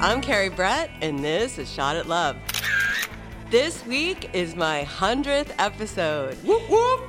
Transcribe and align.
I'm 0.00 0.20
Kerry 0.20 0.48
Brett, 0.48 0.90
and 1.00 1.20
this 1.20 1.56
is 1.56 1.70
Shot 1.72 1.94
at 1.94 2.08
Love. 2.08 2.36
This 3.48 3.86
week 3.86 4.30
is 4.32 4.56
my 4.56 4.84
100th 4.84 5.52
episode. 5.60 6.34
Whoop, 6.42 6.68
whoop. 6.68 7.00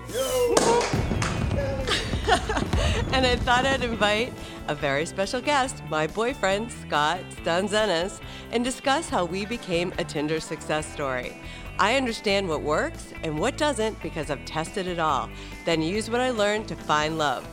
and 3.12 3.26
I 3.26 3.38
thought 3.38 3.66
I'd 3.66 3.82
invite 3.82 4.34
a 4.68 4.76
very 4.76 5.08
special 5.08 5.42
guest, 5.42 5.82
my 5.90 6.06
boyfriend, 6.06 6.72
Scott 6.72 7.22
Stunzenas, 7.42 8.22
and 8.52 8.64
discuss 8.64 9.10
how 9.10 9.26
we 9.26 9.48
became 9.48 9.92
a 9.98 10.04
Tinder 10.04 10.40
success 10.40 10.86
story. 10.86 11.42
I 11.80 11.96
understand 11.96 12.48
what 12.48 12.62
works 12.62 13.14
and 13.24 13.40
what 13.40 13.58
doesn't 13.58 14.00
because 14.04 14.30
I've 14.30 14.46
tested 14.46 14.86
it 14.86 15.00
all, 15.00 15.28
then 15.66 15.82
use 15.82 16.08
what 16.08 16.22
I 16.22 16.30
learned 16.30 16.68
to 16.68 16.76
find 16.76 17.18
love. 17.18 17.48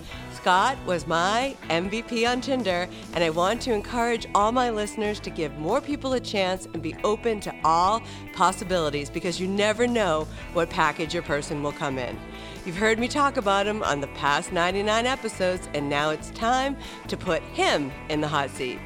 Scott 0.45 0.77
was 0.85 1.07
my 1.07 1.57
MVP 1.71 2.31
on 2.31 2.43
Tinder, 2.43 2.87
and 3.15 3.25
I 3.25 3.31
want 3.31 3.63
to 3.63 3.73
encourage 3.73 4.27
all 4.35 4.53
my 4.53 4.69
listeners 4.69 5.19
to 5.21 5.31
give 5.31 5.57
more 5.57 5.81
people 5.81 6.13
a 6.13 6.21
chance 6.21 6.67
and 6.75 6.83
be 6.83 6.95
open 7.03 7.41
to 7.41 7.55
all 7.65 8.03
possibilities 8.35 9.09
because 9.09 9.41
you 9.41 9.49
never 9.49 9.87
know 9.87 10.29
what 10.53 10.69
package 10.69 11.15
your 11.15 11.23
person 11.23 11.63
will 11.63 11.73
come 11.73 11.99
in. 11.99 12.21
You've 12.67 12.77
heard 12.77 12.99
me 12.99 13.09
talk 13.09 13.39
about 13.39 13.67
him 13.67 13.83
on 13.85 14.03
the 14.03 14.07
past 14.09 14.53
99 14.53 15.07
episodes, 15.07 15.67
and 15.73 15.89
now 15.89 16.11
it's 16.11 16.29
time 16.33 16.77
to 17.09 17.17
put 17.17 17.41
him 17.55 17.91
in 18.11 18.21
the 18.21 18.29
hot 18.29 18.51
seat. 18.51 18.79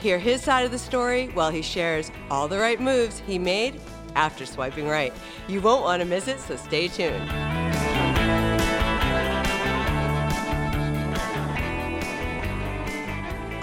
Hear 0.00 0.18
his 0.18 0.40
side 0.40 0.64
of 0.64 0.70
the 0.70 0.78
story 0.78 1.26
while 1.34 1.50
he 1.50 1.60
shares 1.60 2.10
all 2.30 2.48
the 2.48 2.58
right 2.58 2.80
moves 2.80 3.18
he 3.26 3.38
made 3.38 3.78
after 4.16 4.46
swiping 4.46 4.88
right. 4.88 5.12
You 5.48 5.60
won't 5.60 5.82
want 5.82 6.00
to 6.00 6.08
miss 6.08 6.28
it, 6.28 6.40
so 6.40 6.56
stay 6.56 6.88
tuned. 6.88 7.63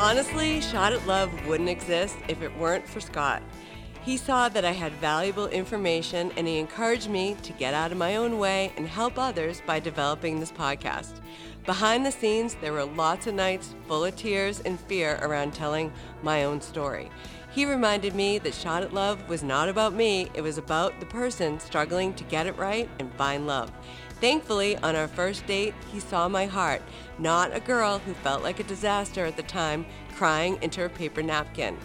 Honestly, 0.01 0.59
Shot 0.61 0.93
at 0.93 1.05
Love 1.05 1.31
wouldn't 1.45 1.69
exist 1.69 2.17
if 2.27 2.41
it 2.41 2.57
weren't 2.57 2.87
for 2.87 2.99
Scott. 2.99 3.43
He 4.01 4.17
saw 4.17 4.49
that 4.49 4.65
I 4.65 4.71
had 4.71 4.93
valuable 4.93 5.45
information 5.49 6.31
and 6.35 6.47
he 6.47 6.57
encouraged 6.57 7.07
me 7.07 7.35
to 7.43 7.53
get 7.53 7.75
out 7.75 7.91
of 7.91 7.99
my 7.99 8.15
own 8.15 8.39
way 8.39 8.73
and 8.77 8.87
help 8.87 9.19
others 9.19 9.61
by 9.63 9.79
developing 9.79 10.39
this 10.39 10.51
podcast. 10.51 11.21
Behind 11.67 12.03
the 12.03 12.11
scenes, 12.11 12.55
there 12.55 12.73
were 12.73 12.85
lots 12.85 13.27
of 13.27 13.35
nights 13.35 13.75
full 13.87 14.03
of 14.03 14.15
tears 14.15 14.59
and 14.61 14.79
fear 14.79 15.19
around 15.21 15.53
telling 15.53 15.93
my 16.23 16.45
own 16.45 16.61
story. 16.61 17.11
He 17.53 17.65
reminded 17.65 18.15
me 18.15 18.37
that 18.39 18.53
Shot 18.53 18.81
at 18.81 18.93
Love 18.93 19.27
was 19.27 19.43
not 19.43 19.67
about 19.67 19.93
me, 19.93 20.29
it 20.33 20.41
was 20.41 20.57
about 20.57 20.97
the 21.01 21.05
person 21.05 21.59
struggling 21.59 22.13
to 22.13 22.23
get 22.23 22.47
it 22.47 22.57
right 22.57 22.89
and 22.97 23.13
find 23.15 23.45
love. 23.45 23.69
Thankfully, 24.21 24.77
on 24.77 24.95
our 24.95 25.09
first 25.09 25.45
date, 25.47 25.73
he 25.91 25.99
saw 25.99 26.29
my 26.29 26.45
heart, 26.45 26.81
not 27.19 27.53
a 27.53 27.59
girl 27.59 27.99
who 27.99 28.13
felt 28.13 28.41
like 28.41 28.61
a 28.61 28.63
disaster 28.63 29.25
at 29.25 29.35
the 29.35 29.43
time, 29.43 29.85
crying 30.15 30.59
into 30.61 30.85
a 30.85 30.89
paper 30.89 31.21
napkin. 31.21 31.77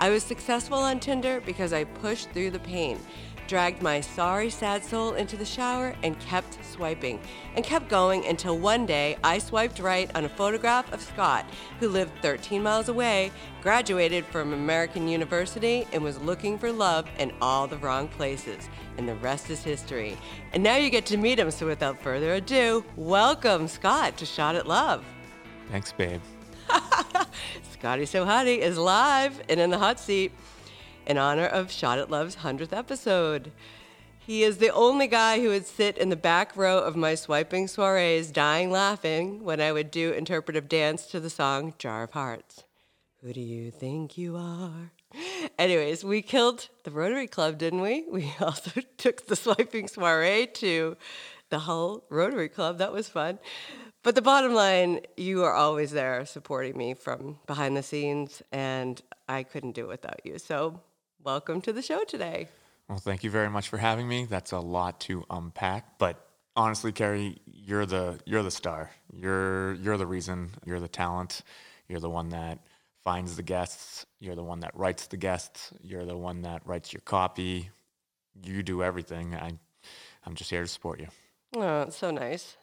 I 0.00 0.10
was 0.10 0.24
successful 0.24 0.78
on 0.78 0.98
Tinder 0.98 1.40
because 1.40 1.72
I 1.72 1.84
pushed 1.84 2.30
through 2.30 2.50
the 2.50 2.58
pain, 2.58 2.98
dragged 3.52 3.82
my 3.82 4.00
sorry, 4.00 4.48
sad 4.48 4.82
soul 4.82 5.12
into 5.12 5.36
the 5.36 5.44
shower, 5.44 5.94
and 6.02 6.18
kept 6.20 6.56
swiping. 6.64 7.20
And 7.54 7.62
kept 7.62 7.90
going 7.90 8.24
until 8.24 8.56
one 8.56 8.86
day 8.86 9.18
I 9.22 9.36
swiped 9.36 9.78
right 9.78 10.10
on 10.14 10.24
a 10.24 10.28
photograph 10.30 10.90
of 10.90 11.02
Scott, 11.02 11.44
who 11.78 11.90
lived 11.90 12.12
13 12.22 12.62
miles 12.62 12.88
away, 12.88 13.30
graduated 13.60 14.24
from 14.24 14.54
American 14.54 15.06
University, 15.06 15.86
and 15.92 16.02
was 16.02 16.18
looking 16.20 16.58
for 16.58 16.72
love 16.72 17.06
in 17.18 17.30
all 17.42 17.66
the 17.66 17.76
wrong 17.76 18.08
places. 18.08 18.70
And 18.96 19.06
the 19.06 19.16
rest 19.16 19.50
is 19.50 19.62
history. 19.62 20.16
And 20.54 20.62
now 20.62 20.76
you 20.76 20.88
get 20.88 21.04
to 21.06 21.18
meet 21.18 21.38
him, 21.38 21.50
so 21.50 21.66
without 21.66 22.02
further 22.02 22.32
ado, 22.32 22.82
welcome 22.96 23.68
Scott 23.68 24.16
to 24.16 24.24
Shot 24.24 24.56
at 24.56 24.66
Love. 24.66 25.04
Thanks, 25.70 25.92
babe. 25.92 26.22
Scotty 27.74 28.06
So 28.06 28.24
Hottie 28.24 28.60
is 28.60 28.78
live 28.78 29.42
and 29.50 29.60
in 29.60 29.68
the 29.68 29.78
hot 29.78 30.00
seat 30.00 30.32
in 31.06 31.18
honor 31.18 31.46
of 31.46 31.70
Shot 31.70 31.98
at 31.98 32.10
Love's 32.10 32.36
100th 32.36 32.72
episode. 32.72 33.52
He 34.18 34.44
is 34.44 34.58
the 34.58 34.70
only 34.70 35.08
guy 35.08 35.40
who 35.40 35.48
would 35.48 35.66
sit 35.66 35.98
in 35.98 36.08
the 36.08 36.16
back 36.16 36.56
row 36.56 36.78
of 36.78 36.94
my 36.94 37.14
swiping 37.14 37.66
soirees, 37.66 38.30
dying 38.30 38.70
laughing 38.70 39.42
when 39.42 39.60
I 39.60 39.72
would 39.72 39.90
do 39.90 40.12
interpretive 40.12 40.68
dance 40.68 41.06
to 41.08 41.18
the 41.18 41.30
song 41.30 41.74
Jar 41.78 42.04
of 42.04 42.12
Hearts. 42.12 42.64
Who 43.20 43.32
do 43.32 43.40
you 43.40 43.70
think 43.70 44.16
you 44.16 44.36
are? 44.36 44.92
Anyways, 45.58 46.04
we 46.04 46.22
killed 46.22 46.68
the 46.84 46.90
Rotary 46.90 47.26
Club, 47.26 47.58
didn't 47.58 47.80
we? 47.80 48.04
We 48.10 48.32
also 48.40 48.80
took 48.96 49.26
the 49.26 49.36
swiping 49.36 49.88
soiree 49.88 50.46
to 50.54 50.96
the 51.50 51.60
Hull 51.60 52.04
Rotary 52.08 52.48
Club. 52.48 52.78
That 52.78 52.92
was 52.92 53.08
fun. 53.08 53.38
But 54.02 54.16
the 54.16 54.22
bottom 54.22 54.54
line, 54.54 55.00
you 55.16 55.44
are 55.44 55.52
always 55.52 55.92
there 55.92 56.26
supporting 56.26 56.76
me 56.76 56.94
from 56.94 57.38
behind 57.46 57.76
the 57.76 57.82
scenes, 57.82 58.42
and 58.50 59.00
I 59.28 59.44
couldn't 59.44 59.72
do 59.72 59.84
it 59.84 59.88
without 59.88 60.20
you. 60.24 60.38
So, 60.38 60.80
welcome 61.24 61.60
to 61.62 61.72
the 61.72 61.82
show 61.82 62.04
today. 62.04 62.48
Well, 62.88 62.98
thank 62.98 63.22
you 63.24 63.30
very 63.30 63.48
much 63.48 63.68
for 63.68 63.78
having 63.78 64.08
me. 64.08 64.24
That's 64.24 64.52
a 64.52 64.58
lot 64.58 65.00
to 65.00 65.24
unpack, 65.30 65.98
but 65.98 66.26
honestly, 66.56 66.92
Kerry, 66.92 67.38
you're 67.46 67.86
the 67.86 68.18
you're 68.26 68.42
the 68.42 68.50
star. 68.50 68.90
You're 69.12 69.74
you're 69.74 69.96
the 69.96 70.06
reason. 70.06 70.50
You're 70.64 70.80
the 70.80 70.88
talent. 70.88 71.42
You're 71.88 72.00
the 72.00 72.10
one 72.10 72.30
that 72.30 72.58
finds 73.04 73.36
the 73.36 73.42
guests. 73.42 74.06
You're 74.20 74.34
the 74.34 74.42
one 74.42 74.60
that 74.60 74.76
writes 74.76 75.06
the 75.06 75.16
guests. 75.16 75.72
You're 75.82 76.04
the 76.04 76.16
one 76.16 76.42
that 76.42 76.62
writes 76.66 76.92
your 76.92 77.02
copy. 77.02 77.70
You 78.42 78.62
do 78.62 78.82
everything. 78.82 79.34
I 79.34 79.52
I'm 80.26 80.34
just 80.34 80.50
here 80.50 80.62
to 80.62 80.68
support 80.68 81.00
you. 81.00 81.08
Oh, 81.56 81.82
it's 81.82 81.96
so 81.96 82.10
nice. 82.10 82.56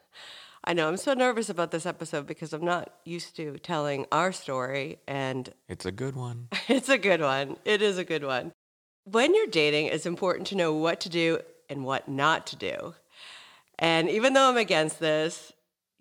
I 0.64 0.74
know 0.74 0.88
I'm 0.88 0.96
so 0.98 1.14
nervous 1.14 1.48
about 1.48 1.70
this 1.70 1.86
episode 1.86 2.26
because 2.26 2.52
I'm 2.52 2.64
not 2.64 2.92
used 3.04 3.34
to 3.36 3.58
telling 3.58 4.06
our 4.12 4.30
story, 4.30 4.98
and 5.06 5.52
It's 5.68 5.86
a 5.86 5.92
good 5.92 6.14
one. 6.16 6.48
it's 6.68 6.88
a 6.90 6.98
good 6.98 7.20
one. 7.20 7.56
It 7.64 7.80
is 7.80 7.96
a 7.96 8.04
good 8.04 8.24
one. 8.24 8.52
When 9.04 9.34
you're 9.34 9.46
dating, 9.46 9.86
it's 9.86 10.04
important 10.04 10.46
to 10.48 10.56
know 10.56 10.74
what 10.74 11.00
to 11.00 11.08
do 11.08 11.40
and 11.70 11.84
what 11.84 12.08
not 12.08 12.46
to 12.48 12.56
do. 12.56 12.94
And 13.78 14.10
even 14.10 14.34
though 14.34 14.50
I'm 14.50 14.58
against 14.58 15.00
this, 15.00 15.52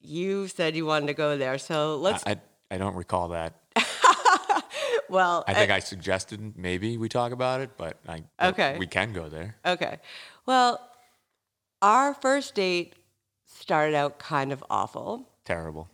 you 0.01 0.47
said 0.49 0.75
you 0.75 0.85
wanted 0.85 1.07
to 1.07 1.13
go 1.13 1.37
there. 1.37 1.57
So 1.57 1.95
let's, 1.95 2.23
I, 2.27 2.31
I 2.31 2.41
I 2.71 2.77
don't 2.77 2.95
recall 2.95 3.29
that. 3.29 3.55
well, 5.09 5.43
I 5.47 5.53
think 5.53 5.71
uh, 5.71 5.75
I 5.75 5.79
suggested 5.79 6.57
maybe 6.57 6.97
we 6.97 7.09
talk 7.09 7.31
about 7.31 7.61
it, 7.61 7.71
but 7.77 7.97
I 8.07 8.23
Okay. 8.41 8.77
we 8.77 8.87
can 8.87 9.13
go 9.13 9.29
there. 9.29 9.55
Okay. 9.65 9.99
Well, 10.45 10.79
our 11.81 12.13
first 12.13 12.53
date 12.55 12.93
started 13.49 13.95
out 13.95 14.19
kind 14.19 14.51
of 14.51 14.63
awful. 14.69 15.27
Terrible. 15.45 15.89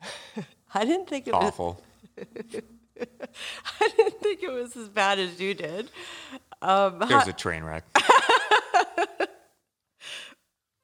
I 0.74 0.84
didn't 0.84 1.08
think 1.08 1.26
it 1.28 1.34
was 1.34 1.44
Awful. 1.44 1.82
I 3.80 3.88
didn't 3.96 4.20
think 4.20 4.42
it 4.42 4.50
was 4.52 4.76
as 4.76 4.88
bad 4.88 5.18
as 5.18 5.40
you 5.40 5.54
did. 5.54 5.90
Um, 6.60 6.98
There's 7.08 7.26
a 7.28 7.32
train 7.32 7.64
wreck. 7.64 7.84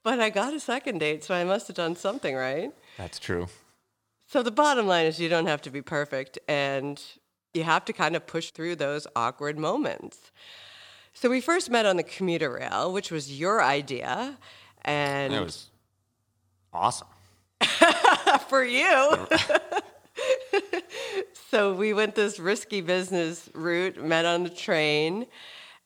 but 0.04 0.20
I 0.20 0.30
got 0.30 0.54
a 0.54 0.60
second 0.60 0.98
date, 0.98 1.24
so 1.24 1.34
I 1.34 1.44
must 1.44 1.68
have 1.68 1.76
done 1.76 1.96
something 1.96 2.34
right. 2.34 2.72
That's 2.96 3.18
true. 3.18 3.48
So 4.26 4.42
the 4.42 4.50
bottom 4.50 4.86
line 4.86 5.06
is 5.06 5.20
you 5.20 5.28
don't 5.28 5.46
have 5.46 5.62
to 5.62 5.70
be 5.70 5.80
perfect 5.82 6.38
and 6.48 7.00
you 7.54 7.64
have 7.64 7.84
to 7.86 7.92
kind 7.92 8.14
of 8.14 8.26
push 8.26 8.50
through 8.50 8.76
those 8.76 9.06
awkward 9.16 9.58
moments. 9.58 10.30
So 11.14 11.30
we 11.30 11.40
first 11.40 11.70
met 11.70 11.86
on 11.86 11.96
the 11.96 12.02
commuter 12.02 12.50
rail, 12.52 12.92
which 12.92 13.10
was 13.10 13.38
your 13.38 13.62
idea. 13.62 14.36
And 14.82 15.32
It 15.34 15.40
was 15.42 15.70
awesome. 16.72 17.08
for 18.48 18.64
you. 18.64 19.26
so 21.50 21.74
we 21.74 21.92
went 21.92 22.14
this 22.14 22.38
risky 22.38 22.80
business 22.80 23.48
route, 23.54 24.02
met 24.02 24.24
on 24.24 24.44
the 24.44 24.50
train. 24.50 25.26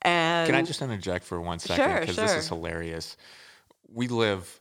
And 0.02 0.46
Can 0.46 0.54
I 0.54 0.62
just 0.62 0.82
interject 0.82 1.24
for 1.24 1.40
one 1.40 1.58
second? 1.58 1.84
Sure, 1.84 2.00
Because 2.00 2.16
this 2.16 2.32
is 2.32 2.48
hilarious. 2.48 3.16
We 3.88 4.08
live 4.08 4.60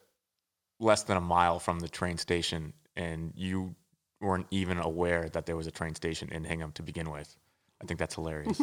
less 0.79 1.03
than 1.03 1.17
a 1.17 1.21
mile 1.21 1.59
from 1.59 1.79
the 1.79 1.87
train 1.87 2.17
station, 2.17 2.73
and 2.95 3.33
you 3.35 3.75
weren't 4.19 4.47
even 4.51 4.77
aware 4.77 5.29
that 5.29 5.45
there 5.45 5.55
was 5.55 5.67
a 5.67 5.71
train 5.71 5.95
station 5.95 6.29
in 6.31 6.43
Hingham 6.43 6.71
to 6.73 6.83
begin 6.83 7.09
with. 7.09 7.35
I 7.81 7.85
think 7.85 7.99
that's 7.99 8.15
hilarious. 8.15 8.59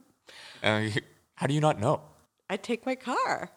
uh, 0.62 0.88
how 1.34 1.46
do 1.46 1.54
you 1.54 1.60
not 1.60 1.80
know? 1.80 2.02
I 2.50 2.56
take 2.56 2.84
my 2.84 2.94
car, 2.96 3.50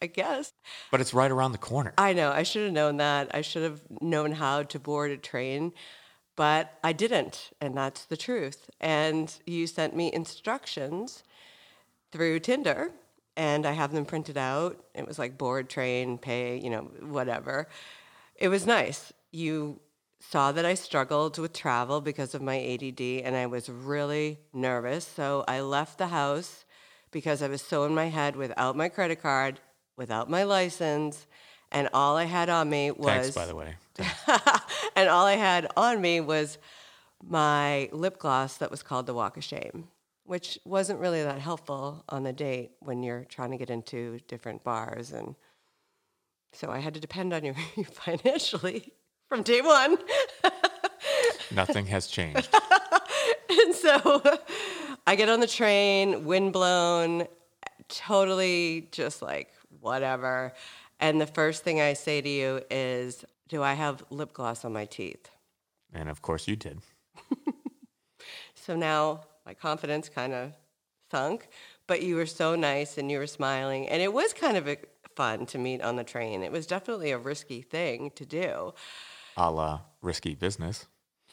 I 0.00 0.06
guess. 0.06 0.52
But 0.90 1.00
it's 1.00 1.12
right 1.12 1.30
around 1.30 1.52
the 1.52 1.58
corner. 1.58 1.92
I 1.98 2.12
know. 2.12 2.30
I 2.30 2.42
should 2.42 2.64
have 2.64 2.72
known 2.72 2.98
that. 2.98 3.30
I 3.34 3.40
should 3.40 3.62
have 3.62 3.80
known 4.00 4.32
how 4.32 4.62
to 4.62 4.78
board 4.78 5.10
a 5.10 5.16
train, 5.16 5.72
but 6.36 6.78
I 6.84 6.92
didn't. 6.92 7.50
And 7.60 7.76
that's 7.76 8.04
the 8.04 8.16
truth. 8.16 8.70
And 8.80 9.32
you 9.46 9.66
sent 9.66 9.96
me 9.96 10.12
instructions 10.12 11.24
through 12.12 12.40
Tinder, 12.40 12.92
and 13.36 13.66
I 13.66 13.72
have 13.72 13.92
them 13.92 14.04
printed 14.04 14.36
out. 14.36 14.82
It 14.94 15.06
was 15.06 15.18
like 15.18 15.36
board, 15.36 15.68
train, 15.68 16.18
pay, 16.18 16.58
you 16.58 16.70
know, 16.70 16.90
whatever. 17.00 17.68
It 18.36 18.48
was 18.48 18.66
nice. 18.66 19.12
You 19.32 19.80
saw 20.20 20.52
that 20.52 20.64
I 20.64 20.74
struggled 20.74 21.38
with 21.38 21.52
travel 21.52 22.00
because 22.00 22.34
of 22.34 22.42
my 22.42 22.58
ADD, 22.58 23.00
and 23.24 23.36
I 23.36 23.46
was 23.46 23.68
really 23.68 24.38
nervous. 24.52 25.06
So 25.06 25.44
I 25.46 25.60
left 25.60 25.98
the 25.98 26.08
house 26.08 26.64
because 27.10 27.42
I 27.42 27.48
was 27.48 27.62
so 27.62 27.84
in 27.84 27.94
my 27.94 28.06
head 28.06 28.36
without 28.36 28.76
my 28.76 28.88
credit 28.88 29.22
card, 29.22 29.60
without 29.98 30.30
my 30.30 30.44
license, 30.44 31.26
and 31.70 31.90
all 31.92 32.16
I 32.16 32.24
had 32.24 32.48
on 32.48 32.70
me 32.70 32.90
was 32.92 33.06
Thanks, 33.10 33.34
by 33.34 33.44
the 33.44 33.54
way. 33.54 33.74
and 34.96 35.08
all 35.08 35.26
I 35.26 35.34
had 35.34 35.66
on 35.76 36.00
me 36.00 36.20
was 36.20 36.56
my 37.22 37.90
lip 37.92 38.18
gloss 38.18 38.56
that 38.58 38.70
was 38.70 38.82
called 38.82 39.06
the 39.06 39.12
Walk 39.12 39.36
of 39.36 39.44
Shame, 39.44 39.88
which 40.24 40.58
wasn't 40.64 41.00
really 41.00 41.22
that 41.22 41.40
helpful 41.40 42.04
on 42.08 42.22
the 42.22 42.32
date 42.32 42.70
when 42.80 43.02
you're 43.02 43.24
trying 43.24 43.50
to 43.50 43.58
get 43.58 43.70
into 43.70 44.20
different 44.28 44.62
bars. 44.62 45.10
And 45.12 45.34
so 46.52 46.70
I 46.70 46.78
had 46.78 46.94
to 46.94 47.00
depend 47.00 47.34
on 47.34 47.44
you 47.44 47.54
financially 47.92 48.92
from 49.28 49.42
day 49.42 49.60
one. 49.60 49.98
Nothing 51.50 51.86
has 51.86 52.06
changed. 52.06 52.48
and 53.50 53.74
so 53.74 54.22
I 55.06 55.16
get 55.16 55.28
on 55.28 55.40
the 55.40 55.46
train, 55.46 56.24
windblown, 56.24 57.26
totally 57.88 58.88
just 58.92 59.22
like 59.22 59.48
whatever. 59.80 60.52
And 61.00 61.20
the 61.20 61.26
first 61.26 61.64
thing 61.64 61.80
I 61.80 61.92
say 61.92 62.20
to 62.20 62.28
you 62.28 62.60
is, 62.70 63.24
Do 63.48 63.62
I 63.62 63.74
have 63.74 64.04
lip 64.10 64.32
gloss 64.32 64.64
on 64.64 64.72
my 64.72 64.84
teeth? 64.84 65.30
And 65.92 66.08
of 66.08 66.22
course 66.22 66.48
you 66.48 66.56
did. 66.56 66.80
So 68.68 68.76
now 68.76 69.22
my 69.46 69.54
confidence 69.54 70.10
kind 70.10 70.34
of 70.34 70.52
sunk, 71.10 71.48
but 71.86 72.02
you 72.02 72.16
were 72.16 72.26
so 72.26 72.54
nice 72.54 72.98
and 72.98 73.10
you 73.10 73.16
were 73.16 73.26
smiling. 73.26 73.88
And 73.88 74.02
it 74.02 74.12
was 74.12 74.34
kind 74.34 74.58
of 74.58 74.68
a, 74.68 74.76
fun 75.16 75.46
to 75.46 75.56
meet 75.56 75.80
on 75.80 75.96
the 75.96 76.04
train. 76.04 76.42
It 76.42 76.52
was 76.52 76.66
definitely 76.66 77.10
a 77.10 77.18
risky 77.18 77.62
thing 77.62 78.10
to 78.16 78.26
do. 78.26 78.74
A 79.38 79.50
la 79.50 79.80
risky 80.02 80.34
business. 80.34 80.86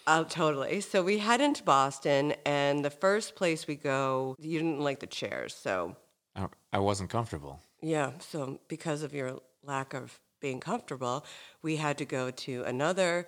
Oh, 0.08 0.24
totally. 0.24 0.80
So 0.80 1.04
we 1.04 1.18
head 1.18 1.42
into 1.42 1.62
Boston, 1.62 2.36
and 2.46 2.86
the 2.86 2.90
first 2.90 3.36
place 3.36 3.68
we 3.68 3.76
go, 3.76 4.36
you 4.40 4.60
didn't 4.60 4.80
like 4.80 5.02
the 5.02 5.08
chairs. 5.08 5.54
So, 5.54 5.98
I, 6.38 6.48
I 6.72 6.80
wasn't 6.80 7.10
comfortable. 7.10 7.60
Yeah. 7.82 8.12
So, 8.20 8.60
because 8.68 9.04
of 9.04 9.14
your 9.14 9.40
lack 9.64 9.94
of 9.94 10.20
being 10.40 10.60
comfortable, 10.60 11.26
we 11.62 11.78
had 11.78 11.98
to 11.98 12.06
go 12.06 12.32
to 12.32 12.64
another 12.64 13.28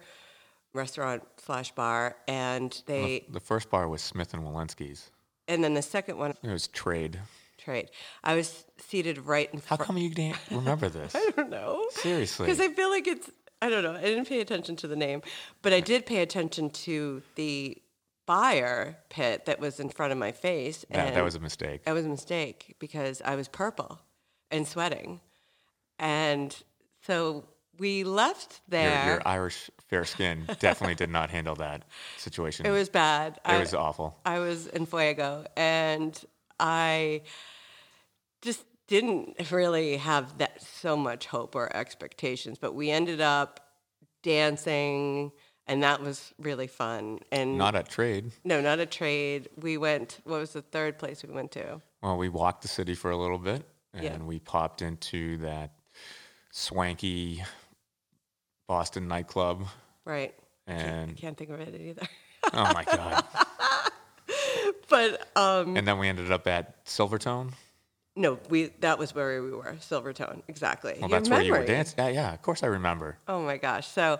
restaurant 0.73 1.23
slash 1.37 1.71
bar, 1.73 2.15
and 2.27 2.81
they, 2.85 3.25
The 3.29 3.39
first 3.39 3.69
bar 3.69 3.87
was 3.87 4.01
Smith 4.01 4.33
and 4.33 4.43
Wollensky's. 4.43 5.09
and 5.47 5.63
then 5.63 5.73
the 5.73 5.81
second 5.81 6.17
one, 6.17 6.31
It 6.43 6.49
was 6.51 6.67
trade. 6.67 7.19
trade. 7.57 7.89
I 8.23 8.35
was 8.35 8.65
seated 8.77 9.17
right 9.19 9.49
in 9.51 9.61
How 9.65 9.77
come 9.77 9.97
you 9.97 10.09
didn't 10.13 10.37
remember 10.51 10.89
this? 10.89 11.15
I 11.15 11.31
don't 11.35 11.49
know. 11.49 11.85
Seriously. 11.91 12.45
Because 12.45 12.59
I 12.59 12.67
feel 12.69 12.89
like 12.89 13.07
it's, 13.07 13.29
I 13.61 13.69
don't 13.69 13.83
know, 13.83 13.93
I 13.95 14.01
didn't 14.01 14.27
pay 14.27 14.39
attention 14.41 14.75
to 14.77 14.87
the 14.87 14.95
name, 14.95 15.21
but 15.63 15.73
I 15.73 15.79
did 15.79 16.05
pay 16.05 16.21
attention 16.21 16.69
to 16.85 17.23
the 17.35 17.77
fire 18.27 18.97
pit 19.09 19.45
that 19.45 19.59
was 19.59 19.79
in 19.79 19.89
front 19.89 20.11
of 20.11 20.17
my 20.19 20.31
face. 20.33 20.85
That, 20.91 21.15
that 21.15 21.23
was 21.23 21.35
a 21.35 21.39
mistake. 21.39 21.85
That 21.85 21.93
was 21.93 22.05
a 22.05 22.09
mistake 22.09 22.75
because 22.77 23.21
I 23.23 23.35
was 23.35 23.47
purple 23.47 23.99
and 24.51 24.67
sweating. 24.67 25.19
And 25.99 26.55
so 27.01 27.45
we 27.79 28.03
left 28.03 28.61
Your, 28.71 28.81
there. 28.81 29.05
your 29.05 29.21
Irish 29.27 29.69
fair 29.87 30.05
skin 30.05 30.45
definitely 30.59 30.95
did 30.95 31.09
not 31.09 31.29
handle 31.29 31.55
that 31.55 31.83
situation. 32.17 32.65
it 32.65 32.71
was 32.71 32.89
bad. 32.89 33.39
It 33.47 33.59
was 33.59 33.73
awful. 33.73 34.19
I 34.25 34.39
was 34.39 34.67
in 34.67 34.85
fuego 34.85 35.45
and 35.55 36.19
I 36.59 37.21
just 38.41 38.63
didn't 38.87 39.51
really 39.51 39.97
have 39.97 40.37
that 40.39 40.61
so 40.61 40.95
much 40.97 41.25
hope 41.27 41.55
or 41.55 41.75
expectations, 41.75 42.57
but 42.59 42.73
we 42.73 42.89
ended 42.89 43.21
up 43.21 43.59
dancing 44.23 45.31
and 45.67 45.83
that 45.83 46.01
was 46.01 46.33
really 46.39 46.67
fun. 46.67 47.19
And 47.31 47.57
Not 47.57 47.75
at 47.75 47.89
trade. 47.89 48.31
no, 48.45 48.61
not 48.61 48.79
a 48.79 48.85
trade. 48.85 49.49
We 49.61 49.77
went 49.77 50.19
what 50.23 50.39
was 50.39 50.53
the 50.53 50.61
third 50.61 50.97
place 50.97 51.23
we 51.23 51.33
went 51.33 51.51
to? 51.51 51.81
Well, 52.01 52.17
we 52.17 52.29
walked 52.29 52.61
the 52.61 52.67
city 52.69 52.93
for 52.95 53.11
a 53.11 53.17
little 53.17 53.37
bit, 53.39 53.63
and 53.93 54.03
Yeah. 54.03 54.17
we 54.17 54.39
popped 54.39 54.81
into 54.81 55.37
that 55.37 55.73
swanky 56.51 57.43
Boston 58.67 59.07
nightclub. 59.07 59.65
Right. 60.05 60.33
And 60.65 61.11
I 61.11 61.13
can't 61.13 61.37
think 61.37 61.49
of 61.49 61.59
it 61.61 61.79
either. 61.79 62.07
oh 62.53 62.73
my 62.73 62.83
god! 62.83 63.23
but 64.89 65.27
um 65.37 65.77
And 65.77 65.87
then 65.87 65.97
we 65.99 66.07
ended 66.07 66.31
up 66.31 66.47
at 66.47 66.83
Silvertone. 66.85 67.53
no, 68.15 68.39
we 68.49 68.67
that 68.79 68.97
was 68.99 69.13
where 69.15 69.41
we 69.41 69.51
were, 69.51 69.75
Silvertone. 69.79 70.41
Exactly. 70.47 70.97
Well, 70.99 71.09
Your 71.09 71.19
that's 71.19 71.29
where 71.29 71.41
you 71.41 71.51
were 71.53 71.65
dancing. 71.65 71.95
Yeah, 71.99 72.09
yeah, 72.09 72.33
of 72.33 72.41
course 72.41 72.63
I 72.63 72.67
remember. 72.67 73.17
Oh 73.27 73.41
my 73.41 73.57
gosh. 73.57 73.87
So 73.87 74.19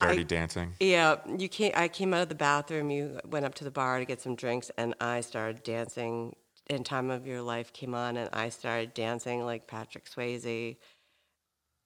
Dirty 0.00 0.24
dancing. 0.24 0.72
Yeah, 0.80 1.16
you 1.36 1.46
came. 1.48 1.72
I 1.76 1.88
came 1.88 2.14
out 2.14 2.22
of 2.22 2.30
the 2.30 2.34
bathroom. 2.34 2.88
You 2.90 3.20
went 3.26 3.44
up 3.44 3.54
to 3.56 3.64
the 3.64 3.70
bar 3.70 3.98
to 3.98 4.06
get 4.06 4.22
some 4.22 4.34
drinks, 4.34 4.70
and 4.78 4.94
I 4.98 5.20
started 5.20 5.62
dancing. 5.62 6.34
And 6.70 6.86
"Time 6.86 7.10
of 7.10 7.26
Your 7.26 7.42
Life" 7.42 7.72
came 7.72 7.94
on, 7.96 8.16
and 8.16 8.30
I 8.32 8.48
started 8.48 8.94
dancing 8.94 9.44
like 9.44 9.66
Patrick 9.66 10.08
Swayze. 10.08 10.76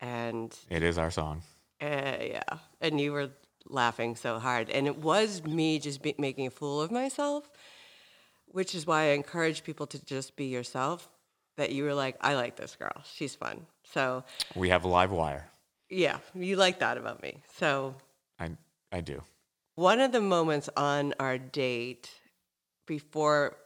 And 0.01 0.57
It 0.69 0.83
is 0.83 0.99
our 0.99 1.11
song. 1.11 1.43
uh, 1.81 1.87
yeah, 2.21 2.43
and 2.83 3.01
you 3.01 3.13
were 3.13 3.31
laughing 3.67 4.15
so 4.15 4.39
hard, 4.39 4.69
and 4.69 4.87
it 4.87 4.99
was 4.99 5.43
me 5.43 5.79
just 5.79 6.03
be- 6.03 6.15
making 6.19 6.47
a 6.47 6.51
fool 6.51 6.83
of 6.83 6.91
myself, 6.91 7.49
which 8.47 8.75
is 8.75 8.87
why 8.87 9.05
I 9.05 9.15
encourage 9.15 9.65
people 9.65 9.87
to 9.87 10.05
just 10.05 10.37
be 10.37 10.47
yourself. 10.47 11.09
That 11.57 11.71
you 11.71 11.85
were 11.85 11.95
like, 11.95 12.17
I 12.21 12.35
like 12.35 12.57
this 12.57 12.75
girl. 12.77 13.03
She's 13.05 13.35
fun. 13.37 13.65
So 13.85 14.25
We 14.57 14.69
have 14.71 14.85
a 14.85 14.89
live 14.89 15.13
wire. 15.13 15.49
yeah, 15.89 16.19
you 16.35 16.57
like 16.57 16.81
that 16.81 16.99
about 16.99 17.23
me. 17.23 17.39
So 17.57 17.95
I 18.39 18.51
I 18.93 19.01
do. 19.01 19.23
One 19.77 20.01
of 20.01 20.11
the 20.13 20.21
moments 20.21 20.69
on 20.77 21.15
our 21.21 21.39
date 21.39 22.11
before 22.87 23.57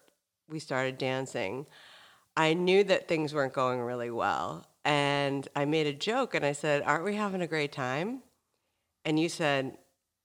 we 0.49 0.59
started 0.59 0.99
dancing, 0.99 1.67
I 2.37 2.55
knew 2.55 2.85
that 2.85 3.09
things 3.09 3.35
weren't 3.35 3.53
going 3.53 3.81
really 3.81 4.11
well. 4.11 4.67
And 4.85 5.47
I 5.55 5.65
made 5.65 5.87
a 5.87 5.93
joke 5.93 6.35
and 6.35 6.45
I 6.45 6.53
said, 6.53 6.83
Aren't 6.83 7.05
we 7.05 7.15
having 7.15 7.43
a 7.43 7.47
great 7.47 7.73
time? 7.73 8.23
And 9.05 9.19
you 9.19 9.29
said, 9.29 9.77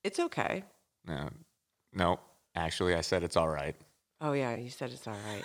It's 0.02 0.18
okay. 0.18 0.64
No, 1.06 1.28
no. 1.92 2.20
Actually, 2.54 2.94
I 2.94 3.00
said 3.00 3.24
it's 3.24 3.36
all 3.36 3.48
right. 3.48 3.74
Oh, 4.20 4.32
yeah, 4.32 4.56
you 4.56 4.70
said 4.70 4.90
it's 4.90 5.06
all 5.06 5.16
right. 5.28 5.42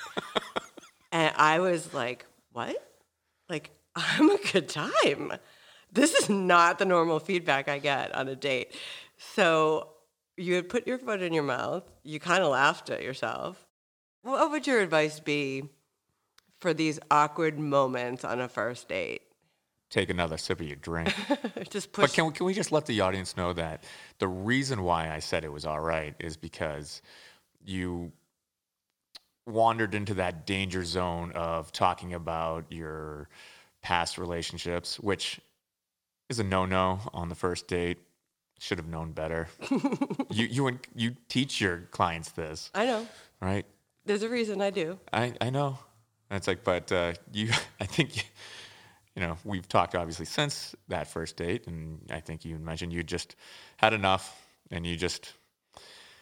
and 1.12 1.34
I 1.36 1.60
was 1.60 1.94
like, 1.94 2.26
What? 2.54 2.78
Like, 3.50 3.72
I'm 3.96 4.30
a 4.30 4.38
good 4.52 4.70
time. 4.70 5.34
This 5.92 6.14
is 6.14 6.30
not 6.30 6.78
the 6.78 6.86
normal 6.86 7.20
feedback 7.20 7.68
I 7.68 7.80
get 7.80 8.14
on 8.14 8.28
a 8.28 8.36
date. 8.36 8.76
So 9.18 9.90
you 10.38 10.54
had 10.54 10.70
put 10.70 10.88
your 10.88 11.00
foot 11.00 11.22
in 11.22 11.34
your 11.34 11.44
mouth. 11.44 11.84
You 12.04 12.20
kind 12.20 12.44
of 12.44 12.52
laughed 12.52 12.90
at 12.90 13.02
yourself. 13.04 13.66
What 14.22 14.52
would 14.52 14.68
your 14.68 14.82
advice 14.82 15.20
be 15.20 15.64
for 16.60 16.74
these 16.74 17.00
awkward 17.10 17.58
moments 17.58 18.24
on 18.24 18.40
a 18.40 18.48
first 18.48 18.90
date? 18.90 19.22
Take 19.90 20.10
another 20.10 20.38
sip 20.38 20.60
of 20.60 20.68
your 20.68 20.76
drink. 20.76 21.14
just 21.70 21.92
push. 21.92 22.04
But 22.04 22.14
can 22.14 22.26
we, 22.28 22.32
can 22.34 22.46
we 22.46 22.54
just 22.54 22.72
let 22.72 22.86
the 22.86 23.02
audience 23.02 23.36
know 23.36 23.54
that 23.54 23.84
the 24.20 24.28
reason 24.28 24.84
why 24.84 25.12
I 25.12 25.20
said 25.20 25.44
it 25.44 25.52
was 25.52 25.66
all 25.66 25.80
right 25.80 26.14
is 26.20 26.38
because 26.38 27.02
you 27.66 28.12
wandered 29.48 29.96
into 29.96 30.14
that 30.16 30.46
danger 30.46 30.84
zone 30.84 31.32
of 31.32 31.72
talking 31.72 32.14
about 32.14 32.66
your 32.70 33.30
past 33.82 34.20
relationships, 34.20 35.00
which 35.00 35.40
is 36.30 36.38
a 36.40 36.44
no-no 36.44 37.00
on 37.14 37.30
the 37.30 37.36
first 37.36 37.68
date. 37.68 37.98
Should 38.60 38.78
have 38.78 38.88
known 38.88 39.14
better. 39.14 39.48
you 40.30 40.46
you 40.46 40.80
you 40.94 41.16
teach 41.30 41.62
your 41.62 41.88
clients 41.92 42.32
this, 42.32 42.70
I 42.76 42.86
know. 42.86 43.08
right? 43.40 43.66
There's 44.10 44.24
a 44.24 44.30
reason 44.30 44.60
I 44.60 44.72
do. 44.72 44.98
I, 45.14 45.34
I 45.40 45.52
know. 45.52 45.78
And 46.32 46.38
it's 46.38 46.48
like, 46.48 46.64
but 46.64 46.92
uh, 46.92 47.14
you, 47.32 47.52
I 47.80 47.86
think, 47.86 48.18
you, 48.18 48.24
you 49.16 49.22
know, 49.22 49.38
we've 49.44 49.68
talked 49.70 49.94
obviously 49.94 50.26
since 50.26 50.74
that 50.88 51.06
first 51.06 51.38
date, 51.38 51.68
and 51.68 52.00
I 52.10 52.20
think 52.20 52.44
you 52.44 52.58
mentioned 52.58 52.92
you 52.92 53.04
just 53.04 53.36
had 53.78 53.94
enough, 53.94 54.48
and 54.72 54.84
you 54.84 54.96
just, 54.96 55.34
I 55.76 55.82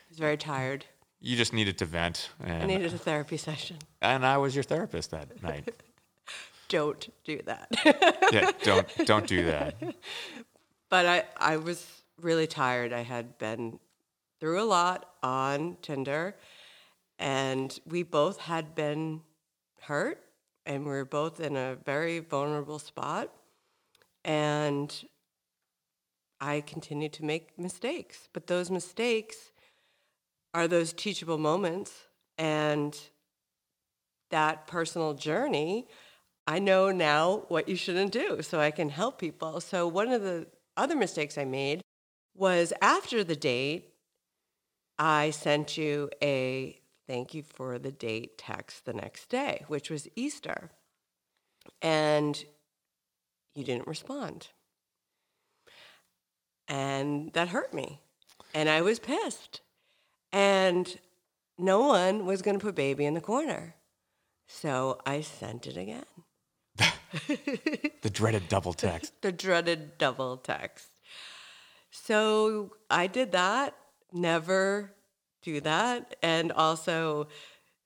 was 0.10 0.20
very 0.20 0.36
tired. 0.36 0.84
you 1.22 1.38
just 1.38 1.53
needed 1.53 1.77
to 1.77 1.86
vent, 1.86 2.29
I 2.46 2.65
needed 2.65 2.94
a 2.94 2.98
therapy 2.98 3.38
session. 3.38 3.77
and 4.01 4.25
I 4.25 4.38
was 4.38 4.53
your 4.53 4.63
therapist 4.65 5.12
that 5.12 5.41
night. 5.41 5.74
Don't 6.67 7.08
do 7.24 7.39
that. 7.46 7.70
yeah, 8.34 8.51
don't 8.63 9.06
don't 9.06 9.25
do 9.25 9.46
that. 9.46 9.75
but 10.89 11.06
I, 11.06 11.24
I 11.38 11.56
was 11.56 11.88
really 12.22 12.48
tired. 12.48 12.91
I 12.91 13.03
had 13.03 13.38
been 13.38 13.79
through 14.41 14.62
a 14.62 14.65
lot 14.65 15.10
on 15.24 15.77
Tinder, 15.82 16.36
and 17.20 17.80
we 17.86 18.04
both 18.04 18.40
had 18.40 18.76
been 18.76 19.22
hurt, 19.82 20.22
and 20.66 20.84
we 20.84 20.92
were 20.92 21.06
both 21.06 21.40
in 21.40 21.56
a 21.56 21.78
very 21.86 22.20
vulnerable 22.20 22.80
spot. 22.80 23.32
And 24.24 24.94
I 26.40 26.62
continued 26.62 27.14
to 27.14 27.26
make 27.26 27.58
mistakes, 27.58 28.28
but 28.34 28.48
those 28.48 28.70
mistakes 28.70 29.52
are 30.54 30.68
those 30.68 30.94
teachable 30.94 31.38
moments, 31.38 31.94
and 32.38 32.98
that 34.30 34.68
personal 34.68 35.14
journey. 35.14 35.88
I 36.46 36.60
know 36.60 36.92
now 36.92 37.46
what 37.48 37.68
you 37.68 37.76
shouldn't 37.76 38.12
do, 38.12 38.42
so 38.42 38.60
I 38.60 38.72
can 38.72 38.90
help 38.90 39.20
people. 39.20 39.60
So, 39.62 39.88
one 39.88 40.12
of 40.12 40.22
the 40.22 40.48
other 40.76 40.96
mistakes 40.96 41.38
I 41.38 41.46
made 41.46 41.82
was 42.36 42.72
after 42.82 43.24
the 43.24 43.36
date, 43.36 43.94
I 45.00 45.32
sent 45.32 45.78
you 45.78 46.10
a 46.22 46.80
thank 47.08 47.34
you 47.34 47.44
for 47.44 47.80
the 47.80 47.92
date 47.92 48.38
text 48.38 48.86
the 48.86 48.94
next 48.94 49.30
day, 49.30 49.64
which 49.68 49.90
was 49.90 50.08
Easter. 50.16 50.72
And 51.82 52.44
you 53.56 53.64
didn't 53.64 53.88
respond. 53.88 54.50
And 56.68 57.32
that 57.34 57.50
hurt 57.50 57.74
me. 57.74 58.02
And 58.54 58.70
I 58.70 58.82
was 58.82 59.00
pissed. 59.00 59.62
And 60.32 61.00
no 61.58 61.88
one 61.88 62.26
was 62.26 62.42
going 62.42 62.60
to 62.60 62.64
put 62.64 62.76
baby 62.76 63.06
in 63.06 63.14
the 63.14 63.22
corner. 63.22 63.76
So 64.48 65.00
I 65.06 65.22
sent 65.22 65.68
it 65.68 65.78
again. 65.78 66.06
the 68.02 68.10
dreaded 68.12 68.48
double 68.48 68.74
text. 68.74 69.14
the 69.22 69.32
dreaded 69.32 69.98
double 69.98 70.38
text. 70.38 70.90
So 71.90 72.74
I 72.90 73.08
did 73.08 73.32
that, 73.32 73.76
never 74.14 74.94
do 75.41 75.62
that, 75.62 76.15
and 76.22 76.51
also 76.51 77.27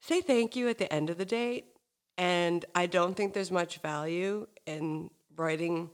say 0.02 0.22
thank 0.22 0.56
you 0.56 0.68
at 0.70 0.78
the 0.78 0.92
end 0.92 1.10
of 1.10 1.18
the 1.18 1.26
date. 1.26 1.66
And 2.18 2.66
I 2.76 2.86
don't 2.86 3.16
think 3.16 3.34
there's 3.34 3.52
much 3.52 3.78
value 3.78 4.48
in 4.66 5.10
writing 5.36 5.90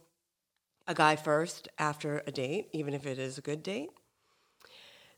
a 0.87 0.93
guy 0.93 1.15
first 1.15 1.67
after 1.77 2.23
a 2.25 2.31
date, 2.31 2.69
even 2.73 2.93
if 2.93 3.05
it 3.05 3.19
is 3.19 3.37
a 3.37 3.41
good 3.41 3.61
date. 3.61 3.89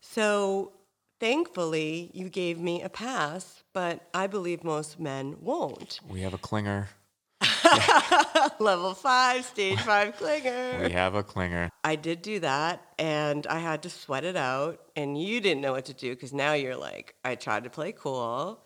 So 0.02 0.74
thankfully, 1.20 2.12
you 2.14 2.30
gave 2.30 2.60
me 2.60 2.82
a 2.82 2.90
pass, 2.90 3.64
but 3.74 4.08
I 4.14 4.28
believe 4.28 4.64
most 4.64 5.00
men 5.00 5.36
won't. 5.42 6.00
We 6.08 6.22
have 6.22 6.34
a 6.34 6.38
clinger. 6.38 6.88
Level 8.60 8.94
five, 8.94 9.46
stage 9.46 9.80
five 9.82 10.16
clinger. 10.18 10.86
We 10.86 10.92
have 10.92 11.16
a 11.16 11.24
clinger. 11.24 11.69
I 11.84 11.96
did 11.96 12.22
do 12.22 12.40
that 12.42 12.86
and 12.98 13.48
I 13.48 13.60
had 13.60 13.84
to 13.84 13.90
sweat 13.90 14.24
it 14.24 14.36
out. 14.36 14.82
And 14.96 15.22
you 15.22 15.40
didn't 15.42 15.62
know 15.62 15.72
what 15.72 15.86
to 15.86 15.94
do 15.94 16.14
because 16.14 16.34
now 16.34 16.54
you're 16.54 16.76
like, 16.76 17.16
I 17.24 17.36
tried 17.36 17.64
to 17.64 17.70
play 17.70 17.92
cool 17.92 18.66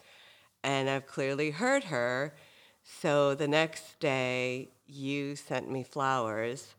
and 0.64 0.90
I've 0.90 1.06
clearly 1.06 1.52
hurt 1.52 1.86
her. 1.86 2.36
So 2.84 3.36
the 3.36 3.48
next 3.48 4.00
day, 4.00 4.70
you 4.86 5.36
sent 5.36 5.72
me 5.72 5.84
flowers. 5.84 6.76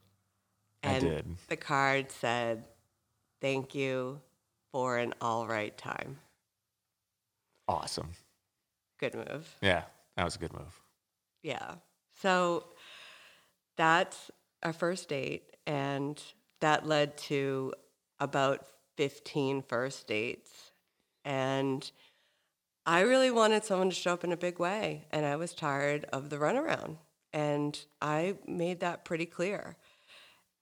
I 0.83 0.89
And 0.89 1.01
did. 1.01 1.37
the 1.49 1.57
card 1.57 2.11
said, 2.11 2.65
Thank 3.41 3.75
you 3.75 4.21
for 4.73 4.97
an 4.99 5.15
all 5.21 5.47
right 5.47 5.77
time. 5.77 6.19
Awesome. 7.69 8.11
Good 8.99 9.15
move. 9.15 9.55
Yeah, 9.61 9.83
that 10.17 10.25
was 10.25 10.37
a 10.37 10.39
good 10.39 10.53
move. 10.53 10.81
Yeah. 11.43 11.75
So 12.21 12.65
that's 13.77 14.31
our 14.63 14.73
first 14.73 15.09
date. 15.09 15.54
And 15.67 16.23
that 16.61 16.87
led 16.87 17.17
to 17.19 17.73
about 18.21 18.67
15 18.97 19.63
first 19.63 20.07
dates. 20.07 20.73
And 21.25 21.91
I 22.87 23.01
really 23.01 23.31
wanted 23.31 23.65
someone 23.65 23.89
to 23.89 23.95
show 23.95 24.13
up 24.13 24.25
in 24.25 24.33
a 24.33 24.37
big 24.37 24.59
way. 24.59 25.07
And 25.11 25.25
I 25.25 25.37
was 25.37 25.55
tired 25.55 26.05
of 26.13 26.31
the 26.31 26.37
runaround. 26.37 26.99
And 27.33 27.79
I 28.01 28.37
made 28.47 28.81
that 28.81 29.05
pretty 29.05 29.27
clear. 29.27 29.77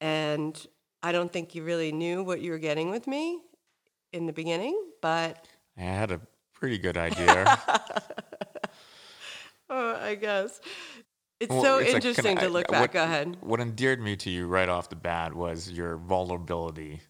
And 0.00 0.66
I 1.02 1.12
don't 1.12 1.32
think 1.32 1.54
you 1.54 1.64
really 1.64 1.92
knew 1.92 2.22
what 2.22 2.40
you 2.40 2.52
were 2.52 2.58
getting 2.58 2.90
with 2.90 3.06
me 3.06 3.40
in 4.12 4.26
the 4.26 4.32
beginning, 4.32 4.78
but 5.00 5.46
I 5.76 5.82
had 5.82 6.10
a 6.12 6.20
pretty 6.54 6.78
good 6.78 6.96
idea. 7.08 7.58
oh, 9.68 9.96
I 9.96 10.14
guess. 10.14 10.60
It's 11.42 11.50
Well, 11.50 11.62
so 11.62 11.78
it's 11.78 11.88
like, 11.92 12.04
interesting 12.04 12.38
I- 12.38 12.42
to 12.42 12.48
look 12.48 12.70
what- 12.70 12.78
back. 12.78 12.92
Go 12.92 13.02
ahead. 13.02 13.36
What 13.40 13.58
endeared 13.60 14.00
me 14.00 14.14
to 14.16 14.30
you 14.30 14.46
right 14.46 14.68
off 14.68 14.88
the 14.88 14.96
bat 14.96 15.34
was 15.34 15.70
your 15.70 15.96
vulnerability. 15.96 17.00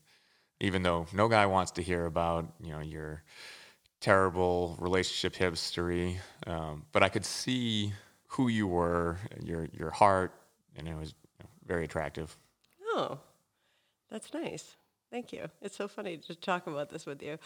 Even 0.61 0.83
though 0.83 1.07
no 1.13 1.29
guy 1.29 1.45
wants 1.47 1.73
to 1.73 1.83
hear 1.83 2.07
about, 2.07 2.47
you 2.61 2.71
know, 2.73 2.81
your 2.81 3.23
terrible 4.01 4.77
relationship 4.81 5.35
history, 5.37 6.19
um, 6.47 6.87
but 6.93 7.03
I 7.03 7.09
could 7.09 7.25
see 7.25 7.93
who 8.29 8.49
you 8.49 8.67
were, 8.67 9.19
your 9.43 9.69
your 9.73 9.91
heart, 9.91 10.33
and 10.77 10.89
it 10.89 10.97
was 10.97 11.15
very 11.67 11.85
attractive. 11.85 12.37
Oh, 12.95 13.19
that's 14.11 14.33
nice. 14.33 14.77
Thank 15.11 15.33
you. 15.33 15.51
It's 15.61 15.77
so 15.77 15.89
funny 15.89 16.17
to 16.19 16.35
talk 16.35 16.67
about 16.67 16.89
this 16.89 17.05
with 17.05 17.23
you. 17.23 17.39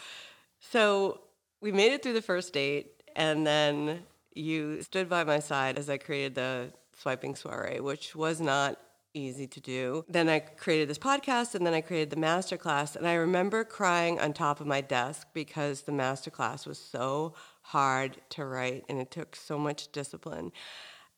So 0.59 1.19
we 1.59 1.71
made 1.71 1.91
it 1.91 2.01
through 2.01 2.13
the 2.13 2.21
first 2.21 2.53
date, 2.53 3.03
and 3.15 3.45
then 3.45 4.05
you 4.37 4.81
stood 4.83 5.09
by 5.09 5.23
my 5.23 5.39
side 5.39 5.77
as 5.77 5.89
I 5.89 5.97
created 5.97 6.35
the 6.35 6.71
swiping 6.95 7.35
soiree, 7.35 7.79
which 7.79 8.15
was 8.15 8.39
not 8.39 8.79
easy 9.13 9.47
to 9.47 9.59
do. 9.59 10.05
Then 10.07 10.29
I 10.29 10.39
created 10.39 10.89
this 10.89 10.99
podcast, 10.99 11.55
and 11.55 11.65
then 11.65 11.73
I 11.73 11.81
created 11.81 12.09
the 12.09 12.17
masterclass. 12.17 12.95
And 12.95 13.07
I 13.07 13.15
remember 13.15 13.63
crying 13.63 14.19
on 14.19 14.33
top 14.33 14.61
of 14.61 14.67
my 14.67 14.81
desk 14.81 15.27
because 15.33 15.81
the 15.81 15.91
masterclass 15.91 16.67
was 16.67 16.77
so 16.77 17.33
hard 17.61 18.17
to 18.29 18.45
write, 18.45 18.85
and 18.89 18.99
it 18.99 19.11
took 19.11 19.35
so 19.35 19.57
much 19.57 19.91
discipline. 19.91 20.51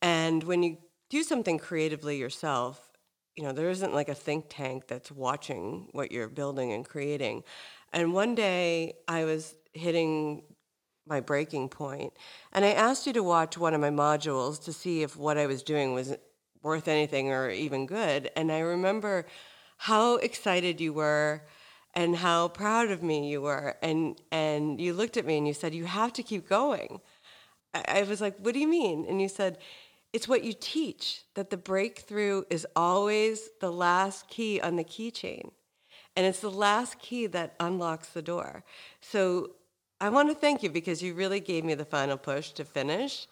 And 0.02 0.44
when 0.44 0.64
you 0.64 0.78
do 1.10 1.24
something 1.24 1.58
creatively 1.58 2.18
yourself, 2.18 2.90
you 3.36 3.44
know, 3.44 3.52
there 3.52 3.70
isn't 3.70 3.94
like 3.94 4.10
a 4.10 4.16
think 4.16 4.46
tank 4.50 4.88
that's 4.88 5.12
watching 5.12 5.90
what 5.92 6.12
you're 6.12 6.30
building 6.30 6.74
and 6.74 6.88
creating. 6.88 7.44
And 7.94 8.14
one 8.14 8.36
day 8.36 8.94
I 9.08 9.26
was 9.26 9.56
hitting 9.74 10.44
my 11.10 11.20
breaking 11.20 11.70
point, 11.70 12.14
and 12.54 12.64
I 12.64 12.72
asked 12.72 13.08
you 13.08 13.14
to 13.14 13.24
watch 13.24 13.58
one 13.58 13.74
of 13.74 13.82
my 13.82 13.90
modules 13.90 14.64
to 14.66 14.74
see 14.74 15.02
if 15.02 15.18
what 15.18 15.38
I 15.38 15.48
was 15.48 15.64
doing 15.64 15.94
was 15.94 16.16
worth 16.62 16.88
anything 16.88 17.32
or 17.32 17.50
even 17.50 17.86
good. 17.86 18.30
And 18.36 18.52
I 18.52 18.60
remember 18.60 19.26
how 19.78 20.16
excited 20.18 20.80
you 20.82 20.94
were 20.94 21.44
and 21.94 22.18
how 22.18 22.50
proud 22.50 22.92
of 22.92 23.02
me 23.02 23.30
you 23.30 23.42
were. 23.42 23.76
And, 23.82 24.20
and 24.32 24.80
you 24.80 24.94
looked 24.94 25.18
at 25.18 25.26
me 25.26 25.38
and 25.38 25.48
you 25.48 25.54
said, 25.54 25.74
You 25.74 25.86
have 25.86 26.14
to 26.14 26.24
keep 26.24 26.48
going. 26.48 27.02
I 27.74 28.00
I 28.00 28.04
was 28.04 28.22
like, 28.22 28.38
What 28.40 28.54
do 28.54 28.60
you 28.60 28.68
mean? 28.68 29.06
And 29.08 29.22
you 29.22 29.30
said, 29.30 29.58
It's 30.14 30.28
what 30.28 30.44
you 30.44 30.54
teach, 30.54 31.24
that 31.36 31.50
the 31.50 31.58
breakthrough 31.58 32.44
is 32.50 32.68
always 32.76 33.50
the 33.62 33.72
last 33.72 34.28
key 34.28 34.60
on 34.62 34.76
the 34.76 34.84
keychain. 34.84 35.52
And 36.16 36.26
it's 36.26 36.42
the 36.42 36.52
last 36.52 37.00
key 37.00 37.28
that 37.28 37.56
unlocks 37.60 38.10
the 38.10 38.22
door. 38.22 38.66
So 39.00 39.52
I 40.02 40.10
want 40.10 40.30
to 40.30 40.36
thank 40.36 40.64
you 40.64 40.70
because 40.70 41.04
you 41.04 41.14
really 41.14 41.40
gave 41.42 41.66
me 41.66 41.74
the 41.74 41.86
final 41.86 42.18
push 42.18 42.52
to 42.52 42.64
finish. 42.64 43.28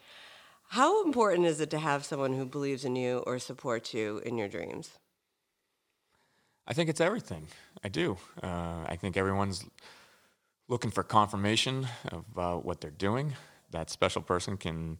How 0.69 1.05
important 1.05 1.45
is 1.45 1.61
it 1.61 1.69
to 1.69 1.79
have 1.79 2.03
someone 2.03 2.33
who 2.33 2.45
believes 2.45 2.83
in 2.83 2.95
you 2.95 3.23
or 3.25 3.39
supports 3.39 3.93
you 3.93 4.17
in 4.25 4.37
your 4.37 4.49
dreams? 4.49 4.91
I 6.67 6.73
think 6.73 6.89
it's 6.89 6.99
everything. 6.99 7.47
I 7.83 7.87
do. 7.87 8.17
Uh, 8.43 8.83
I 8.85 8.97
think 8.99 9.15
everyone's 9.15 9.65
looking 10.67 10.91
for 10.91 11.03
confirmation 11.03 11.87
about 12.11 12.65
what 12.65 12.81
they're 12.81 12.91
doing. 12.91 13.33
That 13.71 13.89
special 13.89 14.21
person 14.21 14.57
can 14.57 14.97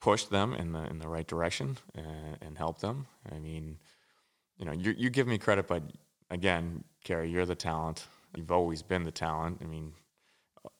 push 0.00 0.24
them 0.24 0.52
in 0.52 0.72
the 0.72 0.84
in 0.90 0.98
the 0.98 1.08
right 1.08 1.26
direction 1.26 1.78
and, 1.94 2.38
and 2.40 2.58
help 2.58 2.80
them. 2.80 3.06
I 3.30 3.38
mean, 3.38 3.78
you 4.58 4.64
know, 4.64 4.72
you 4.72 4.94
you 4.98 5.10
give 5.10 5.28
me 5.28 5.38
credit, 5.38 5.68
but 5.68 5.84
again, 6.30 6.82
Kerry, 7.04 7.30
you're 7.30 7.46
the 7.46 7.54
talent. 7.54 8.08
You've 8.34 8.50
always 8.50 8.82
been 8.82 9.04
the 9.04 9.12
talent. 9.12 9.58
I 9.62 9.66
mean, 9.66 9.92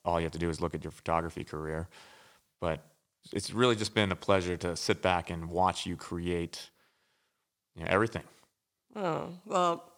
all 0.04 0.20
you 0.20 0.24
have 0.24 0.32
to 0.32 0.38
do 0.38 0.50
is 0.50 0.60
look 0.60 0.74
at 0.74 0.84
your 0.84 0.90
photography 0.90 1.44
career. 1.44 1.88
But 2.60 2.80
it's 3.32 3.52
really 3.52 3.76
just 3.76 3.94
been 3.94 4.10
a 4.10 4.16
pleasure 4.16 4.56
to 4.58 4.76
sit 4.76 5.02
back 5.02 5.30
and 5.30 5.50
watch 5.50 5.86
you 5.86 5.96
create 5.96 6.70
you 7.76 7.84
know, 7.84 7.90
everything. 7.90 8.22
Oh, 8.96 9.30
well, 9.46 9.92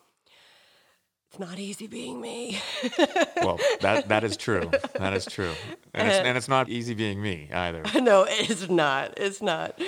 it's 1.31 1.41
not 1.41 1.59
easy 1.59 1.87
being 1.87 2.21
me. 2.21 2.61
Well, 3.43 3.59
that 3.83 4.09
that 4.09 4.25
is 4.25 4.39
true. 4.39 4.71
That 4.95 5.13
is 5.13 5.27
true, 5.27 5.53
and 5.93 6.09
it's, 6.09 6.19
uh, 6.19 6.23
and 6.23 6.39
it's 6.39 6.49
not 6.49 6.71
easy 6.71 6.95
being 6.95 7.21
me 7.21 7.51
either. 7.53 7.83
no, 8.01 8.25
it's 8.27 8.71
not. 8.71 9.13
It's 9.19 9.43
not. 9.43 9.79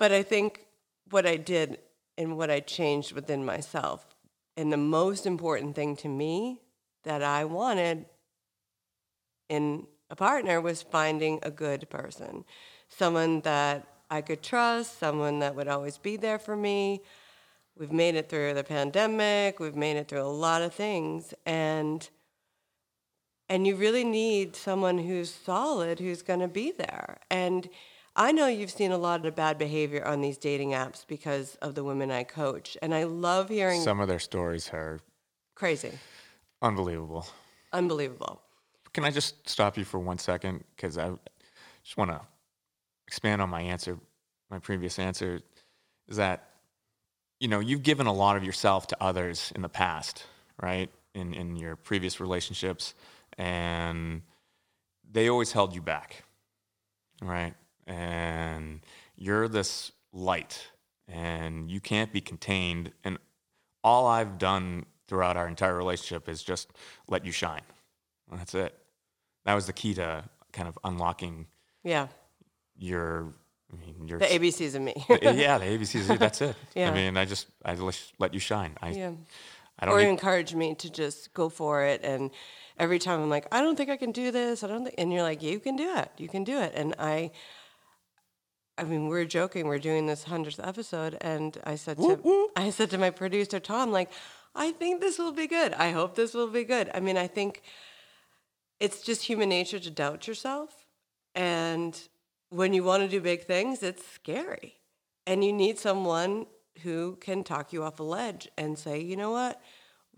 But 0.00 0.10
I 0.10 0.24
think 0.24 0.66
what 1.10 1.26
I 1.26 1.36
did 1.36 1.78
and 2.18 2.36
what 2.36 2.50
I 2.50 2.58
changed 2.58 3.12
within 3.12 3.44
myself, 3.44 4.16
and 4.56 4.72
the 4.72 4.78
most 4.78 5.26
important 5.26 5.76
thing 5.76 5.94
to 5.96 6.08
me 6.08 6.60
that 7.04 7.22
I 7.22 7.44
wanted 7.44 8.06
in 9.48 9.86
a 10.10 10.16
partner 10.16 10.60
was 10.60 10.82
finding 10.82 11.38
a 11.42 11.50
good 11.50 11.88
person, 11.90 12.44
someone 12.88 13.40
that 13.40 13.86
I 14.10 14.20
could 14.20 14.42
trust, 14.42 14.98
someone 14.98 15.38
that 15.38 15.54
would 15.54 15.68
always 15.68 15.98
be 15.98 16.16
there 16.16 16.38
for 16.38 16.56
me. 16.56 17.00
We've 17.78 17.92
made 17.92 18.14
it 18.14 18.28
through 18.28 18.52
the 18.54 18.64
pandemic, 18.64 19.58
we've 19.58 19.74
made 19.76 19.96
it 19.96 20.08
through 20.08 20.20
a 20.22 20.24
lot 20.46 20.60
of 20.62 20.74
things, 20.74 21.32
and 21.46 22.08
and 23.48 23.66
you 23.66 23.76
really 23.76 24.04
need 24.04 24.56
someone 24.56 24.98
who's 24.98 25.30
solid 25.30 25.98
who's 25.98 26.22
going 26.22 26.40
to 26.40 26.48
be 26.48 26.70
there 26.72 27.18
and 27.30 27.68
i 28.16 28.32
know 28.32 28.46
you've 28.46 28.70
seen 28.70 28.92
a 28.92 28.96
lot 28.96 29.26
of 29.26 29.34
bad 29.34 29.58
behavior 29.58 30.02
on 30.06 30.20
these 30.22 30.38
dating 30.38 30.70
apps 30.70 31.04
because 31.06 31.56
of 31.56 31.74
the 31.74 31.84
women 31.84 32.10
i 32.10 32.22
coach 32.22 32.76
and 32.80 32.94
i 32.94 33.02
love 33.04 33.48
hearing 33.50 33.80
Some 33.82 34.00
of 34.00 34.08
their 34.08 34.18
stories 34.20 34.70
are 34.72 35.00
crazy 35.54 35.92
unbelievable. 36.62 37.26
unbelievable 37.72 38.40
Can 38.94 39.04
I 39.04 39.10
just 39.10 39.48
stop 39.48 39.78
you 39.78 39.84
for 39.84 39.98
one 39.98 40.18
second 40.18 40.64
because 40.76 40.98
I 40.98 41.10
just 41.82 41.96
want 41.96 42.10
to 42.10 42.20
expand 43.06 43.40
on 43.40 43.48
my 43.48 43.62
answer, 43.62 43.98
my 44.50 44.58
previous 44.58 44.98
answer, 44.98 45.40
is 46.08 46.16
that 46.16 46.48
you 47.40 47.48
know 47.48 47.60
you've 47.60 47.82
given 47.82 48.06
a 48.06 48.12
lot 48.12 48.36
of 48.36 48.44
yourself 48.44 48.86
to 48.88 49.02
others 49.02 49.52
in 49.54 49.62
the 49.62 49.68
past, 49.68 50.26
right? 50.60 50.90
In 51.14 51.32
in 51.34 51.56
your 51.56 51.76
previous 51.76 52.20
relationships, 52.20 52.94
and 53.38 54.22
they 55.10 55.28
always 55.28 55.52
held 55.52 55.74
you 55.74 55.80
back, 55.80 56.24
right? 57.22 57.54
And 57.86 58.80
you're 59.16 59.48
this 59.48 59.92
light, 60.12 60.68
and 61.08 61.70
you 61.70 61.80
can't 61.80 62.12
be 62.12 62.20
contained. 62.20 62.92
And 63.04 63.18
all 63.82 64.06
I've 64.06 64.38
done 64.38 64.84
throughout 65.08 65.36
our 65.36 65.48
entire 65.48 65.76
relationship 65.76 66.28
is 66.28 66.42
just 66.42 66.70
let 67.08 67.24
you 67.24 67.32
shine. 67.32 67.62
That's 68.30 68.54
it. 68.54 68.81
That 69.44 69.54
was 69.54 69.66
the 69.66 69.72
key 69.72 69.94
to 69.94 70.24
kind 70.52 70.68
of 70.68 70.78
unlocking 70.84 71.46
Yeah. 71.84 72.08
your 72.76 73.34
I 73.72 73.76
mean, 73.86 74.06
your 74.06 74.18
The 74.18 74.26
ABCs 74.26 74.74
of 74.74 74.82
me. 74.82 74.92
yeah, 75.08 75.56
the 75.58 75.64
ABCs. 75.64 76.18
That's 76.18 76.42
it. 76.42 76.54
Yeah. 76.74 76.90
I 76.90 76.94
mean, 76.94 77.16
I 77.16 77.24
just 77.24 77.46
I 77.64 77.74
just 77.74 78.12
let 78.18 78.34
you 78.34 78.40
shine. 78.40 78.76
I 78.82 78.90
yeah. 78.90 79.12
I 79.78 79.86
don't 79.86 79.94
Or 79.94 80.00
need, 80.02 80.08
encourage 80.10 80.54
me 80.54 80.74
to 80.76 80.90
just 80.90 81.32
go 81.32 81.48
for 81.48 81.82
it. 81.82 82.02
And 82.04 82.30
every 82.78 82.98
time 82.98 83.20
I'm 83.22 83.30
like, 83.30 83.46
I 83.50 83.62
don't 83.62 83.74
think 83.76 83.88
I 83.88 83.96
can 83.96 84.12
do 84.12 84.30
this. 84.30 84.62
I 84.62 84.66
don't 84.68 84.84
think, 84.84 84.94
and 84.98 85.10
you're 85.12 85.22
like, 85.22 85.42
you 85.42 85.58
can 85.58 85.76
do 85.76 85.90
it. 85.96 86.10
You 86.18 86.28
can 86.28 86.44
do 86.44 86.58
it. 86.60 86.72
And 86.76 86.94
I, 86.98 87.30
I 88.78 88.84
mean, 88.84 89.08
we're 89.08 89.24
joking. 89.24 89.66
We're 89.66 89.78
doing 89.78 90.06
this 90.06 90.24
hundredth 90.24 90.60
episode, 90.62 91.16
and 91.20 91.56
I 91.64 91.76
said 91.76 91.96
to, 91.98 92.48
I 92.56 92.70
said 92.70 92.90
to 92.90 92.98
my 92.98 93.10
producer 93.10 93.58
Tom, 93.60 93.90
like, 93.90 94.10
I 94.54 94.72
think 94.72 95.00
this 95.00 95.18
will 95.18 95.32
be 95.32 95.46
good. 95.46 95.72
I 95.74 95.90
hope 95.92 96.14
this 96.14 96.34
will 96.34 96.48
be 96.48 96.64
good. 96.64 96.90
I 96.94 97.00
mean, 97.00 97.16
I 97.16 97.26
think 97.26 97.62
it's 98.82 99.00
just 99.00 99.22
human 99.22 99.48
nature 99.48 99.78
to 99.78 99.90
doubt 99.90 100.26
yourself, 100.26 100.86
and 101.34 101.98
when 102.50 102.74
you 102.74 102.82
want 102.82 103.02
to 103.04 103.08
do 103.08 103.20
big 103.20 103.44
things, 103.44 103.82
it's 103.82 104.04
scary, 104.06 104.74
and 105.26 105.44
you 105.44 105.52
need 105.52 105.78
someone 105.78 106.46
who 106.82 107.16
can 107.20 107.44
talk 107.44 107.72
you 107.72 107.84
off 107.84 108.00
a 108.00 108.02
ledge 108.02 108.48
and 108.58 108.76
say, 108.76 109.00
you 109.00 109.16
know 109.16 109.30
what, 109.30 109.60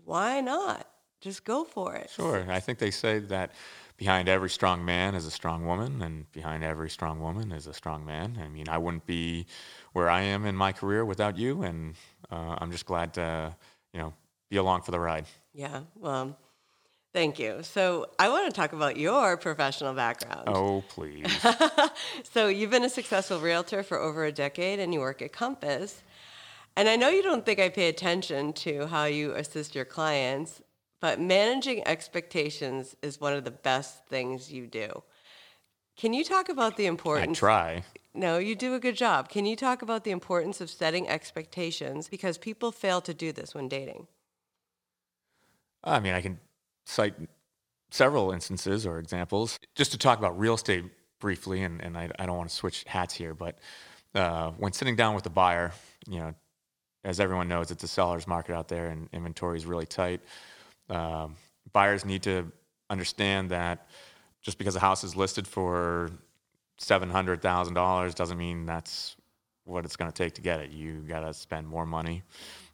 why 0.03 0.41
not? 0.41 0.87
Just 1.21 1.45
go 1.45 1.63
for 1.63 1.95
it. 1.95 2.09
Sure. 2.09 2.45
I 2.49 2.59
think 2.59 2.79
they 2.79 2.91
say 2.91 3.19
that 3.19 3.51
behind 3.97 4.27
every 4.27 4.49
strong 4.49 4.83
man 4.83 5.15
is 5.15 5.25
a 5.25 5.31
strong 5.31 5.65
woman, 5.65 6.01
and 6.01 6.31
behind 6.31 6.63
every 6.63 6.89
strong 6.89 7.19
woman 7.19 7.51
is 7.51 7.67
a 7.67 7.73
strong 7.73 8.03
man. 8.03 8.39
I 8.43 8.47
mean, 8.47 8.67
I 8.67 8.77
wouldn't 8.77 9.05
be 9.05 9.45
where 9.93 10.09
I 10.09 10.21
am 10.21 10.45
in 10.45 10.55
my 10.55 10.71
career 10.71 11.05
without 11.05 11.37
you, 11.37 11.61
and 11.61 11.93
uh, 12.31 12.55
I'm 12.57 12.71
just 12.71 12.85
glad 12.85 13.13
to, 13.13 13.55
you 13.93 13.99
know, 13.99 14.13
be 14.49 14.57
along 14.57 14.81
for 14.81 14.91
the 14.91 14.99
ride. 14.99 15.25
Yeah. 15.53 15.81
Well, 15.95 16.37
thank 17.15 17.39
you. 17.39 17.63
So 17.63 18.07
I 18.19 18.27
want 18.29 18.45
to 18.45 18.51
talk 18.51 18.73
about 18.73 18.97
your 18.97 19.37
professional 19.37 19.93
background. 19.93 20.43
Oh, 20.47 20.83
please. 20.89 21.25
So 22.33 22.49
you've 22.49 22.69
been 22.69 22.83
a 22.83 22.89
successful 22.89 23.39
realtor 23.39 23.81
for 23.81 23.97
over 23.97 24.25
a 24.25 24.31
decade 24.31 24.79
and 24.79 24.93
you 24.93 24.99
work 24.99 25.21
at 25.21 25.31
Compass. 25.31 26.03
And 26.75 26.89
I 26.89 26.97
know 26.97 27.07
you 27.07 27.23
don't 27.23 27.45
think 27.45 27.59
I 27.59 27.69
pay 27.69 27.87
attention 27.87 28.51
to 28.53 28.87
how 28.87 29.05
you 29.05 29.31
assist 29.31 29.73
your 29.73 29.85
clients, 29.85 30.61
but 30.99 31.21
managing 31.21 31.87
expectations 31.87 32.95
is 33.01 33.21
one 33.21 33.31
of 33.31 33.45
the 33.45 33.51
best 33.51 34.05
things 34.07 34.51
you 34.51 34.67
do. 34.67 35.03
Can 35.95 36.13
you 36.13 36.25
talk 36.25 36.49
about 36.49 36.75
the 36.75 36.87
importance? 36.87 37.37
I 37.37 37.39
try. 37.39 37.83
No, 38.13 38.37
you 38.37 38.55
do 38.55 38.73
a 38.73 38.79
good 38.79 38.97
job. 38.97 39.29
Can 39.29 39.45
you 39.45 39.55
talk 39.55 39.81
about 39.81 40.03
the 40.03 40.11
importance 40.11 40.59
of 40.59 40.69
setting 40.69 41.07
expectations 41.07 42.09
because 42.09 42.37
people 42.37 42.73
fail 42.73 42.99
to 43.01 43.13
do 43.13 43.31
this 43.31 43.55
when 43.55 43.69
dating? 43.69 44.07
I 45.81 46.01
mean, 46.01 46.13
I 46.13 46.21
can 46.21 46.39
cite 46.85 47.15
several 47.91 48.31
instances 48.31 48.85
or 48.85 48.99
examples. 48.99 49.59
Just 49.75 49.91
to 49.91 49.97
talk 49.97 50.19
about 50.19 50.37
real 50.39 50.55
estate 50.55 50.85
briefly, 51.19 51.63
and, 51.63 51.81
and 51.81 51.97
I, 51.97 52.09
I 52.19 52.25
don't 52.25 52.37
want 52.37 52.49
to 52.49 52.55
switch 52.55 52.83
hats 52.85 53.13
here, 53.13 53.33
but 53.33 53.57
uh, 54.13 54.51
when 54.51 54.71
sitting 54.71 54.95
down 54.95 55.15
with 55.15 55.23
the 55.23 55.29
buyer, 55.29 55.71
you 56.07 56.19
know, 56.19 56.33
as 57.03 57.19
everyone 57.19 57.47
knows, 57.47 57.71
it's 57.71 57.83
a 57.83 57.87
seller's 57.87 58.27
market 58.27 58.55
out 58.55 58.67
there 58.67 58.87
and 58.87 59.07
inventory 59.13 59.57
is 59.57 59.65
really 59.65 59.85
tight. 59.85 60.21
Um, 60.89 61.35
buyers 61.71 62.05
need 62.05 62.23
to 62.23 62.51
understand 62.89 63.51
that 63.51 63.87
just 64.41 64.57
because 64.57 64.75
a 64.75 64.79
house 64.79 65.03
is 65.03 65.15
listed 65.15 65.47
for 65.47 66.09
$700,000 66.79 68.15
doesn't 68.15 68.37
mean 68.37 68.65
that's 68.65 69.15
what 69.63 69.85
it's 69.85 69.95
going 69.95 70.11
to 70.11 70.15
take 70.15 70.33
to 70.35 70.41
get 70.41 70.59
it. 70.59 70.71
You 70.71 70.99
got 71.07 71.21
to 71.21 71.33
spend 71.33 71.67
more 71.67 71.85
money, 71.85 72.23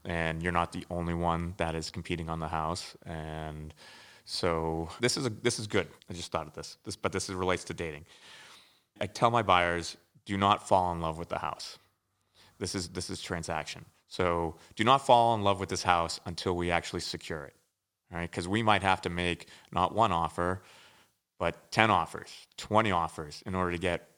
and 0.06 0.42
you're 0.42 0.52
not 0.52 0.72
the 0.72 0.86
only 0.90 1.14
one 1.14 1.54
that 1.58 1.76
is 1.76 1.90
competing 1.90 2.30
on 2.30 2.40
the 2.40 2.48
house. 2.48 2.96
And 3.06 3.74
so 4.26 4.90
this 5.00 5.18
is 5.18 5.26
a, 5.26 5.30
this 5.30 5.60
is 5.60 5.68
good. 5.68 5.88
I 6.10 6.14
just 6.14 6.32
thought 6.32 6.48
of 6.48 6.54
this. 6.54 6.78
This, 6.84 6.96
but 6.96 7.12
this 7.12 7.30
is, 7.30 7.36
relates 7.36 7.64
to 7.66 7.74
dating. 7.74 8.06
I 9.00 9.08
tell 9.08 9.32
my 9.32 9.42
buyers, 9.42 9.98
do 10.26 10.38
not 10.38 10.68
fall 10.68 10.92
in 10.92 11.02
love 11.02 11.18
with 11.18 11.30
the 11.30 11.40
house. 11.40 11.78
This 12.60 12.76
is 12.76 12.90
this 12.90 13.10
is 13.10 13.22
transaction. 13.22 13.86
So 14.08 14.56
do 14.76 14.84
not 14.84 15.06
fall 15.06 15.34
in 15.36 15.42
love 15.42 15.60
with 15.60 15.70
this 15.70 15.84
house 15.84 16.20
until 16.26 16.56
we 16.56 16.70
actually 16.70 17.00
secure 17.00 17.44
it. 17.46 17.56
Right, 18.12 18.30
because 18.30 18.48
we 18.48 18.62
might 18.62 18.84
have 18.84 19.02
to 19.04 19.10
make 19.10 19.48
not 19.72 19.96
one 19.96 20.12
offer, 20.12 20.62
but 21.40 21.72
10 21.72 21.90
offers, 21.90 22.30
20 22.58 22.92
offers 22.92 23.42
in 23.46 23.56
order 23.56 23.72
to 23.72 23.78
get, 23.78 24.10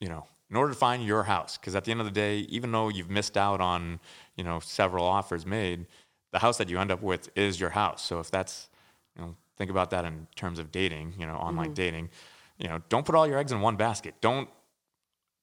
you 0.00 0.08
know, 0.08 0.26
in 0.48 0.56
order 0.56 0.72
to 0.72 0.78
find 0.78 1.04
your 1.04 1.22
house. 1.22 1.58
Because 1.58 1.76
at 1.76 1.84
the 1.84 1.90
end 1.90 2.00
of 2.00 2.06
the 2.06 2.12
day, 2.12 2.38
even 2.48 2.72
though 2.72 2.88
you've 2.88 3.10
missed 3.10 3.36
out 3.36 3.60
on, 3.60 4.00
you 4.36 4.44
know, 4.44 4.60
several 4.60 5.04
offers 5.04 5.46
made, 5.46 5.86
the 6.32 6.38
house 6.38 6.58
that 6.58 6.68
you 6.68 6.78
end 6.78 6.90
up 6.90 7.02
with 7.02 7.28
is 7.36 7.58
your 7.58 7.70
house. 7.70 8.02
So 8.02 8.20
if 8.20 8.30
that's, 8.30 8.68
you 9.16 9.22
know, 9.22 9.36
think 9.56 9.70
about 9.70 9.90
that 9.90 10.04
in 10.04 10.26
terms 10.36 10.58
of 10.58 10.70
dating, 10.70 11.14
you 11.18 11.26
know, 11.26 11.34
online 11.34 11.66
mm-hmm. 11.66 11.74
dating, 11.74 12.10
you 12.58 12.68
know, 12.68 12.80
don't 12.88 13.04
put 13.04 13.14
all 13.14 13.26
your 13.26 13.38
eggs 13.38 13.52
in 13.52 13.60
one 13.60 13.76
basket. 13.76 14.14
Don't 14.20 14.48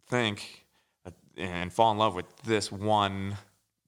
think 0.08 0.66
uh, 1.06 1.12
and 1.38 1.72
fall 1.72 1.92
in 1.92 1.98
love 1.98 2.16
with 2.16 2.26
this 2.44 2.72
one 2.72 3.38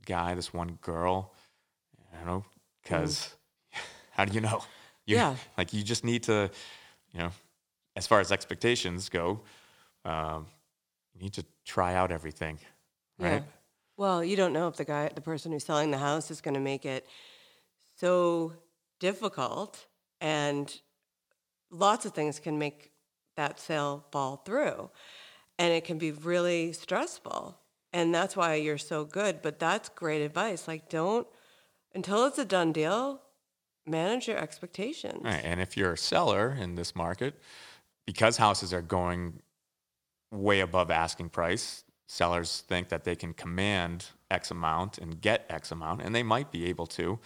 guy, 0.05 0.33
this 0.35 0.53
one 0.53 0.77
girl, 0.81 1.33
you 2.19 2.25
know, 2.25 2.39
mm. 2.39 2.45
because 2.83 3.35
how 4.11 4.25
do 4.25 4.33
you 4.33 4.41
know? 4.41 4.63
You, 5.05 5.17
Yeah. 5.17 5.35
Like 5.57 5.73
you 5.73 5.83
just 5.83 6.03
need 6.03 6.23
to, 6.23 6.49
you 7.13 7.19
know, 7.19 7.31
as 7.95 8.07
far 8.07 8.19
as 8.19 8.31
expectations 8.31 9.09
go, 9.09 9.41
um, 10.03 10.47
you 11.13 11.21
need 11.21 11.33
to 11.33 11.45
try 11.63 11.95
out 11.95 12.11
everything, 12.11 12.59
right? 13.19 13.43
Yeah. 13.45 13.54
Well, 13.97 14.23
you 14.23 14.35
don't 14.35 14.53
know 14.53 14.67
if 14.67 14.75
the 14.75 14.85
guy, 14.85 15.09
the 15.13 15.21
person 15.21 15.51
who's 15.51 15.63
selling 15.63 15.91
the 15.91 15.97
house, 15.97 16.29
is 16.29 16.41
going 16.41 16.55
to 16.55 16.59
make 16.59 16.85
it 16.85 17.07
so 17.95 18.53
difficult, 18.99 19.85
and 20.19 20.81
lots 21.71 22.05
of 22.05 22.13
things 22.13 22.39
can 22.39 22.59
make 22.59 22.91
that 23.37 23.59
sale 23.59 24.05
fall 24.11 24.37
through, 24.37 24.89
and 25.57 25.73
it 25.73 25.85
can 25.85 25.97
be 25.97 26.11
really 26.11 26.73
stressful. 26.73 27.57
And 27.93 28.13
that's 28.13 28.35
why 28.35 28.55
you're 28.55 28.77
so 28.77 29.05
good. 29.05 29.41
But 29.41 29.57
that's 29.57 29.87
great 29.87 30.21
advice. 30.21 30.67
Like, 30.67 30.89
don't 30.89 31.25
until 31.93 32.25
it's 32.25 32.37
a 32.37 32.45
done 32.45 32.73
deal. 32.73 33.21
Manage 33.87 34.27
your 34.27 34.37
expectations. 34.37 35.21
Right. 35.23 35.41
And 35.43 35.61
if 35.61 35.77
you're 35.77 35.93
a 35.93 35.97
seller 35.97 36.57
in 36.59 36.73
this 36.73 36.95
market, 36.95 37.39
because 38.05 38.35
houses 38.35 38.73
are 38.73 38.81
going 38.81 39.41
way 40.31 40.59
above 40.59 40.91
asking 40.91 41.29
price, 41.29 41.84
sellers 42.07 42.63
think 42.67 42.89
that 42.89 43.03
they 43.03 43.15
can 43.15 43.33
command 43.33 44.05
X 44.29 44.51
amount 44.51 44.97
and 44.97 45.19
get 45.21 45.45
X 45.49 45.71
amount, 45.71 46.01
and 46.01 46.13
they 46.13 46.23
might 46.23 46.51
be 46.51 46.65
able 46.65 46.85
to. 46.87 47.19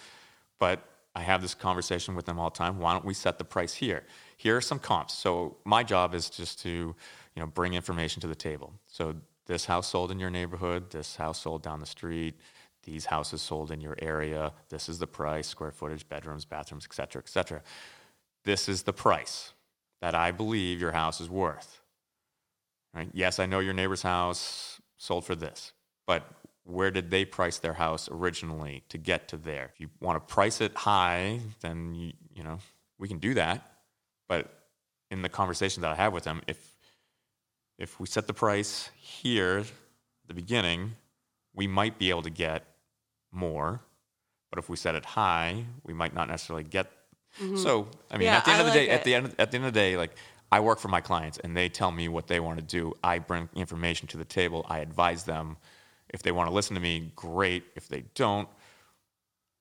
But 0.59 0.83
I 1.15 1.21
have 1.21 1.41
this 1.41 1.53
conversation 1.53 2.15
with 2.15 2.25
them 2.25 2.39
all 2.39 2.49
the 2.49 2.57
time. 2.57 2.79
Why 2.79 2.93
don't 2.93 3.05
we 3.05 3.13
set 3.13 3.37
the 3.37 3.43
price 3.43 3.73
here? 3.73 4.03
Here 4.37 4.55
are 4.55 4.61
some 4.61 4.79
comps. 4.79 5.13
So 5.13 5.57
my 5.65 5.83
job 5.83 6.13
is 6.13 6.29
just 6.29 6.61
to, 6.61 6.69
you 6.69 6.95
know, 7.41 7.47
bring 7.47 7.73
information 7.73 8.21
to 8.21 8.27
the 8.27 8.35
table. 8.35 8.73
So 8.87 9.15
this 9.45 9.65
house 9.65 9.87
sold 9.87 10.11
in 10.11 10.19
your 10.19 10.29
neighborhood, 10.29 10.91
this 10.91 11.15
house 11.15 11.41
sold 11.41 11.63
down 11.63 11.79
the 11.79 11.85
street, 11.85 12.35
these 12.83 13.05
houses 13.05 13.41
sold 13.41 13.71
in 13.71 13.81
your 13.81 13.95
area. 13.99 14.53
This 14.69 14.87
is 14.87 14.99
the 14.99 15.07
price, 15.07 15.47
square 15.47 15.71
footage, 15.71 16.07
bedrooms, 16.07 16.45
bathrooms, 16.45 16.87
et 16.89 16.93
cetera, 16.93 17.21
et 17.21 17.29
cetera. 17.29 17.61
This 18.45 18.69
is 18.69 18.83
the 18.83 18.93
price 18.93 19.53
that 20.01 20.15
I 20.15 20.31
believe 20.31 20.79
your 20.79 20.93
house 20.93 21.19
is 21.19 21.29
worth. 21.29 21.78
Right? 22.93 23.09
Yes, 23.13 23.39
I 23.39 23.45
know 23.45 23.59
your 23.59 23.73
neighbor's 23.73 24.01
house 24.01 24.81
sold 24.97 25.25
for 25.25 25.35
this, 25.35 25.73
but 26.07 26.23
where 26.63 26.91
did 26.91 27.09
they 27.11 27.25
price 27.25 27.57
their 27.57 27.73
house 27.73 28.09
originally 28.11 28.83
to 28.89 28.97
get 28.97 29.27
to 29.29 29.37
there? 29.37 29.71
If 29.73 29.79
you 29.79 29.89
want 29.99 30.15
to 30.15 30.33
price 30.33 30.61
it 30.61 30.75
high, 30.75 31.39
then 31.61 31.95
you, 31.95 32.13
you 32.33 32.43
know 32.43 32.59
we 32.97 33.07
can 33.07 33.19
do 33.19 33.33
that. 33.35 33.71
But 34.27 34.53
in 35.09 35.21
the 35.21 35.29
conversation 35.29 35.81
that 35.81 35.91
I 35.91 35.95
have 35.95 36.13
with 36.13 36.23
them, 36.23 36.41
if 36.47 36.75
if 37.77 37.99
we 37.99 38.07
set 38.07 38.27
the 38.27 38.33
price 38.33 38.89
here 38.97 39.59
at 39.59 39.67
the 40.27 40.33
beginning, 40.33 40.91
we 41.53 41.65
might 41.65 41.97
be 41.97 42.09
able 42.09 42.23
to 42.23 42.29
get 42.29 42.65
more. 43.31 43.79
But 44.51 44.59
if 44.59 44.69
we 44.69 44.75
set 44.75 44.95
it 44.95 45.05
high, 45.05 45.63
we 45.83 45.93
might 45.93 46.13
not 46.13 46.27
necessarily 46.27 46.63
get. 46.63 46.91
Mm-hmm. 47.41 47.57
So 47.57 47.87
I 48.11 48.17
mean, 48.17 48.25
Yeah, 48.25 48.37
at 48.37 48.45
the 48.45 48.51
end 48.51 48.61
I 48.61 48.67
of 48.67 48.73
the 48.73 48.79
like 48.79 48.87
day, 48.87 48.89
at 48.89 49.03
the 49.03 49.15
end 49.15 49.35
at 49.39 49.51
the 49.51 49.57
end 49.57 49.65
of 49.65 49.73
the 49.73 49.79
day, 49.79 49.97
like 49.97 50.15
I 50.51 50.59
work 50.59 50.79
for 50.79 50.87
my 50.87 51.01
clients 51.01 51.37
and 51.37 51.55
they 51.55 51.69
tell 51.69 51.91
me 51.91 52.07
what 52.07 52.27
they 52.27 52.39
want 52.39 52.57
to 52.57 52.63
do. 52.65 52.93
I 53.03 53.19
bring 53.19 53.49
information 53.55 54.07
to 54.09 54.17
the 54.17 54.25
table. 54.25 54.65
I 54.69 54.79
advise 54.79 55.23
them. 55.23 55.57
If 56.09 56.23
they 56.23 56.31
want 56.31 56.49
to 56.49 56.53
listen 56.53 56.73
to 56.75 56.81
me, 56.81 57.11
great. 57.15 57.63
If 57.75 57.87
they 57.87 58.03
don't, 58.15 58.47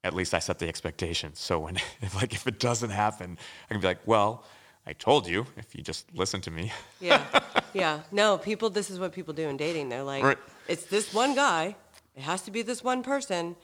at 0.02 0.14
least 0.14 0.32
I 0.32 0.38
set 0.38 0.58
the 0.58 0.68
expectations. 0.68 1.38
So 1.40 1.58
when 1.58 1.76
if 2.00 2.14
like 2.14 2.32
if 2.32 2.46
it 2.46 2.58
doesn't 2.58 2.90
happen, 2.90 3.38
I 3.68 3.74
can 3.74 3.80
be 3.80 3.86
like, 3.86 4.06
well, 4.06 4.44
I 4.86 4.94
told 4.94 5.26
you. 5.26 5.46
If 5.58 5.74
you 5.74 5.82
just 5.82 6.06
listen 6.14 6.40
to 6.42 6.50
me, 6.50 6.72
Yeah. 7.00 7.22
yeah. 7.74 8.00
No, 8.10 8.38
people, 8.38 8.70
this 8.70 8.88
is 8.88 8.98
what 8.98 9.12
people 9.12 9.34
do 9.34 9.46
in 9.48 9.58
dating. 9.58 9.90
They're 9.90 10.02
like, 10.02 10.24
Right. 10.24 10.38
it's 10.66 10.84
this 10.84 11.12
one 11.12 11.34
guy, 11.34 11.76
it 12.16 12.22
has 12.22 12.40
to 12.42 12.50
be 12.50 12.62
this 12.62 12.82
one 12.82 13.02
person. 13.02 13.56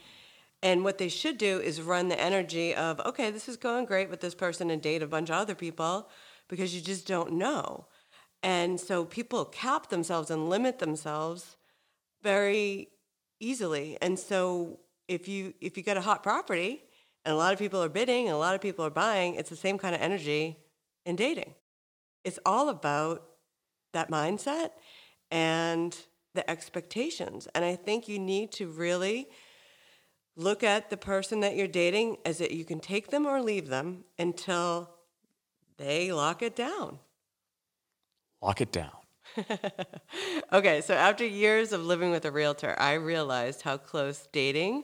And 0.61 0.83
what 0.83 0.99
they 0.99 1.09
should 1.09 1.37
do 1.39 1.59
is 1.59 1.81
run 1.81 2.07
the 2.09 2.19
energy 2.19 2.73
of, 2.75 2.99
okay, 3.01 3.29
this 3.31 3.49
is 3.49 3.57
going 3.57 3.85
great 3.85 4.09
with 4.09 4.21
this 4.21 4.33
person 4.35 4.69
and 4.69 4.81
date 4.81 5.01
a 5.03 5.07
bunch 5.07 5.29
of 5.29 5.35
other 5.35 5.55
people 5.55 6.07
because 6.49 6.75
you 6.75 6.81
just 6.81 7.07
don't 7.07 7.33
know. 7.33 7.87
And 8.43 8.79
so 8.79 9.05
people 9.05 9.45
cap 9.45 9.89
themselves 9.89 10.29
and 10.29 10.49
limit 10.49 10.79
themselves 10.79 11.57
very 12.21 12.89
easily. 13.39 13.97
And 14.01 14.19
so 14.19 14.79
if 15.07 15.27
you 15.27 15.53
if 15.61 15.77
you 15.77 15.83
get 15.83 15.97
a 15.97 16.01
hot 16.01 16.23
property 16.23 16.83
and 17.23 17.33
a 17.33 17.37
lot 17.37 17.53
of 17.53 17.59
people 17.59 17.81
are 17.83 17.89
bidding 17.89 18.25
and 18.27 18.35
a 18.35 18.37
lot 18.37 18.55
of 18.55 18.61
people 18.61 18.85
are 18.85 18.91
buying, 18.91 19.35
it's 19.35 19.49
the 19.49 19.55
same 19.55 19.77
kind 19.77 19.95
of 19.95 20.01
energy 20.01 20.57
in 21.05 21.15
dating. 21.15 21.53
it's 22.23 22.39
all 22.45 22.69
about 22.69 23.23
that 23.93 24.09
mindset 24.09 24.71
and 25.31 25.95
the 26.33 26.49
expectations. 26.49 27.47
And 27.55 27.63
I 27.63 27.75
think 27.75 28.07
you 28.07 28.19
need 28.19 28.51
to 28.53 28.67
really 28.67 29.29
look 30.35 30.63
at 30.63 30.89
the 30.89 30.97
person 30.97 31.39
that 31.41 31.55
you're 31.55 31.67
dating 31.67 32.17
as 32.25 32.39
that 32.39 32.51
you 32.51 32.65
can 32.65 32.79
take 32.79 33.09
them 33.09 33.25
or 33.25 33.41
leave 33.41 33.69
them 33.69 34.03
until 34.19 34.94
they 35.77 36.11
lock 36.11 36.41
it 36.41 36.55
down. 36.55 36.99
Lock 38.41 38.61
it 38.61 38.71
down. 38.71 38.91
okay, 40.53 40.81
so 40.81 40.93
after 40.93 41.25
years 41.25 41.73
of 41.73 41.83
living 41.83 42.11
with 42.11 42.25
a 42.25 42.31
realtor, 42.31 42.75
I 42.79 42.93
realized 42.93 43.63
how 43.63 43.77
close 43.77 44.27
dating 44.31 44.83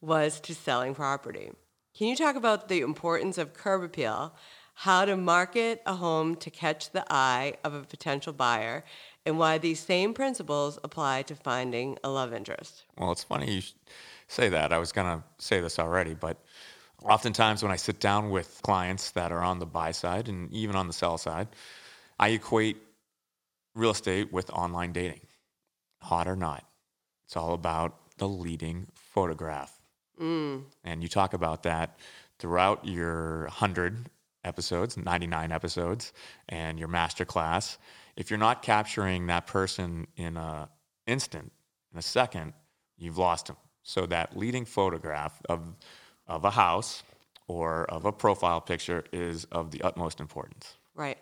was 0.00 0.40
to 0.40 0.54
selling 0.54 0.94
property. 0.94 1.50
Can 1.96 2.08
you 2.08 2.16
talk 2.16 2.36
about 2.36 2.68
the 2.68 2.80
importance 2.80 3.38
of 3.38 3.54
curb 3.54 3.82
appeal, 3.82 4.34
how 4.74 5.04
to 5.04 5.16
market 5.16 5.82
a 5.86 5.94
home 5.94 6.36
to 6.36 6.50
catch 6.50 6.90
the 6.90 7.04
eye 7.10 7.54
of 7.64 7.74
a 7.74 7.82
potential 7.82 8.32
buyer, 8.32 8.84
and 9.24 9.38
why 9.38 9.58
these 9.58 9.80
same 9.80 10.12
principles 10.12 10.78
apply 10.84 11.22
to 11.22 11.34
finding 11.34 11.98
a 12.04 12.10
love 12.10 12.32
interest? 12.32 12.84
Well, 12.98 13.12
it's 13.12 13.24
funny 13.24 13.50
you 13.50 13.62
say 14.28 14.48
that. 14.48 14.72
I 14.72 14.78
was 14.78 14.92
going 14.92 15.06
to 15.06 15.24
say 15.38 15.60
this 15.60 15.78
already, 15.78 16.14
but 16.14 16.36
oftentimes 17.02 17.62
when 17.62 17.72
I 17.72 17.76
sit 17.76 18.00
down 18.00 18.30
with 18.30 18.60
clients 18.62 19.10
that 19.12 19.32
are 19.32 19.42
on 19.42 19.58
the 19.58 19.66
buy 19.66 19.92
side 19.92 20.28
and 20.28 20.52
even 20.52 20.76
on 20.76 20.86
the 20.86 20.92
sell 20.92 21.18
side, 21.18 21.48
I 22.18 22.28
equate 22.28 22.78
real 23.74 23.90
estate 23.90 24.32
with 24.32 24.50
online 24.50 24.92
dating. 24.92 25.20
Hot 26.02 26.28
or 26.28 26.36
not, 26.36 26.64
it's 27.26 27.36
all 27.36 27.54
about 27.54 27.96
the 28.18 28.28
leading 28.28 28.86
photograph. 28.94 29.78
Mm. 30.20 30.64
And 30.84 31.02
you 31.02 31.08
talk 31.08 31.34
about 31.34 31.62
that 31.64 31.98
throughout 32.38 32.86
your 32.86 33.42
100 33.42 34.10
episodes, 34.44 34.96
99 34.96 35.52
episodes, 35.52 36.12
and 36.48 36.78
your 36.78 36.88
masterclass. 36.88 37.76
If 38.16 38.30
you're 38.30 38.38
not 38.38 38.62
capturing 38.62 39.26
that 39.26 39.46
person 39.46 40.06
in 40.16 40.36
an 40.36 40.68
instant, 41.06 41.52
in 41.92 41.98
a 41.98 42.02
second, 42.02 42.54
you've 42.96 43.18
lost 43.18 43.46
them. 43.46 43.56
So 43.82 44.06
that 44.06 44.36
leading 44.36 44.64
photograph 44.64 45.40
of, 45.48 45.74
of 46.28 46.44
a 46.44 46.50
house 46.50 47.02
or 47.48 47.84
of 47.84 48.04
a 48.04 48.12
profile 48.12 48.60
picture 48.60 49.04
is 49.12 49.44
of 49.52 49.70
the 49.70 49.82
utmost 49.82 50.20
importance. 50.20 50.76
Right. 50.94 51.18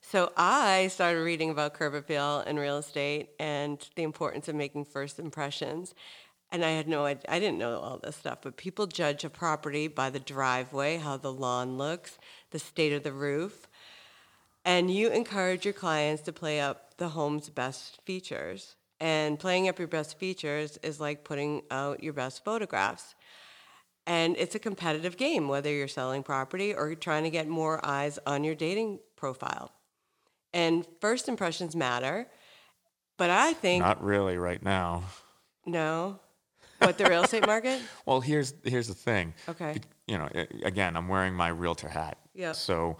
So 0.00 0.32
I 0.36 0.88
started 0.88 1.20
reading 1.20 1.50
about 1.50 1.74
curb 1.74 1.94
appeal 1.94 2.40
in 2.40 2.58
real 2.58 2.78
estate 2.78 3.30
and 3.38 3.78
the 3.94 4.02
importance 4.02 4.48
of 4.48 4.54
making 4.54 4.86
first 4.86 5.18
impressions. 5.18 5.94
And 6.52 6.64
I 6.64 6.70
had 6.70 6.88
no 6.88 7.06
I 7.06 7.14
didn't 7.14 7.58
know 7.58 7.78
all 7.78 7.98
this 7.98 8.16
stuff, 8.16 8.38
but 8.42 8.56
people 8.56 8.86
judge 8.86 9.22
a 9.24 9.30
property 9.30 9.86
by 9.86 10.10
the 10.10 10.18
driveway, 10.18 10.96
how 10.96 11.16
the 11.16 11.32
lawn 11.32 11.78
looks, 11.78 12.18
the 12.50 12.58
state 12.58 12.92
of 12.92 13.04
the 13.04 13.12
roof. 13.12 13.68
And 14.64 14.90
you 14.90 15.10
encourage 15.10 15.64
your 15.64 15.74
clients 15.74 16.22
to 16.22 16.32
play 16.32 16.60
up 16.60 16.96
the 16.96 17.10
home's 17.10 17.48
best 17.48 18.00
features. 18.04 18.74
And 18.98 19.38
playing 19.38 19.68
up 19.68 19.78
your 19.78 19.88
best 19.88 20.18
features 20.18 20.78
is 20.82 21.00
like 21.00 21.24
putting 21.24 21.62
out 21.70 22.02
your 22.02 22.12
best 22.12 22.44
photographs. 22.44 23.14
And 24.10 24.34
it's 24.38 24.56
a 24.56 24.58
competitive 24.58 25.16
game, 25.16 25.46
whether 25.46 25.70
you're 25.70 25.86
selling 25.86 26.24
property 26.24 26.74
or 26.74 26.88
you're 26.88 26.96
trying 26.96 27.22
to 27.22 27.30
get 27.30 27.46
more 27.46 27.78
eyes 27.86 28.18
on 28.26 28.42
your 28.42 28.56
dating 28.56 28.98
profile. 29.14 29.70
And 30.52 30.84
first 31.00 31.28
impressions 31.28 31.76
matter. 31.76 32.26
But 33.18 33.30
I 33.30 33.52
think. 33.52 33.84
Not 33.84 34.02
really 34.02 34.36
right 34.36 34.60
now. 34.64 35.04
No. 35.64 36.18
What, 36.80 36.98
the 36.98 37.04
real 37.04 37.22
estate 37.22 37.46
market? 37.46 37.80
well, 38.04 38.20
here's, 38.20 38.52
here's 38.64 38.88
the 38.88 38.94
thing. 38.94 39.32
Okay. 39.48 39.76
You 40.08 40.18
know, 40.18 40.28
again, 40.64 40.96
I'm 40.96 41.06
wearing 41.06 41.34
my 41.34 41.50
realtor 41.50 41.88
hat. 41.88 42.18
Yeah. 42.34 42.50
So 42.50 42.96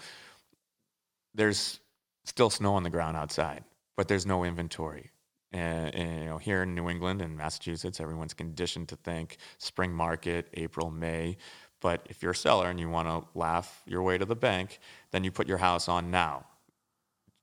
there's 1.35 1.81
still 2.25 2.51
snow 2.51 2.75
on 2.75 2.85
the 2.85 2.91
ground 2.91 3.17
outside, 3.17 3.65
but 3.97 4.07
there's 4.07 4.27
no 4.27 4.45
inventory. 4.45 5.11
And, 5.53 6.21
you 6.21 6.25
know, 6.27 6.39
here 6.39 6.63
in 6.63 6.75
New 6.75 6.89
England 6.89 7.21
and 7.21 7.37
Massachusetts, 7.37 8.01
everyone's 8.01 8.35
conditioned 8.35 8.89
to 8.91 8.97
think 8.97 9.39
spring 9.59 9.93
market, 9.93 10.49
April, 10.55 10.91
May. 10.91 11.37
But 11.81 12.07
if 12.09 12.23
you're 12.23 12.33
a 12.33 12.37
seller 12.37 12.71
and 12.71 12.79
you 12.79 12.89
want 12.89 13.09
to 13.09 13.29
laugh 13.37 13.83
your 13.87 14.03
way 14.03 14.19
to 14.19 14.25
the 14.25 14.37
bank, 14.37 14.79
then 15.11 15.25
you 15.25 15.33
put 15.33 15.49
your 15.49 15.59
house 15.59 15.89
on 15.89 16.11
now. 16.11 16.47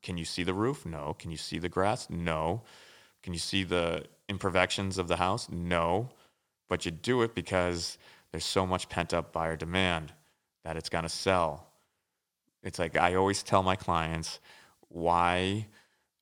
Can 0.04 0.17
you 0.17 0.26
see 0.26 0.43
the 0.43 0.54
roof? 0.54 0.86
No. 0.86 1.15
Can 1.20 1.32
you 1.32 1.38
see 1.38 1.60
the 1.60 1.70
grass? 1.70 2.10
No. 2.10 2.62
Can 3.24 3.34
you 3.34 3.39
see 3.39 3.63
the 3.63 4.06
imperfections 4.30 4.98
of 4.98 5.08
the 5.08 5.17
house? 5.17 5.50
No. 5.50 6.10
But 6.70 6.86
you 6.86 6.91
do 6.91 7.24
it 7.24 7.36
because 7.36 7.98
there's 8.32 8.46
so 8.46 8.65
much 8.65 8.89
pent 8.89 9.13
up 9.13 9.34
buyer 9.34 9.58
demand 9.58 10.13
that 10.63 10.78
it's 10.78 10.89
going 10.89 11.04
to 11.04 11.10
sell. 11.10 11.67
It's 12.63 12.80
like 12.80 12.96
I 12.96 13.15
always 13.15 13.43
tell 13.43 13.63
my 13.63 13.76
clients 13.76 14.39
why 14.89 15.67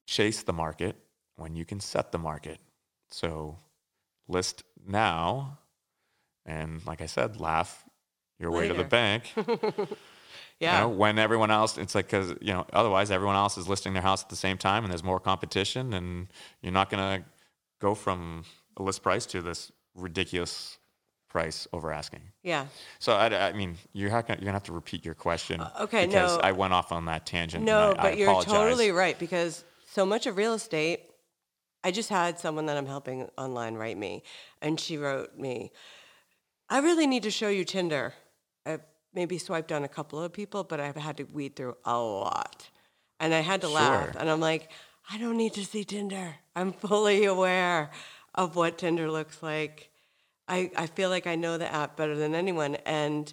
chase 0.06 0.42
the 0.44 0.54
market 0.54 0.96
when 1.36 1.56
you 1.56 1.66
can 1.66 1.80
set 1.80 2.12
the 2.12 2.18
market. 2.18 2.60
So 3.10 3.58
list 4.28 4.64
now, 4.88 5.60
and 6.46 6.86
like 6.86 7.02
I 7.02 7.06
said, 7.06 7.40
laugh 7.40 7.84
your 8.40 8.52
Later. 8.52 8.74
way 8.74 8.78
to 8.78 8.84
the 8.84 8.90
bank. 8.90 9.34
yeah. 10.60 10.76
You 10.76 10.82
know, 10.82 10.90
when 10.90 11.20
everyone 11.20 11.52
else, 11.52 11.78
it's 11.78 11.96
like 11.96 12.08
because 12.08 12.34
you 12.42 12.54
know 12.54 12.66
otherwise 12.74 13.12
everyone 13.12 13.36
else 13.36 13.58
is 13.58 13.68
listing 13.68 13.94
their 13.94 14.02
house 14.02 14.24
at 14.24 14.30
the 14.30 14.36
same 14.36 14.58
time, 14.58 14.84
and 14.84 14.92
there's 14.92 15.04
more 15.04 15.20
competition, 15.20 15.94
and 15.94 16.28
you're 16.62 16.74
not 16.74 16.90
going 16.90 17.20
to 17.20 17.26
go 17.80 17.96
from 17.96 18.44
a 18.78 18.84
list 18.84 19.04
price 19.04 19.26
to 19.28 19.42
this 19.42 19.72
ridiculous 19.96 20.78
price 21.30 21.68
over 21.74 21.92
asking. 21.92 22.22
Yeah. 22.44 22.68
So 23.00 23.14
I, 23.14 23.50
I 23.50 23.54
mean, 23.54 23.78
you're 23.94 24.10
gonna, 24.10 24.24
you're 24.30 24.38
gonna 24.38 24.54
have 24.54 24.64
to 24.64 24.74
repeat 24.74 25.04
your 25.04 25.16
question. 25.16 25.60
Uh, 25.60 25.72
okay. 25.82 26.06
Because 26.06 26.38
no. 26.38 26.44
I 26.44 26.52
went 26.54 26.74
off 26.74 26.92
on 26.92 27.06
that 27.06 27.26
tangent. 27.26 27.64
No, 27.64 27.92
I, 27.92 27.94
but 27.94 28.06
I 28.06 28.12
you're 28.12 28.44
totally 28.44 28.92
right 28.92 29.18
because 29.20 29.64
so 29.92 30.06
much 30.06 30.28
of 30.28 30.38
real 30.38 30.54
estate 30.54 31.02
I 31.86 31.92
just 31.92 32.10
had 32.10 32.40
someone 32.40 32.66
that 32.66 32.78
I'm 32.78 32.88
helping 32.88 33.30
online 33.38 33.76
write 33.76 33.96
me, 33.96 34.24
and 34.60 34.80
she 34.80 34.98
wrote 34.98 35.38
me, 35.38 35.72
I 36.68 36.80
really 36.80 37.06
need 37.06 37.22
to 37.24 37.30
show 37.30 37.48
you 37.48 37.64
Tinder. 37.64 38.16
I 38.66 38.80
maybe 39.14 39.38
swiped 39.38 39.72
on 39.72 39.84
a 39.84 39.88
couple 39.88 40.20
of 40.20 40.34
people, 40.34 40.64
but 40.64 40.80
I've 40.80 40.96
had 40.96 41.18
to 41.18 41.26
weed 41.26 41.56
through 41.56 41.78
a 41.86 42.00
lot. 42.00 42.72
And 43.20 43.36
I 43.36 43.42
had 43.42 43.62
to 43.62 43.68
sure. 43.68 43.76
laugh. 43.76 44.16
And 44.20 44.32
I'm 44.32 44.40
like, 44.40 44.72
I 45.12 45.20
don't 45.20 45.38
need 45.38 45.54
to 45.54 45.64
see 45.64 45.84
Tinder. 45.84 46.38
I'm 46.56 46.74
fully 46.74 47.26
aware 47.26 47.92
of 48.34 48.56
what 48.56 48.80
Tinder 48.80 49.12
looks 49.12 49.44
like. 49.44 49.92
I, 50.48 50.72
I 50.76 50.88
feel 50.88 51.12
like 51.12 51.28
I 51.28 51.36
know 51.36 51.60
the 51.60 51.72
app 51.72 51.96
better 51.98 52.16
than 52.16 52.34
anyone. 52.34 52.78
And 52.88 53.32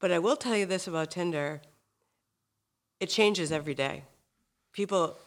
but 0.00 0.10
I 0.10 0.18
will 0.18 0.36
tell 0.36 0.56
you 0.56 0.66
this 0.66 0.88
about 0.88 1.12
Tinder. 1.12 1.62
It 2.98 3.10
changes 3.10 3.52
every 3.52 3.74
day. 3.74 4.02
People 4.72 5.18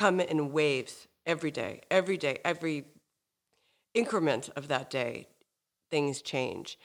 come 0.00 0.18
in 0.18 0.50
waves 0.50 1.08
every 1.26 1.50
day, 1.50 1.82
every 1.90 2.16
day, 2.16 2.38
every 2.42 2.86
increment 3.92 4.48
of 4.56 4.68
that 4.68 4.88
day, 4.88 5.28
things 5.90 6.22
change. 6.22 6.78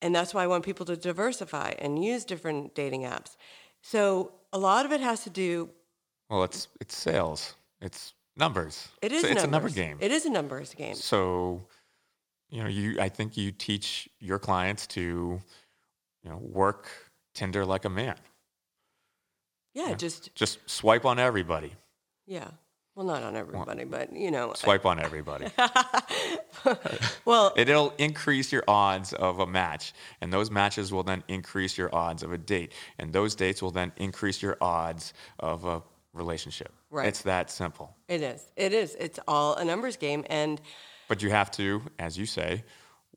And 0.00 0.12
that's 0.12 0.34
why 0.34 0.42
I 0.42 0.48
want 0.48 0.64
people 0.64 0.84
to 0.86 0.96
diversify 0.96 1.74
and 1.78 2.04
use 2.04 2.24
different 2.24 2.74
dating 2.74 3.02
apps. 3.02 3.36
So 3.82 4.32
a 4.52 4.58
lot 4.58 4.84
of 4.84 4.90
it 4.90 5.00
has 5.00 5.22
to 5.22 5.30
do. 5.30 5.70
Well, 6.28 6.42
it's 6.42 6.66
it's 6.80 6.96
sales. 6.96 7.54
It's 7.80 8.14
numbers. 8.36 8.88
It 9.00 9.12
is. 9.12 9.22
It's 9.22 9.44
a 9.44 9.46
number 9.46 9.68
game. 9.68 9.98
It 10.00 10.10
is 10.10 10.26
a 10.26 10.30
numbers 10.30 10.74
game. 10.74 10.96
So, 10.96 11.62
you 12.50 12.64
know, 12.64 12.68
you 12.68 13.00
I 13.00 13.10
think 13.10 13.36
you 13.36 13.52
teach 13.52 14.08
your 14.18 14.40
clients 14.40 14.88
to, 14.88 15.40
you 16.24 16.30
know, 16.30 16.38
work 16.38 16.88
Tinder 17.32 17.64
like 17.64 17.84
a 17.84 17.90
man. 17.90 18.16
Yeah, 19.74 19.84
you 19.84 19.88
know, 19.90 19.94
just 19.94 20.34
just 20.34 20.58
swipe 20.68 21.04
on 21.04 21.20
everybody. 21.20 21.72
Yeah. 22.26 22.48
Well, 22.94 23.06
not 23.06 23.22
on 23.22 23.36
everybody, 23.36 23.84
but 23.84 24.14
you 24.14 24.30
know, 24.30 24.52
swipe 24.54 24.84
on 24.84 25.00
everybody. 25.00 25.46
well, 27.24 27.54
it'll 27.56 27.94
increase 27.96 28.52
your 28.52 28.64
odds 28.68 29.14
of 29.14 29.38
a 29.38 29.46
match, 29.46 29.94
and 30.20 30.30
those 30.30 30.50
matches 30.50 30.92
will 30.92 31.02
then 31.02 31.24
increase 31.26 31.78
your 31.78 31.94
odds 31.94 32.22
of 32.22 32.32
a 32.32 32.38
date, 32.38 32.74
and 32.98 33.10
those 33.10 33.34
dates 33.34 33.62
will 33.62 33.70
then 33.70 33.92
increase 33.96 34.42
your 34.42 34.58
odds 34.60 35.14
of 35.38 35.64
a 35.64 35.82
relationship. 36.12 36.70
Right. 36.90 37.08
It's 37.08 37.22
that 37.22 37.50
simple. 37.50 37.96
It 38.08 38.20
is. 38.20 38.44
It 38.56 38.74
is. 38.74 38.94
It's 39.00 39.18
all 39.26 39.54
a 39.54 39.64
numbers 39.64 39.96
game, 39.96 40.26
and 40.28 40.60
but 41.08 41.22
you 41.22 41.30
have 41.30 41.50
to, 41.52 41.80
as 41.98 42.18
you 42.18 42.26
say, 42.26 42.62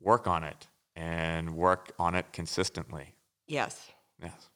work 0.00 0.26
on 0.26 0.42
it 0.42 0.66
and 0.94 1.54
work 1.54 1.92
on 1.98 2.14
it 2.14 2.32
consistently. 2.32 3.14
Yes. 3.46 3.90
Yes. 4.22 4.48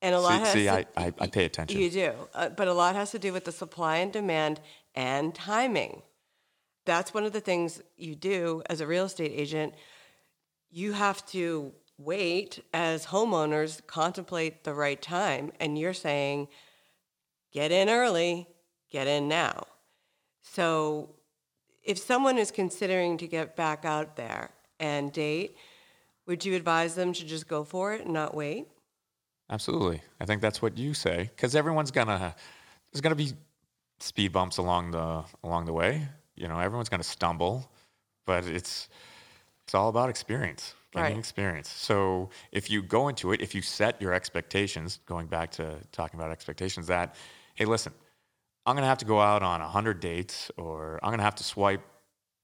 And 0.00 0.14
a 0.14 0.20
lot 0.20 0.46
see, 0.46 0.52
see 0.52 0.64
to, 0.64 0.72
I, 0.72 0.86
I, 0.96 1.12
I, 1.18 1.26
pay 1.26 1.44
attention. 1.44 1.80
You 1.80 1.90
do, 1.90 2.12
uh, 2.34 2.50
but 2.50 2.68
a 2.68 2.72
lot 2.72 2.94
has 2.94 3.10
to 3.10 3.18
do 3.18 3.32
with 3.32 3.44
the 3.44 3.52
supply 3.52 3.96
and 3.96 4.12
demand 4.12 4.60
and 4.94 5.34
timing. 5.34 6.02
That's 6.84 7.12
one 7.12 7.24
of 7.24 7.32
the 7.32 7.40
things 7.40 7.82
you 7.96 8.14
do 8.14 8.62
as 8.70 8.80
a 8.80 8.86
real 8.86 9.04
estate 9.04 9.32
agent. 9.34 9.74
You 10.70 10.92
have 10.92 11.26
to 11.26 11.72
wait 11.98 12.64
as 12.72 13.06
homeowners 13.06 13.84
contemplate 13.86 14.62
the 14.62 14.72
right 14.72 15.02
time, 15.02 15.52
and 15.58 15.76
you're 15.76 15.92
saying, 15.92 16.48
get 17.52 17.72
in 17.72 17.88
early, 17.88 18.46
get 18.90 19.08
in 19.08 19.26
now. 19.26 19.64
So 20.40 21.10
if 21.82 21.98
someone 21.98 22.38
is 22.38 22.50
considering 22.50 23.18
to 23.18 23.26
get 23.26 23.56
back 23.56 23.84
out 23.84 24.16
there 24.16 24.50
and 24.78 25.12
date, 25.12 25.56
would 26.26 26.44
you 26.44 26.54
advise 26.54 26.94
them 26.94 27.12
to 27.14 27.24
just 27.24 27.48
go 27.48 27.64
for 27.64 27.94
it 27.94 28.04
and 28.04 28.12
not 28.12 28.34
wait? 28.34 28.68
Absolutely. 29.50 30.02
I 30.20 30.26
think 30.26 30.42
that's 30.42 30.60
what 30.60 30.76
you 30.76 30.94
say 30.94 31.30
because 31.34 31.54
everyone's 31.54 31.90
gonna 31.90 32.34
there's 32.92 33.00
gonna 33.00 33.14
be 33.14 33.32
speed 34.00 34.32
bumps 34.32 34.58
along 34.58 34.90
the 34.92 35.24
along 35.42 35.66
the 35.66 35.72
way. 35.72 36.08
You 36.36 36.48
know, 36.48 36.58
everyone's 36.58 36.88
gonna 36.88 37.02
stumble, 37.02 37.70
but 38.26 38.46
it's 38.46 38.88
it's 39.64 39.74
all 39.74 39.88
about 39.88 40.10
experience, 40.10 40.74
gaining 40.92 41.12
Right. 41.14 41.18
experience. 41.18 41.68
So 41.70 42.30
if 42.52 42.70
you 42.70 42.82
go 42.82 43.08
into 43.08 43.32
it, 43.32 43.40
if 43.42 43.54
you 43.54 43.62
set 43.62 44.00
your 44.02 44.12
expectations, 44.14 45.00
going 45.06 45.26
back 45.28 45.50
to 45.52 45.78
talking 45.92 46.20
about 46.20 46.30
expectations, 46.32 46.86
that 46.88 47.14
hey, 47.54 47.64
listen, 47.66 47.92
I'm 48.66 48.76
gonna 48.76 48.86
have 48.88 48.98
to 48.98 49.06
go 49.06 49.20
out 49.20 49.42
on 49.42 49.60
hundred 49.60 50.00
dates, 50.00 50.50
or 50.56 51.00
I'm 51.02 51.10
gonna 51.12 51.22
have 51.24 51.36
to 51.36 51.44
swipe 51.44 51.82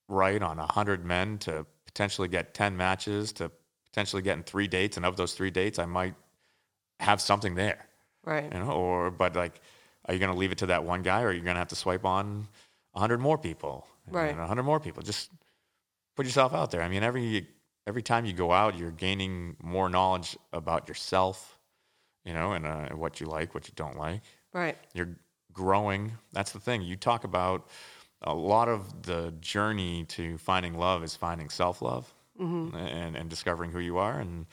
right 0.08 0.42
on 0.42 0.58
hundred 0.58 1.04
men 1.04 1.38
to 1.40 1.66
potentially 1.86 2.28
get 2.28 2.54
ten 2.54 2.76
matches, 2.76 3.32
to 3.34 3.50
potentially 3.86 4.22
getting 4.22 4.44
three 4.44 4.68
dates, 4.68 4.96
and 4.96 5.06
of 5.06 5.16
those 5.16 5.34
three 5.34 5.50
dates, 5.50 5.78
I 5.78 5.86
might 5.86 6.14
have 7.00 7.20
something 7.20 7.54
there, 7.54 7.86
Right. 8.24 8.52
you 8.52 8.58
know. 8.58 8.70
Or 8.70 9.10
but 9.10 9.34
like, 9.36 9.60
are 10.06 10.14
you 10.14 10.20
gonna 10.20 10.34
leave 10.34 10.52
it 10.52 10.58
to 10.58 10.66
that 10.66 10.84
one 10.84 11.02
guy, 11.02 11.22
or 11.22 11.28
are 11.28 11.32
you 11.32 11.40
gonna 11.42 11.58
have 11.58 11.68
to 11.68 11.76
swipe 11.76 12.04
on 12.04 12.48
hundred 12.94 13.18
more 13.20 13.38
people, 13.38 13.86
Right. 14.08 14.34
hundred 14.34 14.62
more 14.64 14.80
people? 14.80 15.02
Just 15.02 15.30
put 16.16 16.26
yourself 16.26 16.54
out 16.54 16.70
there. 16.70 16.82
I 16.82 16.88
mean, 16.88 17.02
every 17.02 17.48
every 17.86 18.02
time 18.02 18.24
you 18.24 18.32
go 18.32 18.50
out, 18.52 18.78
you're 18.78 18.90
gaining 18.90 19.56
more 19.62 19.88
knowledge 19.90 20.36
about 20.52 20.88
yourself, 20.88 21.58
you 22.24 22.32
know, 22.32 22.52
and 22.52 22.64
uh, 22.66 22.88
what 22.90 23.20
you 23.20 23.26
like, 23.26 23.54
what 23.54 23.68
you 23.68 23.74
don't 23.76 23.98
like 23.98 24.22
Right. 24.54 24.78
you're 24.94 25.16
growing. 25.52 26.12
That's 26.32 26.52
the 26.52 26.60
thing. 26.60 26.80
You 26.82 26.96
talk 26.96 27.24
about 27.24 27.68
a 28.22 28.34
lot 28.34 28.68
of 28.68 29.02
the 29.02 29.34
journey 29.40 30.04
to 30.06 30.38
finding 30.38 30.78
love 30.78 31.04
is 31.04 31.14
finding 31.14 31.50
self 31.50 31.82
love 31.82 32.12
and, 32.74 33.16
and 33.16 33.28
discovering 33.28 33.70
who 33.70 33.78
you 33.80 33.98
are. 33.98 34.18
And 34.18 34.46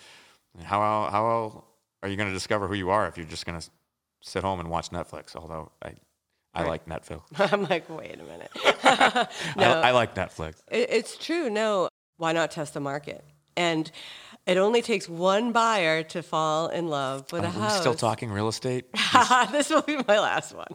how, 0.63 0.81
how 1.09 1.63
are 2.03 2.09
you 2.09 2.15
going 2.15 2.29
to 2.29 2.33
discover 2.33 2.67
who 2.67 2.73
you 2.73 2.89
are 2.89 3.07
if 3.07 3.17
you're 3.17 3.25
just 3.27 3.45
going 3.45 3.59
to 3.59 3.69
sit 4.21 4.43
home 4.43 4.59
and 4.59 4.69
watch 4.69 4.89
Netflix? 4.89 5.35
Although 5.35 5.71
I, 5.83 5.93
I 6.53 6.63
like 6.63 6.85
Netflix. 6.85 7.21
I'm 7.53 7.63
like, 7.63 7.89
wait 7.89 8.19
a 8.19 8.23
minute. 8.23 8.51
I, 8.83 9.27
no, 9.57 9.71
I 9.81 9.91
like 9.91 10.15
Netflix. 10.15 10.55
It, 10.69 10.89
it's 10.89 11.17
true. 11.17 11.49
No, 11.49 11.89
why 12.17 12.31
not 12.33 12.51
test 12.51 12.73
the 12.73 12.79
market? 12.79 13.23
And 13.57 13.91
it 14.47 14.57
only 14.57 14.81
takes 14.81 15.07
one 15.07 15.51
buyer 15.51 16.03
to 16.03 16.23
fall 16.23 16.67
in 16.69 16.87
love 16.87 17.31
with 17.31 17.43
a 17.43 17.47
Are 17.47 17.51
house. 17.51 17.79
still 17.79 17.93
talking 17.93 18.31
real 18.31 18.47
estate? 18.47 18.85
this 19.51 19.69
will 19.69 19.81
be 19.83 19.97
my 20.07 20.19
last 20.19 20.55
one. 20.55 20.67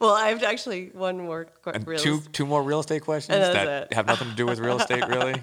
Well, 0.00 0.12
I 0.14 0.28
have 0.28 0.42
actually 0.44 0.90
one 0.94 1.18
more 1.18 1.46
qu- 1.62 1.70
And 1.70 1.84
two, 1.98 2.18
est- 2.18 2.32
two 2.32 2.46
more 2.46 2.62
real 2.62 2.78
estate 2.80 3.02
questions 3.02 3.36
that 3.36 3.66
it. 3.90 3.92
have 3.92 4.06
nothing 4.06 4.28
to 4.30 4.34
do 4.36 4.46
with 4.46 4.60
real 4.60 4.78
estate, 4.78 5.06
really? 5.08 5.34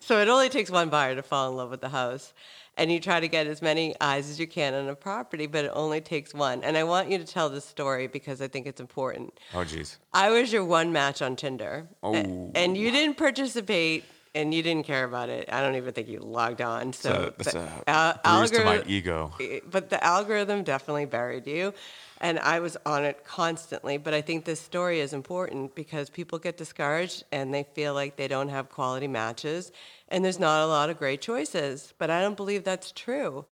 So 0.00 0.18
it 0.20 0.28
only 0.28 0.48
takes 0.48 0.70
one 0.70 0.88
buyer 0.88 1.14
to 1.14 1.22
fall 1.22 1.50
in 1.50 1.56
love 1.56 1.70
with 1.70 1.82
the 1.82 1.90
house. 1.90 2.32
And 2.78 2.90
you 2.90 3.00
try 3.00 3.20
to 3.20 3.28
get 3.28 3.46
as 3.46 3.60
many 3.60 3.94
eyes 4.00 4.30
as 4.30 4.40
you 4.40 4.46
can 4.46 4.72
on 4.72 4.88
a 4.88 4.94
property, 4.94 5.46
but 5.46 5.66
it 5.66 5.72
only 5.74 6.00
takes 6.00 6.32
one. 6.32 6.64
And 6.64 6.76
I 6.76 6.84
want 6.84 7.10
you 7.10 7.18
to 7.18 7.24
tell 7.24 7.50
this 7.50 7.66
story 7.66 8.06
because 8.06 8.40
I 8.40 8.48
think 8.48 8.66
it's 8.66 8.80
important. 8.80 9.38
Oh, 9.54 9.62
geez. 9.62 9.98
I 10.14 10.30
was 10.30 10.50
your 10.52 10.64
one 10.64 10.90
match 10.90 11.20
on 11.20 11.36
Tinder. 11.36 11.86
Oh. 12.02 12.50
And 12.54 12.76
you 12.76 12.90
didn't 12.90 13.18
participate 13.18 14.04
and 14.34 14.54
you 14.54 14.62
didn't 14.62 14.86
care 14.86 15.04
about 15.04 15.28
it. 15.28 15.50
I 15.52 15.60
don't 15.60 15.74
even 15.74 15.92
think 15.92 16.08
you 16.08 16.20
logged 16.20 16.62
on. 16.62 16.94
So 16.94 17.10
So 17.10 17.34
that's 17.36 17.52
the 17.52 17.60
a 17.86 18.20
al- 18.24 18.38
bruise 18.38 18.50
to 18.52 18.64
my 18.64 18.82
ego. 18.86 19.32
but 19.70 19.90
the 19.90 20.02
algorithm 20.02 20.62
definitely 20.64 21.04
buried 21.04 21.46
you 21.46 21.74
and 22.22 22.38
i 22.38 22.60
was 22.60 22.76
on 22.86 23.04
it 23.04 23.24
constantly 23.24 23.98
but 23.98 24.14
i 24.14 24.20
think 24.22 24.44
this 24.44 24.60
story 24.60 25.00
is 25.00 25.12
important 25.12 25.74
because 25.74 26.08
people 26.08 26.38
get 26.38 26.56
discouraged 26.56 27.24
and 27.32 27.52
they 27.52 27.64
feel 27.74 27.92
like 27.92 28.16
they 28.16 28.28
don't 28.28 28.48
have 28.48 28.70
quality 28.70 29.08
matches 29.08 29.72
and 30.08 30.24
there's 30.24 30.38
not 30.38 30.62
a 30.62 30.66
lot 30.66 30.88
of 30.88 30.96
great 30.96 31.20
choices 31.20 31.92
but 31.98 32.08
i 32.08 32.22
don't 32.22 32.36
believe 32.36 32.64
that's 32.64 32.92
true. 32.92 33.44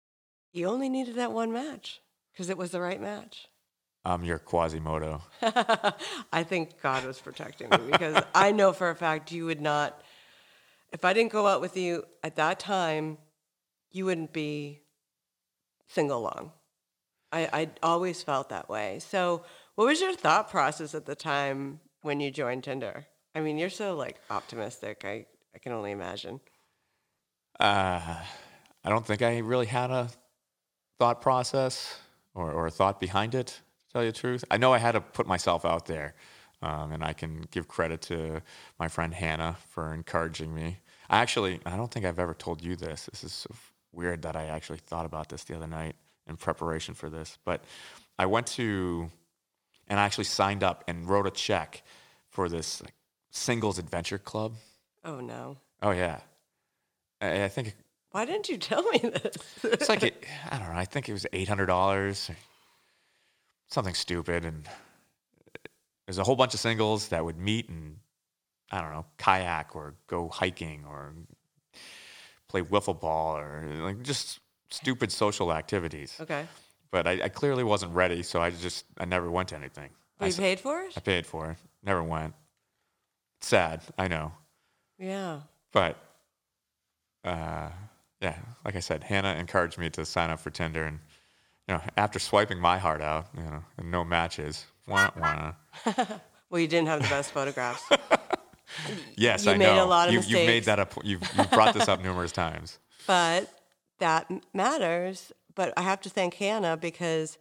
You 0.52 0.66
only 0.66 0.88
needed 0.88 1.14
that 1.16 1.32
one 1.32 1.52
match 1.52 2.00
because 2.32 2.50
it 2.50 2.58
was 2.58 2.72
the 2.72 2.80
right 2.80 3.00
match. 3.00 3.46
I'm 4.04 4.24
your 4.24 4.38
Quasimodo. 4.38 5.22
i 6.32 6.42
think 6.42 6.80
god 6.80 7.04
was 7.04 7.18
protecting 7.18 7.68
me 7.68 7.92
because 7.92 8.22
i 8.34 8.50
know 8.50 8.72
for 8.72 8.88
a 8.88 8.94
fact 8.94 9.32
you 9.32 9.44
would 9.46 9.60
not 9.60 10.00
if 10.92 11.04
i 11.04 11.12
didn't 11.12 11.32
go 11.32 11.46
out 11.46 11.60
with 11.60 11.76
you 11.76 12.04
at 12.22 12.36
that 12.36 12.58
time 12.58 13.18
you 13.90 14.04
wouldn't 14.06 14.32
be 14.32 14.80
single 15.88 16.22
long 16.22 16.52
I, 17.32 17.48
I 17.52 17.68
always 17.82 18.22
felt 18.22 18.48
that 18.48 18.68
way. 18.68 18.98
So, 19.00 19.44
what 19.76 19.86
was 19.86 20.00
your 20.00 20.14
thought 20.14 20.50
process 20.50 20.94
at 20.94 21.06
the 21.06 21.14
time 21.14 21.80
when 22.02 22.20
you 22.20 22.30
joined 22.30 22.64
Tinder? 22.64 23.06
I 23.34 23.40
mean, 23.40 23.56
you're 23.58 23.70
so 23.70 23.94
like 23.94 24.20
optimistic. 24.30 25.02
I, 25.04 25.26
I 25.54 25.58
can 25.58 25.72
only 25.72 25.92
imagine. 25.92 26.40
Uh, 27.58 28.16
I 28.84 28.88
don't 28.88 29.06
think 29.06 29.22
I 29.22 29.38
really 29.38 29.66
had 29.66 29.90
a 29.90 30.08
thought 30.98 31.20
process 31.20 31.98
or, 32.34 32.50
or 32.52 32.66
a 32.66 32.70
thought 32.70 33.00
behind 33.00 33.34
it, 33.34 33.46
to 33.46 33.92
tell 33.92 34.04
you 34.04 34.10
the 34.10 34.18
truth. 34.18 34.44
I 34.50 34.56
know 34.56 34.72
I 34.72 34.78
had 34.78 34.92
to 34.92 35.00
put 35.00 35.26
myself 35.26 35.64
out 35.64 35.86
there, 35.86 36.14
um, 36.62 36.92
and 36.92 37.04
I 37.04 37.12
can 37.12 37.46
give 37.50 37.68
credit 37.68 38.00
to 38.02 38.42
my 38.78 38.88
friend 38.88 39.14
Hannah 39.14 39.56
for 39.68 39.94
encouraging 39.94 40.54
me. 40.54 40.78
I 41.08 41.18
actually, 41.18 41.60
I 41.66 41.76
don't 41.76 41.90
think 41.90 42.06
I've 42.06 42.18
ever 42.18 42.34
told 42.34 42.62
you 42.62 42.76
this. 42.76 43.06
This 43.06 43.24
is 43.24 43.32
so 43.32 43.50
weird 43.92 44.22
that 44.22 44.36
I 44.36 44.46
actually 44.46 44.78
thought 44.78 45.06
about 45.06 45.28
this 45.28 45.44
the 45.44 45.56
other 45.56 45.66
night 45.66 45.96
in 46.30 46.36
preparation 46.36 46.94
for 46.94 47.10
this. 47.10 47.36
But 47.44 47.62
I 48.18 48.26
went 48.26 48.46
to, 48.48 49.10
and 49.88 50.00
I 50.00 50.04
actually 50.04 50.24
signed 50.24 50.62
up 50.64 50.84
and 50.88 51.08
wrote 51.08 51.26
a 51.26 51.30
check 51.30 51.82
for 52.30 52.48
this 52.48 52.80
like, 52.82 52.94
singles 53.30 53.78
adventure 53.78 54.18
club. 54.18 54.54
Oh 55.04 55.20
no! 55.20 55.56
Oh, 55.82 55.90
yeah. 55.90 56.20
I, 57.20 57.44
I 57.44 57.48
think 57.48 57.74
Why 58.12 58.24
didn't 58.24 58.48
you 58.48 58.56
tell 58.56 58.82
me 58.84 58.98
this? 58.98 59.36
it's 59.64 59.88
like 59.88 60.02
it, 60.02 60.24
I 60.50 60.58
don't 60.58 60.68
know. 60.68 60.78
I 60.78 60.84
think 60.84 61.08
it 61.08 61.12
was 61.12 61.26
eight 61.32 61.48
hundred 61.48 61.66
dollars, 61.66 62.30
something 63.68 63.94
stupid, 63.94 64.44
and 64.44 64.68
there's 66.06 66.18
a 66.18 66.24
whole 66.24 66.36
bunch 66.36 66.54
of 66.54 66.60
singles 66.60 67.08
that 67.08 67.24
would 67.24 67.38
meet 67.38 67.68
and 67.68 67.96
I 68.70 68.80
don't 68.80 68.92
know, 68.92 69.06
kayak 69.18 69.74
or 69.74 69.94
go 70.06 70.28
hiking 70.28 70.84
or 70.88 71.12
play 72.48 72.62
wiffle 72.62 72.98
ball 73.00 73.36
or 73.36 73.64
like 73.80 74.02
just 74.02 74.40
stupid 74.70 75.10
social 75.12 75.52
activities. 75.52 76.16
okay. 76.20 76.46
But 76.92 77.06
I, 77.06 77.12
I 77.24 77.28
clearly 77.28 77.62
wasn't 77.62 77.94
ready, 77.94 78.22
so 78.22 78.40
I 78.42 78.50
just 78.50 78.84
I 78.98 79.04
never 79.04 79.30
went 79.30 79.48
to 79.50 79.56
anything. 79.56 79.90
I, 80.18 80.24
We 80.24 80.28
s- 80.30 80.36
paid 80.38 80.58
for 80.60 80.80
it. 80.82 80.92
I 80.96 81.00
paid 81.00 81.24
for 81.26 81.50
it, 81.52 81.56
never 81.84 82.02
went. 82.02 82.34
Sad, 83.40 83.80
I 83.96 84.08
know, 84.08 84.32
Yeah. 84.98 85.40
but 85.72 85.96
uh, 87.24 87.68
yeah, 88.20 88.36
like 88.64 88.76
I 88.76 88.80
said, 88.80 89.02
Hannah 89.04 89.34
encouraged 89.38 89.78
me 89.78 89.88
to 89.90 90.04
sign 90.04 90.30
up 90.30 90.40
for 90.40 90.50
Tinder, 90.50 90.84
and 90.84 90.98
you 91.68 91.74
know, 91.74 91.80
after 91.96 92.18
swiping 92.18 92.58
my 92.58 92.76
heart 92.78 93.00
out, 93.00 93.28
you 93.36 93.42
know, 93.44 93.62
and 93.78 93.90
no 93.90 94.04
matches, 94.04 94.66
wah, 94.86 95.10
wah. 95.16 95.52
Well, 96.50 96.60
you 96.60 96.66
didn't 96.66 96.88
have 96.88 97.00
the 97.02 97.08
best 97.08 97.30
photographs. 97.30 97.82
Yes, 99.16 99.44
You 99.44 99.52
I 99.52 99.56
made 99.56 99.66
know. 99.66 99.84
a 99.84 99.86
lot 99.86 100.08
of 100.08 100.14
you, 100.14 100.20
You've 100.20 100.46
made 100.46 100.64
that 100.64 100.78
up. 100.78 100.94
You've, 101.04 101.22
you've 101.36 101.50
brought 101.50 101.74
this 101.74 101.88
up 101.88 102.02
numerous 102.02 102.30
times. 102.32 102.78
but 103.06 103.48
that 104.00 104.30
matters. 104.52 105.32
But 105.54 105.72
I 105.76 105.82
have 105.82 106.00
to 106.02 106.10
thank 106.10 106.34
Hannah 106.34 106.76
because 106.76 107.38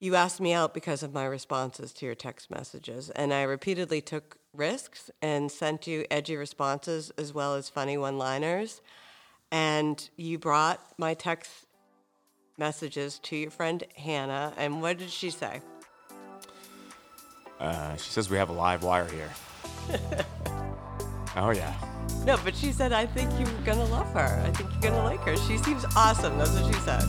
you 0.00 0.14
asked 0.14 0.40
me 0.40 0.52
out 0.52 0.72
because 0.72 1.02
of 1.02 1.12
my 1.12 1.24
responses 1.24 1.92
to 1.94 2.06
your 2.06 2.14
text 2.14 2.50
messages. 2.50 3.10
And 3.10 3.34
I 3.34 3.42
repeatedly 3.42 4.00
took 4.00 4.38
risks 4.54 5.10
and 5.20 5.52
sent 5.52 5.86
you 5.86 6.06
edgy 6.10 6.36
responses 6.36 7.10
as 7.18 7.34
well 7.34 7.54
as 7.54 7.68
funny 7.68 7.98
one 7.98 8.16
liners. 8.16 8.80
And 9.52 10.08
you 10.16 10.38
brought 10.38 10.80
my 10.96 11.14
text 11.14 11.50
messages 12.56 13.18
to 13.20 13.36
your 13.36 13.50
friend 13.50 13.84
Hannah. 13.96 14.54
And 14.56 14.80
what 14.80 14.98
did 14.98 15.10
she 15.10 15.30
say? 15.30 15.60
Uh, 17.58 17.94
she 17.96 18.10
says 18.10 18.30
we 18.30 18.38
have 18.38 18.48
a 18.48 18.54
live 18.54 18.82
wire 18.82 19.06
here. 19.06 19.30
oh 21.36 21.50
yeah. 21.50 21.74
No, 22.24 22.36
but 22.44 22.54
she 22.54 22.70
said, 22.70 22.92
I 22.92 23.06
think 23.06 23.30
you're 23.38 23.48
gonna 23.64 23.84
love 23.86 24.12
her. 24.12 24.42
I 24.46 24.50
think 24.50 24.70
you're 24.72 24.92
gonna 24.92 25.04
like 25.04 25.20
her. 25.20 25.36
She 25.36 25.56
seems 25.58 25.84
awesome. 25.96 26.36
That's 26.36 26.52
what 26.52 26.74
she 26.74 26.80
said. 26.80 27.04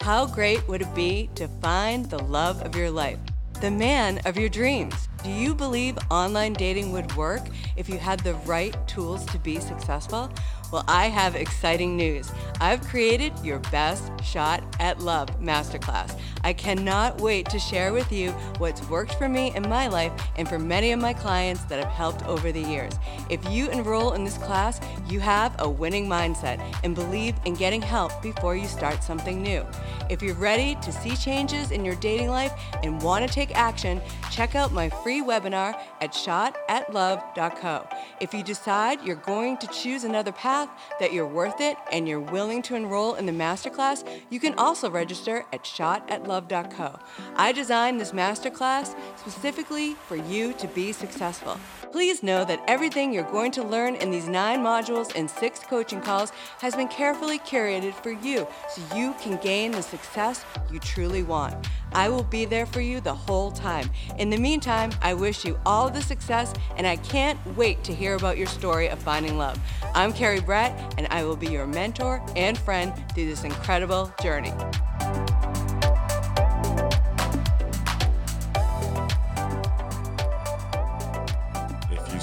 How 0.00 0.26
great 0.26 0.66
would 0.68 0.82
it 0.82 0.94
be 0.94 1.30
to 1.34 1.48
find 1.48 2.08
the 2.10 2.22
love 2.22 2.62
of 2.62 2.74
your 2.74 2.90
life, 2.90 3.18
the 3.60 3.70
man 3.70 4.20
of 4.24 4.38
your 4.38 4.48
dreams? 4.48 5.08
Do 5.22 5.30
you 5.30 5.54
believe 5.54 5.96
online 6.10 6.54
dating 6.54 6.92
would 6.92 7.14
work 7.16 7.42
if 7.76 7.88
you 7.88 7.98
had 7.98 8.20
the 8.20 8.34
right 8.46 8.76
tools 8.86 9.24
to 9.26 9.38
be 9.38 9.60
successful? 9.60 10.30
Well, 10.74 10.84
I 10.88 11.08
have 11.08 11.36
exciting 11.36 11.96
news. 11.96 12.32
I've 12.60 12.80
created 12.80 13.32
your 13.44 13.60
best 13.70 14.10
shot 14.24 14.64
at 14.80 14.98
love 14.98 15.28
masterclass. 15.40 16.18
I 16.42 16.52
cannot 16.52 17.20
wait 17.20 17.48
to 17.50 17.60
share 17.60 17.92
with 17.92 18.10
you 18.10 18.32
what's 18.58 18.82
worked 18.88 19.14
for 19.14 19.28
me 19.28 19.54
in 19.54 19.68
my 19.68 19.86
life 19.86 20.12
and 20.36 20.48
for 20.48 20.58
many 20.58 20.90
of 20.90 20.98
my 20.98 21.12
clients 21.12 21.62
that 21.66 21.78
have 21.78 21.92
helped 21.92 22.26
over 22.26 22.50
the 22.50 22.60
years. 22.60 22.92
If 23.30 23.48
you 23.48 23.70
enroll 23.70 24.14
in 24.14 24.24
this 24.24 24.36
class, 24.36 24.80
you 25.08 25.20
have 25.20 25.54
a 25.60 25.70
winning 25.70 26.08
mindset 26.08 26.60
and 26.82 26.92
believe 26.92 27.36
in 27.44 27.54
getting 27.54 27.80
help 27.80 28.20
before 28.20 28.56
you 28.56 28.66
start 28.66 29.04
something 29.04 29.40
new. 29.40 29.64
If 30.10 30.22
you're 30.22 30.34
ready 30.34 30.74
to 30.82 30.90
see 30.90 31.16
changes 31.16 31.70
in 31.70 31.84
your 31.84 31.94
dating 31.96 32.30
life 32.30 32.52
and 32.82 33.00
want 33.00 33.26
to 33.26 33.32
take 33.32 33.56
action, 33.56 34.00
check 34.30 34.54
out 34.56 34.72
my 34.72 34.88
free 34.88 35.22
webinar 35.22 35.78
at 36.00 36.12
shotatlove.co. 36.12 37.88
If 38.20 38.34
you 38.34 38.42
decide 38.42 39.02
you're 39.02 39.16
going 39.16 39.56
to 39.58 39.66
choose 39.68 40.04
another 40.04 40.32
path, 40.32 40.63
that 41.00 41.12
you're 41.12 41.26
worth 41.26 41.60
it, 41.60 41.76
and 41.92 42.08
you're 42.08 42.20
willing 42.20 42.62
to 42.62 42.74
enroll 42.74 43.14
in 43.14 43.26
the 43.26 43.32
masterclass, 43.32 44.06
you 44.30 44.40
can 44.40 44.54
also 44.54 44.90
register 44.90 45.44
at 45.52 45.64
shotatlove.co. 45.64 46.98
I 47.36 47.52
designed 47.52 48.00
this 48.00 48.12
masterclass 48.12 48.94
specifically 49.16 49.94
for 49.94 50.16
you 50.16 50.52
to 50.54 50.66
be 50.68 50.92
successful. 50.92 51.58
Please 51.94 52.24
know 52.24 52.44
that 52.44 52.60
everything 52.66 53.12
you're 53.12 53.30
going 53.30 53.52
to 53.52 53.62
learn 53.62 53.94
in 53.94 54.10
these 54.10 54.26
nine 54.26 54.58
modules 54.58 55.14
and 55.14 55.30
six 55.30 55.60
coaching 55.60 56.00
calls 56.00 56.32
has 56.58 56.74
been 56.74 56.88
carefully 56.88 57.38
curated 57.38 57.94
for 57.94 58.10
you 58.10 58.48
so 58.68 58.96
you 58.96 59.14
can 59.20 59.36
gain 59.36 59.70
the 59.70 59.80
success 59.80 60.44
you 60.72 60.80
truly 60.80 61.22
want. 61.22 61.54
I 61.92 62.08
will 62.08 62.24
be 62.24 62.46
there 62.46 62.66
for 62.66 62.80
you 62.80 63.00
the 63.00 63.14
whole 63.14 63.52
time. 63.52 63.88
In 64.18 64.28
the 64.28 64.36
meantime, 64.36 64.90
I 65.02 65.14
wish 65.14 65.44
you 65.44 65.56
all 65.64 65.88
the 65.88 66.02
success 66.02 66.52
and 66.76 66.84
I 66.84 66.96
can't 66.96 67.38
wait 67.56 67.84
to 67.84 67.94
hear 67.94 68.16
about 68.16 68.38
your 68.38 68.48
story 68.48 68.88
of 68.88 68.98
finding 68.98 69.38
love. 69.38 69.56
I'm 69.94 70.12
Kerry 70.12 70.40
Brett 70.40 70.96
and 70.98 71.06
I 71.10 71.22
will 71.22 71.36
be 71.36 71.46
your 71.46 71.68
mentor 71.68 72.20
and 72.34 72.58
friend 72.58 72.92
through 73.14 73.26
this 73.26 73.44
incredible 73.44 74.12
journey. 74.20 74.52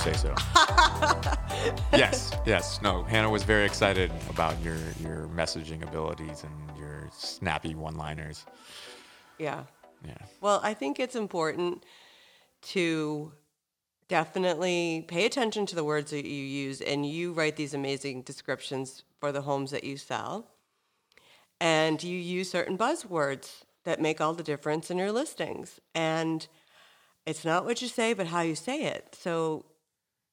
Say 0.02 0.14
so. 0.14 0.34
yes, 1.94 2.34
yes. 2.46 2.82
No, 2.82 3.04
Hannah 3.04 3.30
was 3.30 3.44
very 3.44 3.66
excited 3.66 4.12
about 4.30 4.60
your 4.64 4.78
your 5.00 5.28
messaging 5.28 5.84
abilities 5.88 6.44
and 6.44 6.80
your 6.80 7.08
snappy 7.12 7.76
one-liners. 7.76 8.46
Yeah. 9.38 9.64
Yeah. 10.06 10.18
Well, 10.42 10.60
I 10.64 10.74
think 10.74 11.00
it's 11.00 11.16
important 11.16 11.86
to 12.74 13.32
definitely 14.08 15.06
pay 15.08 15.26
attention 15.26 15.66
to 15.68 15.76
the 15.76 15.84
words 15.84 16.12
that 16.12 16.26
you 16.26 16.44
use 16.44 16.82
and 16.82 17.06
you 17.06 17.32
write 17.34 17.56
these 17.56 17.74
amazing 17.74 18.24
descriptions 18.24 19.04
for 19.20 19.32
the 19.32 19.42
homes 19.42 19.72
that 19.72 19.84
you 19.84 19.98
sell. 19.98 20.48
And 21.60 22.02
you 22.02 22.18
use 22.18 22.50
certain 22.50 22.78
buzzwords 22.78 23.64
that 23.84 24.02
make 24.02 24.20
all 24.20 24.34
the 24.34 24.44
difference 24.44 24.90
in 24.90 24.98
your 24.98 25.12
listings. 25.12 25.80
And 25.94 26.48
it's 27.28 27.46
not 27.46 27.66
what 27.66 27.82
you 27.84 27.88
say, 27.88 28.14
but 28.14 28.28
how 28.28 28.42
you 28.42 28.56
say 28.56 28.84
it. 28.86 29.16
So 29.20 29.66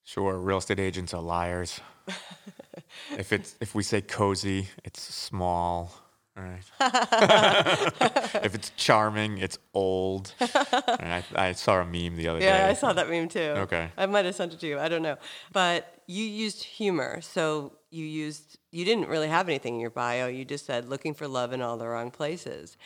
Sure, 0.09 0.39
real 0.39 0.57
estate 0.57 0.81
agents 0.81 1.13
are 1.13 1.21
liars. 1.21 1.81
if 3.19 3.31
it's 3.31 3.57
if 3.61 3.75
we 3.75 3.83
say 3.83 4.01
cozy, 4.01 4.69
it's 4.83 5.03
small. 5.03 5.93
All 6.35 6.45
right. 6.45 6.65
if 8.43 8.55
it's 8.55 8.71
charming, 8.71 9.37
it's 9.37 9.59
old. 9.75 10.33
And 10.41 11.13
I, 11.13 11.25
I 11.35 11.53
saw 11.53 11.83
a 11.83 11.85
meme 11.85 12.17
the 12.17 12.27
other 12.29 12.39
Yeah, 12.39 12.57
day. 12.57 12.59
Yeah, 12.65 12.69
I 12.69 12.73
saw 12.73 12.95
that 12.95 13.11
meme 13.11 13.29
too. 13.29 13.53
Okay. 13.67 13.91
I 13.99 14.07
might 14.07 14.25
have 14.25 14.35
sent 14.35 14.55
it 14.55 14.61
to 14.61 14.67
you. 14.67 14.79
I 14.79 14.89
don't 14.89 15.03
know. 15.03 15.19
But 15.53 16.01
you 16.07 16.25
used 16.25 16.65
humor. 16.65 17.21
So 17.21 17.75
you 17.91 18.07
used, 18.07 18.57
you 18.71 18.87
didn't 18.87 19.09
really 19.09 19.29
have 19.29 19.47
anything 19.47 19.75
in 19.75 19.81
your 19.81 19.91
bio. 19.91 20.27
You 20.29 20.47
just 20.47 20.65
said 20.65 20.89
looking 20.89 21.13
for 21.13 21.29
love 21.29 21.53
in 21.53 21.61
all 21.61 21.77
the 21.77 21.87
wrong 21.87 22.11
places. 22.11 22.79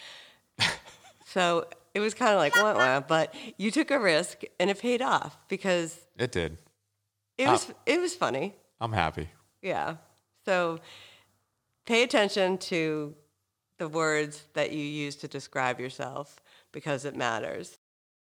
so 1.26 1.68
it 1.94 2.00
was 2.00 2.14
kind 2.14 2.32
of 2.32 2.38
like, 2.38 2.56
wah, 2.56 2.74
wah, 2.74 2.98
but 2.98 3.32
you 3.58 3.70
took 3.70 3.92
a 3.92 4.00
risk 4.00 4.42
and 4.58 4.70
it 4.70 4.80
paid 4.80 5.02
off 5.02 5.38
because 5.46 6.00
It 6.18 6.32
did. 6.32 6.58
It 7.42 7.50
was, 7.50 7.72
it 7.86 8.00
was 8.00 8.14
funny. 8.14 8.54
I'm 8.80 8.92
happy. 8.92 9.28
Yeah. 9.60 9.96
So 10.44 10.80
pay 11.86 12.02
attention 12.02 12.58
to 12.58 13.14
the 13.78 13.88
words 13.88 14.44
that 14.54 14.72
you 14.72 14.84
use 14.84 15.16
to 15.16 15.28
describe 15.28 15.80
yourself 15.80 16.40
because 16.72 17.04
it 17.04 17.16
matters. 17.16 17.78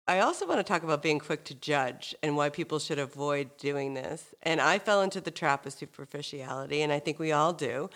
I 0.07 0.19
also 0.19 0.47
want 0.47 0.59
to 0.59 0.63
talk 0.63 0.83
about 0.83 1.01
being 1.01 1.19
quick 1.19 1.43
to 1.45 1.53
judge 1.53 2.15
and 2.21 2.35
why 2.35 2.49
people 2.49 2.79
should 2.79 2.99
avoid 2.99 3.55
doing 3.57 3.93
this. 3.93 4.33
And 4.43 4.59
I 4.59 4.79
fell 4.79 5.01
into 5.01 5.21
the 5.21 5.31
trap 5.31 5.65
of 5.65 5.73
superficiality, 5.73 6.81
and 6.81 6.91
I 6.91 6.99
think 6.99 7.19
we 7.19 7.31
all 7.31 7.53
do. 7.53 7.89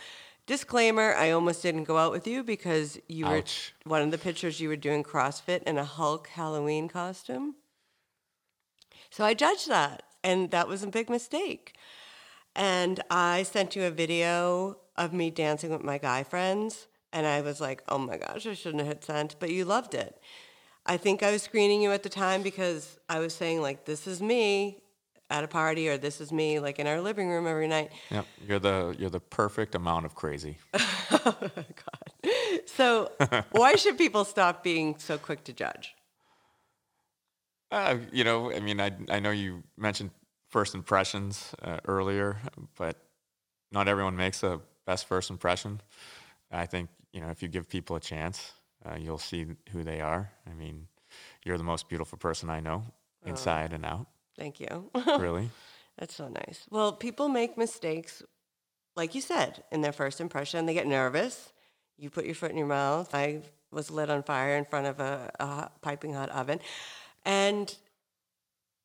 Disclaimer 0.45 1.15
I 1.15 1.31
almost 1.31 1.63
didn't 1.63 1.85
go 1.85 1.97
out 1.97 2.11
with 2.11 2.27
you 2.27 2.43
because 2.43 2.99
you 3.07 3.25
were 3.25 3.43
one 3.83 4.03
of 4.03 4.11
the 4.11 4.17
pictures 4.19 4.59
you 4.59 4.69
were 4.69 4.75
doing 4.75 5.03
CrossFit 5.03 5.63
in 5.63 5.77
a 5.79 5.83
Hulk 5.83 6.27
Halloween 6.27 6.87
costume. 6.87 7.55
So 9.09 9.25
I 9.25 9.33
judged 9.33 9.67
that, 9.69 10.03
and 10.25 10.51
that 10.51 10.67
was 10.67 10.83
a 10.83 10.87
big 10.87 11.09
mistake. 11.09 11.75
And 12.55 13.01
I 13.09 13.43
sent 13.43 13.75
you 13.75 13.83
a 13.83 13.91
video 13.91 14.77
of 14.97 15.13
me 15.13 15.29
dancing 15.29 15.69
with 15.71 15.83
my 15.83 15.97
guy 15.97 16.23
friends, 16.23 16.87
and 17.13 17.27
I 17.27 17.41
was 17.41 17.61
like, 17.61 17.83
oh 17.87 17.99
my 17.99 18.17
gosh, 18.17 18.45
I 18.47 18.53
shouldn't 18.53 18.79
have 18.79 18.87
hit 18.87 19.03
sent, 19.03 19.35
but 19.39 19.51
you 19.51 19.65
loved 19.65 19.93
it. 19.93 20.19
I 20.85 20.97
think 20.97 21.23
I 21.23 21.31
was 21.31 21.43
screening 21.43 21.81
you 21.81 21.91
at 21.91 22.03
the 22.03 22.09
time 22.09 22.41
because 22.41 22.99
I 23.07 23.19
was 23.19 23.33
saying, 23.33 23.61
like, 23.61 23.85
this 23.85 24.07
is 24.07 24.21
me 24.21 24.81
at 25.29 25.43
a 25.43 25.47
party, 25.47 25.89
or 25.89 25.97
this 25.97 26.21
is 26.21 26.31
me, 26.31 26.59
like, 26.59 26.79
in 26.79 26.87
our 26.87 27.01
living 27.01 27.29
room 27.29 27.47
every 27.47 27.67
night. 27.67 27.91
Yep. 28.11 28.25
You're 28.47 28.59
the 28.59 28.95
you're 28.97 29.09
the 29.09 29.19
perfect 29.19 29.75
amount 29.75 30.05
of 30.05 30.15
crazy. 30.15 30.57
oh, 30.75 31.37
God. 31.51 32.31
So, 32.67 33.11
why 33.51 33.75
should 33.75 33.97
people 33.97 34.25
stop 34.25 34.63
being 34.63 34.97
so 34.97 35.17
quick 35.17 35.43
to 35.45 35.53
judge? 35.53 35.94
Uh, 37.71 37.97
you 38.11 38.23
know, 38.23 38.51
I 38.51 38.59
mean, 38.59 38.79
I 38.79 38.91
I 39.09 39.19
know 39.19 39.31
you 39.31 39.63
mentioned 39.77 40.11
first 40.49 40.75
impressions 40.75 41.53
uh, 41.61 41.79
earlier, 41.85 42.37
but 42.77 42.97
not 43.71 43.87
everyone 43.87 44.15
makes 44.15 44.43
a 44.43 44.61
best 44.85 45.07
first 45.07 45.29
impression. 45.29 45.81
I 46.51 46.65
think 46.65 46.89
you 47.11 47.21
know 47.21 47.29
if 47.29 47.41
you 47.41 47.47
give 47.49 47.67
people 47.67 47.95
a 47.95 47.99
chance, 47.99 48.53
uh, 48.85 48.95
you'll 48.95 49.17
see 49.17 49.45
who 49.71 49.83
they 49.83 50.01
are. 50.01 50.31
I 50.49 50.53
mean, 50.53 50.87
you're 51.43 51.57
the 51.57 51.63
most 51.63 51.89
beautiful 51.89 52.17
person 52.17 52.49
I 52.49 52.59
know, 52.59 52.83
inside 53.25 53.73
and 53.73 53.85
out. 53.85 54.07
Thank 54.37 54.59
you. 54.59 54.91
Really. 55.19 55.49
That's 55.97 56.13
so 56.13 56.27
nice. 56.27 56.65
Well, 56.69 56.91
people 56.91 57.29
make 57.29 57.57
mistakes, 57.57 58.21
like 58.97 59.15
you 59.15 59.21
said, 59.21 59.63
in 59.71 59.79
their 59.79 59.93
first 59.93 60.19
impression. 60.19 60.65
They 60.65 60.73
get 60.73 60.87
nervous. 60.87 61.53
You 61.97 62.09
put 62.09 62.25
your 62.25 62.35
foot 62.35 62.51
in 62.51 62.57
your 62.57 62.67
mouth. 62.67 63.15
I 63.15 63.43
was 63.71 63.89
lit 63.89 64.09
on 64.09 64.21
fire 64.23 64.57
in 64.57 64.65
front 64.65 64.87
of 64.87 64.99
a, 64.99 65.31
a 65.39 65.45
hot, 65.45 65.81
piping 65.81 66.13
hot 66.13 66.29
oven. 66.29 66.59
And 67.25 67.75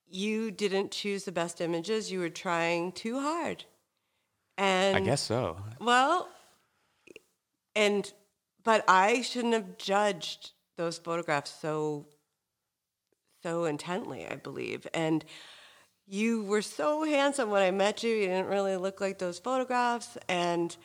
you 0.09 0.51
didn't 0.51 0.91
choose 0.91 1.25
the 1.25 1.33
best 1.33 1.61
images. 1.61 2.11
You 2.11 2.21
were 2.21 2.29
trying 2.29 2.93
too 2.93 3.21
hard. 3.21 3.65
And 4.59 4.97
I 4.97 5.01
guess 5.01 5.23
so. 5.23 5.57
well, 5.81 6.29
and 7.75 8.13
but 8.63 8.85
I 8.89 9.23
shouldn't 9.23 9.55
have 9.55 9.79
judged 9.79 10.51
those 10.77 10.99
photographs 10.99 11.55
so 11.61 12.07
so 13.43 13.65
intently, 13.65 14.27
I 14.27 14.37
believe. 14.37 14.87
And 14.93 15.25
you 16.07 16.43
were 16.43 16.63
so 16.63 17.05
handsome 17.05 17.51
when 17.51 17.63
I 17.63 17.71
met 17.71 18.03
you. 18.03 18.11
You 18.11 18.27
didn't 18.27 18.49
really 18.49 18.77
look 18.77 19.01
like 19.01 19.19
those 19.19 19.39
photographs 19.39 20.19
and 20.29 20.77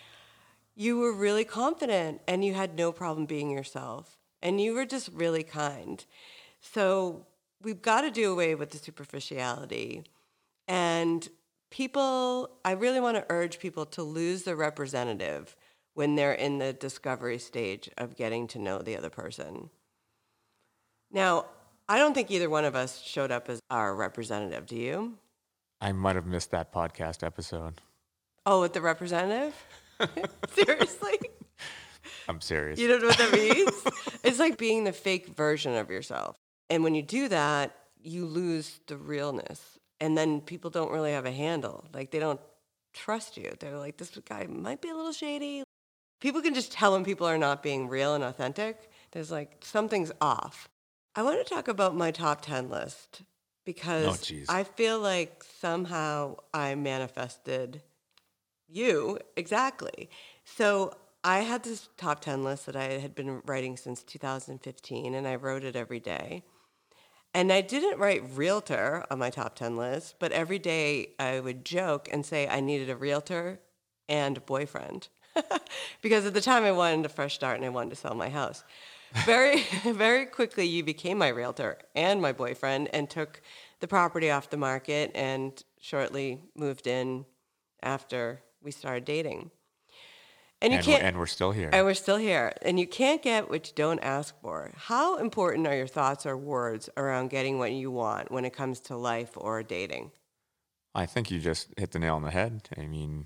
you 0.76 0.98
were 0.98 1.14
really 1.14 1.44
confident 1.44 2.22
and 2.28 2.46
you 2.46 2.54
had 2.54 2.76
no 2.78 2.92
problem 2.92 3.26
being 3.26 3.50
yourself. 3.50 4.18
And 4.42 4.62
you 4.62 4.74
were 4.74 4.86
just 4.86 5.10
really 5.14 5.44
kind. 5.44 6.06
So 6.62 7.26
we've 7.66 7.82
got 7.82 8.02
to 8.02 8.12
do 8.12 8.32
away 8.32 8.56
with 8.56 8.70
the 8.70 8.78
superficiality. 8.78 10.04
And 10.68 11.28
people, 11.72 12.52
I 12.64 12.72
really 12.72 13.00
want 13.00 13.18
to 13.18 13.26
urge 13.30 13.60
people 13.60 13.86
to 13.88 14.04
lose 14.04 14.44
their 14.44 14.56
representative 14.56 15.56
when 15.96 16.16
they're 16.16 16.34
in 16.34 16.60
the 16.60 16.72
discovery 16.74 17.40
stage 17.40 17.90
of 17.98 18.16
getting 18.16 18.48
to 18.48 18.60
know 18.60 18.80
the 18.80 18.96
other 18.96 19.10
person. 19.10 19.70
Now, 21.12 21.46
I 21.90 21.98
don't 21.98 22.14
think 22.14 22.32
either 22.32 22.50
one 22.50 22.66
of 22.66 22.76
us 22.76 23.02
showed 23.02 23.32
up 23.32 23.50
as 23.50 23.60
our 23.70 23.96
representative. 23.96 24.68
Do 24.68 24.76
you? 24.76 25.18
I 25.82 25.92
might 25.92 26.16
have 26.16 26.26
missed 26.26 26.52
that 26.52 26.72
podcast 26.72 27.24
episode. 27.24 27.82
Oh, 28.46 28.62
with 28.62 28.74
the 28.74 28.82
representative? 28.82 29.56
Seriously? 30.52 31.20
I'm 32.28 32.42
serious. 32.42 32.80
You 32.80 32.88
don't 32.88 33.02
know 33.02 33.08
what 33.08 33.18
that 33.18 33.34
means? 33.34 33.72
it's 34.24 34.40
like 34.40 34.58
being 34.58 34.84
the 34.84 34.92
fake 34.92 35.28
version 35.36 35.76
of 35.76 35.90
yourself. 35.90 36.38
And 36.70 36.84
when 36.84 36.96
you 36.96 37.02
do 37.02 37.28
that, 37.30 37.76
you 38.02 38.26
lose 38.26 38.80
the 38.88 38.98
realness. 38.98 39.80
And 40.00 40.18
then 40.18 40.42
people 40.42 40.70
don't 40.70 40.92
really 40.92 41.12
have 41.12 41.26
a 41.26 41.32
handle. 41.32 41.86
Like 41.94 42.12
they 42.12 42.20
don't 42.20 42.40
trust 42.94 43.38
you. 43.38 43.54
They're 43.60 43.78
like, 43.78 43.98
this 43.98 44.18
guy 44.26 44.46
might 44.48 44.82
be 44.82 44.90
a 44.90 44.96
little 44.96 45.12
shady. 45.12 45.64
People 46.22 46.42
can 46.42 46.54
just 46.54 46.72
tell 46.72 46.94
when 46.94 47.06
people 47.06 47.28
are 47.28 47.38
not 47.38 47.62
being 47.62 47.88
real 47.88 48.16
and 48.16 48.24
authentic. 48.24 48.90
There's 49.12 49.32
like 49.32 49.58
something's 49.62 50.12
off. 50.22 50.68
I 51.16 51.24
want 51.24 51.46
to 51.46 51.54
talk 51.54 51.68
about 51.68 51.96
my 51.96 52.12
top 52.12 52.42
10 52.42 52.70
list 52.70 53.22
because 53.66 54.06
oh, 54.06 54.12
jeez. 54.12 54.46
I 54.50 54.64
feel 54.64 55.00
like 55.00 55.44
somehow 55.60 56.38
I 56.54 56.76
manifested 56.76 57.82
you 58.68 59.20
exactly. 59.36 60.10
So 60.44 60.94
I 61.24 61.40
had 61.40 61.64
this 61.64 61.90
top 61.98 62.22
10 62.22 62.44
list 62.44 62.66
that 62.68 62.76
I 62.76 63.00
had 63.00 63.16
been 63.16 63.42
writing 63.46 63.78
since 63.78 64.04
2015, 64.04 65.16
and 65.16 65.28
I 65.28 65.36
wrote 65.36 65.64
it 65.64 65.76
every 65.76 66.00
day. 66.00 66.44
And 67.36 67.52
I 67.52 67.60
didn't 67.60 68.00
write 68.00 68.24
realtor 68.34 69.06
on 69.12 69.20
my 69.20 69.30
top 69.30 69.56
10 69.56 69.76
list, 69.76 70.16
but 70.20 70.32
every 70.32 70.58
day 70.58 71.10
I 71.20 71.42
would 71.42 71.66
joke 71.66 72.08
and 72.10 72.26
say 72.26 72.48
I 72.48 72.62
needed 72.62 72.90
a 72.90 72.96
realtor 72.96 73.60
and 74.08 74.46
boyfriend. 74.46 75.10
because 76.02 76.26
at 76.26 76.34
the 76.34 76.40
time 76.40 76.64
I 76.64 76.72
wanted 76.72 77.06
a 77.06 77.10
fresh 77.10 77.36
start 77.36 77.58
and 77.58 77.66
I 77.66 77.70
wanted 77.70 77.90
to 77.90 77.98
sell 77.98 78.16
my 78.16 78.30
house. 78.30 78.64
Very, 79.26 79.64
very 79.84 80.26
quickly, 80.26 80.66
you 80.66 80.82
became 80.82 81.18
my 81.18 81.28
realtor 81.28 81.78
and 81.94 82.22
my 82.22 82.32
boyfriend 82.32 82.88
and 82.94 83.10
took 83.10 83.42
the 83.82 83.88
property 83.88 84.32
off 84.32 84.50
the 84.50 84.56
market 84.56 85.12
and 85.14 85.62
shortly 85.82 86.40
moved 86.56 86.88
in 86.88 87.26
after 87.84 88.44
we 88.62 88.72
started 88.72 89.04
dating. 89.04 89.52
And 90.62 90.72
you 90.72 90.78
and 90.78 90.86
can't, 90.86 91.02
we're, 91.02 91.08
and 91.08 91.18
we're 91.18 91.26
still 91.26 91.52
here. 91.52 91.70
And 91.72 91.86
we're 91.86 91.94
still 91.94 92.18
here. 92.18 92.54
And 92.62 92.80
you 92.80 92.88
can't 92.88 93.22
get 93.22 93.50
what 93.50 93.68
you 93.68 93.74
don't 93.76 94.00
ask 94.00 94.34
for. 94.42 94.72
How 94.76 95.18
important 95.18 95.68
are 95.68 95.76
your 95.76 95.88
thoughts 95.88 96.26
or 96.26 96.38
words 96.38 96.90
around 96.98 97.30
getting 97.30 97.60
what 97.60 97.72
you 97.72 97.92
want 97.92 98.32
when 98.32 98.46
it 98.46 98.54
comes 98.54 98.80
to 98.82 98.96
life 98.96 99.32
or 99.36 99.62
dating? 99.64 100.12
I 100.96 101.06
think 101.06 101.30
you 101.30 101.40
just 101.40 101.68
hit 101.78 101.92
the 101.92 102.00
nail 102.00 102.16
on 102.16 102.24
the 102.24 102.32
head. 102.32 102.70
I 102.78 102.88
mean, 102.88 103.26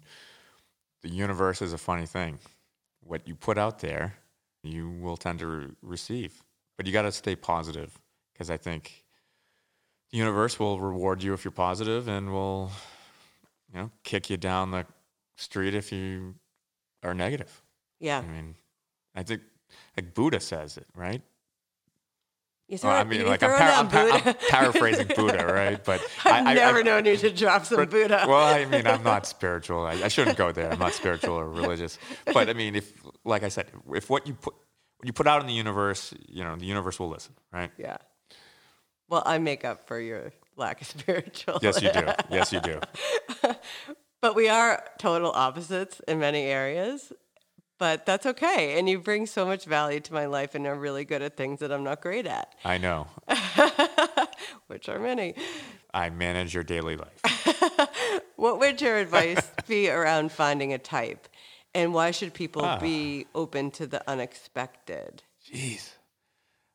the 1.03 1.09
universe 1.09 1.61
is 1.61 1.71
a 1.71 1.77
funny 1.77 2.07
thing. 2.07 2.39
What 3.01 3.27
you 3.27 3.35
put 3.35 3.57
out 3.57 3.79
there, 3.79 4.15
you 4.63 4.89
will 4.89 5.17
tend 5.17 5.39
to 5.39 5.47
re- 5.47 5.67
receive. 5.81 6.43
But 6.77 6.87
you 6.87 6.93
got 6.93 7.03
to 7.03 7.11
stay 7.11 7.35
positive 7.35 7.97
because 8.33 8.49
I 8.49 8.57
think 8.57 9.05
the 10.11 10.17
universe 10.17 10.59
will 10.59 10.79
reward 10.79 11.21
you 11.21 11.33
if 11.33 11.43
you're 11.45 11.51
positive 11.51 12.07
and 12.07 12.31
will, 12.31 12.71
you 13.71 13.79
know, 13.79 13.91
kick 14.03 14.29
you 14.29 14.37
down 14.37 14.71
the 14.71 14.85
street 15.37 15.75
if 15.75 15.91
you 15.91 16.35
are 17.03 17.13
negative. 17.13 17.61
Yeah. 17.99 18.19
I 18.19 18.21
mean, 18.21 18.55
I 19.15 19.23
think 19.23 19.41
like 19.97 20.13
Buddha 20.13 20.39
says 20.39 20.77
it, 20.77 20.87
right? 20.95 21.21
You 22.69 22.77
well, 22.83 22.93
I 22.93 23.03
mean, 23.03 23.25
like 23.25 23.41
I'm, 23.41 23.49
par- 23.89 24.11
I'm, 24.11 24.27
I'm, 24.27 24.35
paraphrasing 24.49 25.07
Buddha, 25.15 25.43
right? 25.43 25.83
But 25.83 26.01
I've 26.23 26.45
I, 26.45 26.53
never 26.53 26.79
I, 26.79 26.83
known 26.83 27.05
you 27.05 27.17
to 27.17 27.31
drop 27.31 27.65
some 27.65 27.77
but, 27.77 27.89
Buddha. 27.89 28.25
well, 28.27 28.45
I 28.45 28.65
mean, 28.65 28.85
I'm 28.85 29.01
not 29.01 29.25
spiritual. 29.35 29.87
I, 29.87 29.93
I, 29.93 30.07
shouldn't 30.07 30.37
go 30.37 30.51
there. 30.51 30.71
I'm 30.71 30.77
not 30.77 30.93
spiritual 30.93 31.33
or 31.33 31.49
religious. 31.49 31.97
But 32.31 32.47
I 32.47 32.53
mean, 32.53 32.75
if, 32.75 32.93
like 33.25 33.41
I 33.41 33.49
said, 33.49 33.71
if 33.95 34.07
what 34.07 34.27
you 34.27 34.35
put, 34.35 34.53
what 34.97 35.07
you 35.07 35.13
put 35.13 35.25
out 35.25 35.41
in 35.41 35.47
the 35.47 35.53
universe, 35.53 36.13
you 36.27 36.43
know, 36.43 36.55
the 36.57 36.65
universe 36.67 36.99
will 36.99 37.09
listen, 37.09 37.33
right? 37.51 37.71
Yeah. 37.79 37.97
Well, 39.09 39.23
I 39.25 39.39
make 39.39 39.65
up 39.65 39.87
for 39.87 39.99
your 39.99 40.31
lack 40.55 40.81
of 40.81 40.87
spiritual. 40.87 41.57
Yes, 41.63 41.81
you 41.81 41.91
do. 41.91 42.05
Yes, 42.29 42.53
you 42.53 42.59
do. 42.59 42.79
But 44.21 44.35
we 44.35 44.49
are 44.49 44.83
total 44.97 45.31
opposites 45.31 46.01
in 46.07 46.19
many 46.19 46.43
areas 46.43 47.11
but 47.79 48.05
that's 48.05 48.25
okay. 48.25 48.77
And 48.77 48.87
you 48.87 48.99
bring 48.99 49.25
so 49.25 49.45
much 49.45 49.65
value 49.65 50.01
to 50.01 50.13
my 50.13 50.25
life 50.25 50.53
and 50.53 50.67
are 50.67 50.75
really 50.75 51.05
good 51.05 51.21
at 51.21 51.35
things 51.35 51.61
that 51.61 51.71
I'm 51.71 51.83
not 51.83 52.01
great 52.01 52.27
at. 52.27 52.53
I 52.63 52.77
know. 52.77 53.07
Which 54.67 54.89
are 54.89 54.99
many. 54.99 55.33
I 55.93 56.09
manage 56.09 56.53
your 56.53 56.65
daily 56.65 56.97
life. 56.97 57.89
what 58.35 58.59
would 58.59 58.81
your 58.81 58.97
advice 58.97 59.49
be 59.67 59.89
around 59.89 60.31
finding 60.31 60.73
a 60.73 60.77
type? 60.77 61.27
And 61.73 61.93
why 61.93 62.11
should 62.11 62.33
people 62.33 62.65
ah. 62.65 62.77
be 62.79 63.27
open 63.33 63.71
to 63.71 63.87
the 63.87 64.07
unexpected? 64.09 65.23
Jeez. 65.49 65.91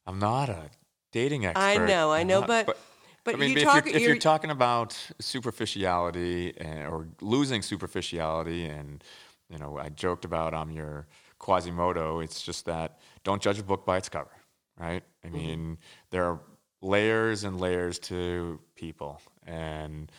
I'm 0.07 0.19
not 0.19 0.49
a 0.49 0.71
dating 1.13 1.45
expert. 1.45 1.63
I 1.63 1.77
know, 1.77 2.13
I 2.13 2.23
know, 2.23 2.41
not, 2.41 2.49
but, 2.49 2.67
but 2.67 2.79
but 3.25 3.35
I 3.35 3.39
mean, 3.39 3.51
you 3.51 3.59
if, 3.59 3.65
talk, 3.65 3.87
you're, 3.87 3.97
if 3.97 4.03
you're, 4.03 4.11
you're, 4.13 4.21
talking 4.21 4.51
about 4.51 4.97
superficiality 5.21 6.55
and, 6.57 6.87
or 6.87 7.09
losing 7.21 7.63
superficiality 7.63 8.67
and 8.67 9.03
you 9.51 9.59
know, 9.59 9.79
I 9.79 9.89
joked 9.89 10.25
about 10.25 10.55
I'm 10.55 10.71
your 10.71 11.07
Quasimodo. 11.39 12.21
It's 12.21 12.43
just 12.43 12.67
that 12.67 12.99
don't 13.23 13.43
judge 13.43 13.59
a 13.59 13.63
book 13.63 13.85
by 13.85 13.99
its 13.99 14.09
cover, 14.09 14.31
right? 14.79 15.03
I 15.23 15.27
mm-hmm. 15.27 15.37
mean, 15.37 15.79
there 16.11 16.25
are 16.25 16.41
layers 16.83 17.45
and 17.45 17.61
layers 17.61 17.99
to 18.01 18.61
people, 18.75 19.21
and 19.47 20.11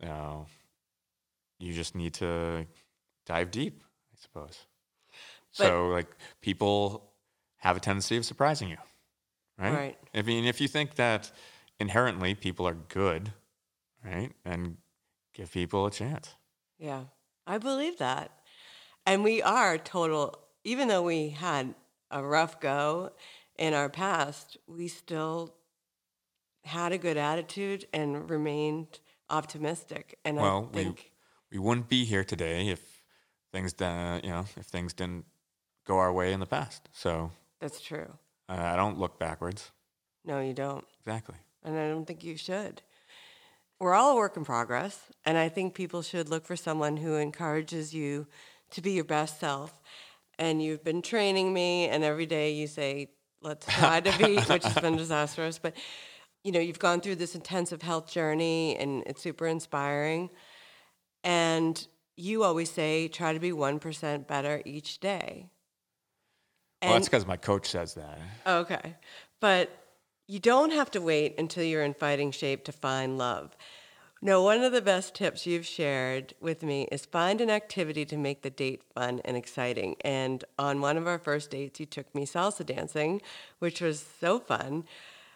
you 0.00 0.08
know, 0.08 0.46
you 1.58 1.72
just 1.72 1.94
need 1.94 2.14
to 2.14 2.66
dive 3.26 3.50
deep, 3.50 3.82
I 4.12 4.16
suppose. 4.20 4.66
But, 5.58 5.66
so, 5.66 5.88
like, 5.88 6.08
people 6.40 7.12
have 7.56 7.76
a 7.76 7.80
tendency 7.80 8.16
of 8.16 8.24
surprising 8.24 8.70
you, 8.70 8.78
right? 9.58 9.74
Right. 9.74 9.98
I 10.14 10.22
mean, 10.22 10.44
if 10.44 10.60
you 10.60 10.68
think 10.68 10.94
that 10.94 11.30
inherently 11.82 12.34
people 12.34 12.66
are 12.66 12.74
good, 12.74 13.32
right, 14.02 14.30
and 14.44 14.78
give 15.34 15.52
people 15.52 15.84
a 15.84 15.90
chance. 15.90 16.36
Yeah, 16.78 17.04
I 17.46 17.58
believe 17.58 17.98
that. 17.98 18.30
And 19.04 19.22
we 19.22 19.42
are 19.42 19.76
total, 19.76 20.38
even 20.64 20.88
though 20.88 21.02
we 21.02 21.30
had 21.30 21.74
a 22.10 22.22
rough 22.22 22.60
go 22.60 23.10
in 23.58 23.74
our 23.74 23.88
past, 23.88 24.56
we 24.66 24.88
still 24.88 25.54
had 26.64 26.92
a 26.92 26.98
good 26.98 27.16
attitude 27.16 27.86
and 27.92 28.30
remained 28.30 29.00
optimistic. 29.28 30.18
And 30.24 30.36
well, 30.36 30.70
I 30.72 30.76
think 30.76 31.10
we, 31.50 31.58
we 31.58 31.64
wouldn't 31.66 31.88
be 31.88 32.04
here 32.04 32.22
today 32.24 32.68
if 32.68 33.02
things, 33.52 33.74
you 33.80 34.30
know, 34.30 34.46
if 34.56 34.66
things 34.66 34.94
didn't 34.94 35.24
go 35.84 35.98
our 35.98 36.12
way 36.12 36.32
in 36.32 36.38
the 36.38 36.46
past. 36.46 36.88
So 36.92 37.32
that's 37.60 37.80
true. 37.80 38.18
Uh, 38.48 38.60
I 38.60 38.76
don't 38.76 38.98
look 38.98 39.18
backwards. 39.18 39.72
No, 40.24 40.40
you 40.40 40.52
don't. 40.52 40.84
Exactly. 41.00 41.36
And 41.64 41.78
I 41.78 41.88
don't 41.88 42.04
think 42.06 42.24
you 42.24 42.36
should. 42.36 42.82
We're 43.78 43.94
all 43.94 44.12
a 44.12 44.16
work 44.16 44.36
in 44.36 44.44
progress, 44.44 44.98
and 45.24 45.36
I 45.36 45.48
think 45.48 45.74
people 45.74 46.02
should 46.02 46.28
look 46.28 46.46
for 46.46 46.54
someone 46.54 46.96
who 46.96 47.16
encourages 47.16 47.92
you 47.92 48.26
to 48.70 48.80
be 48.80 48.92
your 48.92 49.04
best 49.04 49.40
self. 49.40 49.80
And 50.38 50.62
you've 50.62 50.84
been 50.84 51.02
training 51.02 51.52
me, 51.52 51.88
and 51.88 52.04
every 52.04 52.26
day 52.26 52.52
you 52.52 52.68
say, 52.68 53.10
let's 53.42 53.66
try 53.66 54.00
to 54.00 54.18
be, 54.18 54.36
which 54.52 54.64
has 54.64 54.78
been 54.78 54.96
disastrous. 54.96 55.58
But, 55.58 55.74
you 56.44 56.52
know, 56.52 56.60
you've 56.60 56.78
gone 56.78 57.00
through 57.00 57.16
this 57.16 57.34
intensive 57.34 57.82
health 57.82 58.10
journey, 58.10 58.76
and 58.76 59.02
it's 59.06 59.20
super 59.20 59.46
inspiring. 59.46 60.30
And 61.24 61.84
you 62.16 62.44
always 62.44 62.70
say, 62.70 63.08
try 63.08 63.32
to 63.32 63.40
be 63.40 63.50
1% 63.50 64.26
better 64.26 64.62
each 64.64 65.00
day. 65.00 65.50
And, 66.80 66.90
well, 66.90 66.98
that's 66.98 67.08
because 67.08 67.26
my 67.26 67.36
coach 67.36 67.68
says 67.68 67.94
that. 67.94 68.18
Okay. 68.46 68.96
But 69.40 69.76
you 70.32 70.38
don't 70.38 70.70
have 70.70 70.90
to 70.90 70.98
wait 71.02 71.34
until 71.38 71.62
you're 71.62 71.84
in 71.84 71.92
fighting 71.92 72.30
shape 72.30 72.64
to 72.64 72.72
find 72.72 73.18
love. 73.18 73.54
No, 74.22 74.42
one 74.42 74.62
of 74.62 74.72
the 74.72 74.80
best 74.80 75.14
tips 75.14 75.46
you've 75.46 75.66
shared 75.66 76.32
with 76.40 76.62
me 76.62 76.88
is 76.90 77.04
find 77.04 77.42
an 77.42 77.50
activity 77.50 78.06
to 78.06 78.16
make 78.16 78.40
the 78.40 78.48
date 78.48 78.80
fun 78.94 79.20
and 79.26 79.36
exciting. 79.36 79.96
And 80.00 80.42
on 80.58 80.80
one 80.80 80.96
of 80.96 81.06
our 81.06 81.18
first 81.18 81.50
dates, 81.50 81.80
you 81.80 81.84
took 81.84 82.14
me 82.14 82.24
salsa 82.24 82.64
dancing, 82.64 83.20
which 83.58 83.82
was 83.82 84.06
so 84.20 84.38
fun. 84.38 84.84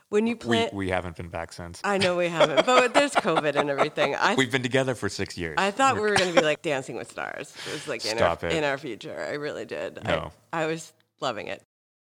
When 0.08 0.26
you 0.26 0.34
plan, 0.34 0.70
we, 0.72 0.86
we 0.86 0.88
haven't 0.88 1.16
been 1.16 1.28
back 1.28 1.52
since. 1.52 1.82
I 1.84 1.98
know 1.98 2.16
we 2.16 2.28
haven't, 2.28 2.64
but 2.64 2.94
there's 2.94 3.12
COVID 3.12 3.54
and 3.54 3.68
everything. 3.68 4.14
I, 4.14 4.34
We've 4.34 4.52
been 4.52 4.62
together 4.62 4.94
for 4.94 5.10
six 5.10 5.36
years. 5.36 5.56
I 5.58 5.72
thought 5.72 5.96
we 5.96 6.00
were 6.00 6.14
going 6.14 6.32
to 6.32 6.40
be 6.40 6.46
like 6.46 6.62
Dancing 6.62 6.96
with 6.96 7.10
Stars. 7.10 7.54
It 7.66 7.72
was 7.72 7.86
like 7.86 8.06
in 8.06 8.22
our, 8.22 8.38
in 8.46 8.64
our 8.64 8.78
future. 8.78 9.26
I 9.28 9.34
really 9.34 9.66
did. 9.66 10.02
No. 10.04 10.32
I, 10.54 10.62
I 10.62 10.66
was 10.66 10.94
loving 11.20 11.48
it. 11.48 11.62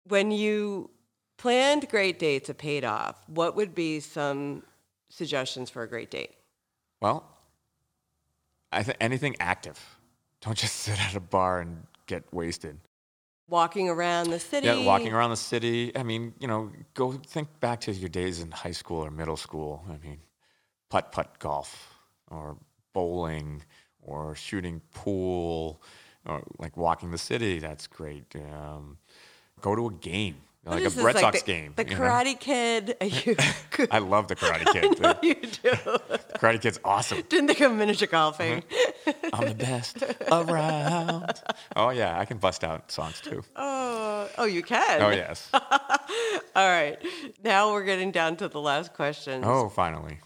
When 0.05 0.31
you 0.31 0.89
planned 1.37 1.87
great 1.89 2.19
dates 2.19 2.47
have 2.47 2.57
paid 2.57 2.83
off, 2.83 3.15
what 3.27 3.55
would 3.55 3.73
be 3.73 3.99
some 3.99 4.63
suggestions 5.09 5.69
for 5.69 5.83
a 5.83 5.87
great 5.87 6.11
date? 6.11 6.31
Well, 7.01 7.23
I 8.71 8.83
think 8.83 8.97
anything 8.99 9.35
active. 9.39 9.79
Don't 10.41 10.57
just 10.57 10.75
sit 10.85 10.99
at 10.99 11.15
a 11.15 11.19
bar 11.19 11.61
and 11.61 11.83
get 12.07 12.23
wasted. 12.33 12.79
Walking 13.49 13.87
around 13.87 14.29
the 14.29 14.39
city. 14.39 14.67
Yeah, 14.67 14.83
walking 14.83 15.13
around 15.13 15.29
the 15.29 15.37
city. 15.37 15.95
I 15.95 16.03
mean, 16.03 16.33
you 16.37 16.47
know, 16.47 16.69
go 16.95 17.13
think 17.13 17.47
back 17.61 17.79
to 17.81 17.93
your 17.93 18.09
days 18.09 18.41
in 18.41 18.51
high 18.51 18.71
school 18.71 19.05
or 19.05 19.09
middle 19.09 19.37
school. 19.37 19.85
I 19.87 20.05
mean, 20.05 20.19
putt 20.89 21.13
putt 21.13 21.39
golf 21.39 21.95
or 22.29 22.57
bowling 22.91 23.63
or 24.01 24.35
shooting 24.35 24.81
pool 24.93 25.81
or 26.25 26.43
like 26.59 26.75
walking 26.75 27.11
the 27.11 27.17
city. 27.17 27.59
That's 27.59 27.87
great. 27.87 28.35
Um, 28.35 28.97
go 29.61 29.75
to 29.75 29.87
a 29.87 29.93
game 29.93 30.35
like 30.69 30.85
a 30.85 30.89
Red 31.01 31.17
Sox 31.17 31.41
the, 31.41 31.45
game. 31.45 31.73
The 31.75 31.85
Karate 31.85 32.33
know? 32.33 32.35
Kid. 32.39 32.97
You, 33.07 33.35
I 33.91 33.99
love 33.99 34.27
the 34.27 34.35
Karate 34.35 34.65
Kid. 34.73 35.03
I 35.03 35.13
know 35.13 35.19
you 35.21 35.35
do. 35.35 35.69
Karate 36.39 36.61
Kid's 36.61 36.79
awesome. 36.83 37.23
Didn't 37.29 37.47
think 37.47 37.61
of 37.61 37.73
miniature 37.73 38.07
golfing. 38.07 38.61
Mm-hmm. 38.61 39.35
I'm 39.35 39.47
the 39.49 39.55
best 39.55 40.03
around. 40.31 41.41
Oh 41.75 41.89
yeah, 41.89 42.19
I 42.19 42.25
can 42.25 42.37
bust 42.37 42.63
out 42.63 42.91
songs 42.91 43.21
too. 43.21 43.43
Oh, 43.55 44.29
oh, 44.37 44.45
you 44.45 44.61
can. 44.61 45.01
Oh 45.01 45.09
yes. 45.09 45.49
All 45.53 46.69
right, 46.69 46.97
now 47.43 47.71
we're 47.71 47.85
getting 47.85 48.11
down 48.11 48.35
to 48.37 48.47
the 48.47 48.61
last 48.61 48.93
question. 48.93 49.43
Oh, 49.45 49.69
finally. 49.69 50.19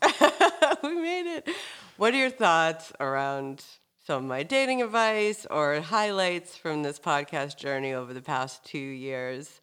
we 0.84 0.96
made 0.96 1.36
it. 1.36 1.50
What 1.98 2.14
are 2.14 2.18
your 2.18 2.30
thoughts 2.30 2.92
around? 3.00 3.64
some 4.04 4.24
of 4.24 4.28
my 4.28 4.42
dating 4.42 4.82
advice 4.82 5.46
or 5.52 5.80
highlights 5.80 6.58
from 6.58 6.82
this 6.82 7.00
podcast 7.00 7.58
journey 7.58 7.94
over 7.94 8.14
the 8.14 8.22
past 8.22 8.66
two 8.66 8.78
years. 8.78 9.62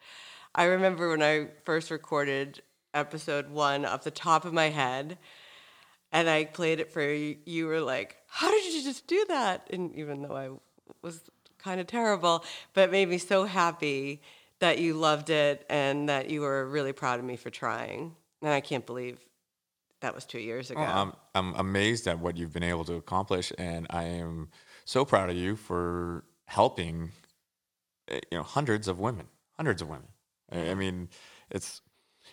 I 0.54 0.64
remember 0.64 1.10
when 1.10 1.22
I 1.22 1.48
first 1.64 1.90
recorded 1.90 2.62
episode 2.94 3.50
one 3.50 3.84
off 3.84 4.04
the 4.04 4.10
top 4.10 4.44
of 4.44 4.52
my 4.52 4.70
head, 4.70 5.18
and 6.10 6.28
I 6.28 6.44
played 6.44 6.80
it 6.80 6.92
for 6.92 7.02
you. 7.02 7.36
You 7.44 7.66
were 7.66 7.80
like, 7.80 8.16
"How 8.26 8.50
did 8.50 8.72
you 8.72 8.82
just 8.82 9.06
do 9.06 9.24
that?" 9.28 9.68
And 9.70 9.94
even 9.94 10.22
though 10.22 10.36
I 10.36 10.50
was 11.02 11.20
kind 11.58 11.80
of 11.80 11.86
terrible, 11.86 12.44
but 12.72 12.88
it 12.88 12.92
made 12.92 13.08
me 13.08 13.18
so 13.18 13.44
happy 13.44 14.22
that 14.60 14.78
you 14.78 14.94
loved 14.94 15.30
it 15.30 15.64
and 15.68 16.08
that 16.08 16.30
you 16.30 16.40
were 16.40 16.66
really 16.66 16.92
proud 16.92 17.18
of 17.18 17.24
me 17.24 17.36
for 17.36 17.50
trying. 17.50 18.14
And 18.42 18.52
I 18.52 18.60
can't 18.60 18.86
believe 18.86 19.18
that 20.00 20.14
was 20.14 20.24
two 20.24 20.38
years 20.38 20.70
ago. 20.70 20.80
Well, 20.80 21.14
I'm, 21.34 21.52
I'm 21.54 21.60
amazed 21.60 22.06
at 22.06 22.18
what 22.18 22.36
you've 22.36 22.52
been 22.52 22.62
able 22.62 22.84
to 22.84 22.94
accomplish, 22.94 23.52
and 23.58 23.86
I 23.90 24.04
am 24.04 24.48
so 24.84 25.04
proud 25.04 25.30
of 25.30 25.36
you 25.36 25.56
for 25.56 26.24
helping, 26.46 27.10
eh, 28.08 28.20
you 28.30 28.38
know, 28.38 28.44
hundreds 28.44 28.88
of 28.88 28.98
women, 28.98 29.26
hundreds 29.56 29.82
of 29.82 29.88
women. 29.88 30.08
I 30.50 30.74
mean, 30.74 31.08
it's, 31.50 31.80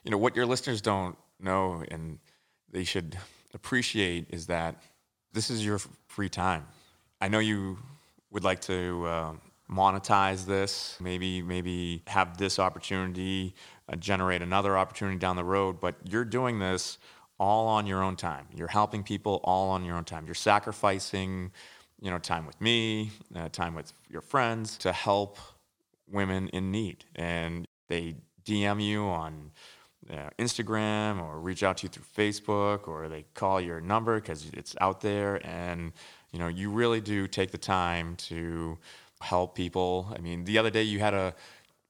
you 0.03 0.11
know, 0.11 0.18
what 0.18 0.36
your 0.36 0.45
listeners 0.45 0.82
don't 0.82 1.18
know 1.39 1.84
and 1.89 2.20
they 2.72 2.84
should 2.84 3.18
appreciate 3.53 4.28
is 4.30 4.47
that 4.47 4.82
this 5.34 5.49
is 5.49 5.66
your 5.66 5.80
free 6.07 6.30
time. 6.30 6.66
I 7.22 7.28
know 7.28 7.39
you 7.39 7.78
would 8.32 8.43
like 8.43 8.61
to 8.61 9.05
uh, 9.05 9.34
monetize 9.70 10.45
this, 10.45 10.97
maybe 10.99 11.41
maybe 11.41 12.03
have 12.07 12.38
this 12.38 12.59
opportunity 12.59 13.55
uh, 13.88 13.95
generate 13.95 14.41
another 14.41 14.78
opportunity 14.78 15.18
down 15.18 15.36
the 15.36 15.43
road, 15.43 15.80
but 15.80 15.95
you're 16.03 16.26
doing 16.26 16.59
this 16.59 16.97
all 17.39 17.68
on 17.68 17.86
your 17.86 18.01
own 18.01 18.16
time. 18.16 18.47
You're 18.55 18.68
helping 18.68 19.03
people 19.03 19.41
all 19.43 19.70
on 19.70 19.84
your 19.84 19.95
own 19.95 20.05
time. 20.05 20.26
You're 20.26 20.34
sacrificing, 20.34 21.51
you 22.01 22.09
know, 22.09 22.18
time 22.18 22.45
with 22.45 22.59
me, 22.59 23.11
uh, 23.36 23.49
time 23.49 23.76
with 23.76 23.93
your 24.09 24.22
friends 24.22 24.78
to 24.80 24.91
help 24.91 25.38
women 26.09 26.47
in 26.49 26.72
need, 26.72 27.05
and 27.16 27.68
they 27.88 28.15
DM 28.45 28.83
you 28.83 29.03
on 29.03 29.51
uh, 30.09 30.29
Instagram 30.38 31.21
or 31.21 31.39
reach 31.39 31.63
out 31.63 31.77
to 31.77 31.83
you 31.83 31.89
through 31.89 32.05
Facebook 32.15 32.88
or 32.88 33.07
they 33.09 33.25
call 33.33 33.59
your 33.59 33.81
number 33.81 34.19
because 34.19 34.49
it's 34.53 34.75
out 34.79 35.01
there, 35.01 35.45
and 35.45 35.91
you 36.31 36.39
know, 36.39 36.47
you 36.47 36.69
really 36.69 37.01
do 37.01 37.27
take 37.27 37.51
the 37.51 37.57
time 37.57 38.15
to 38.17 38.77
help 39.21 39.55
people. 39.55 40.13
I 40.15 40.19
mean, 40.19 40.45
the 40.45 40.57
other 40.57 40.69
day 40.69 40.83
you 40.83 40.99
had 40.99 41.13
a 41.13 41.33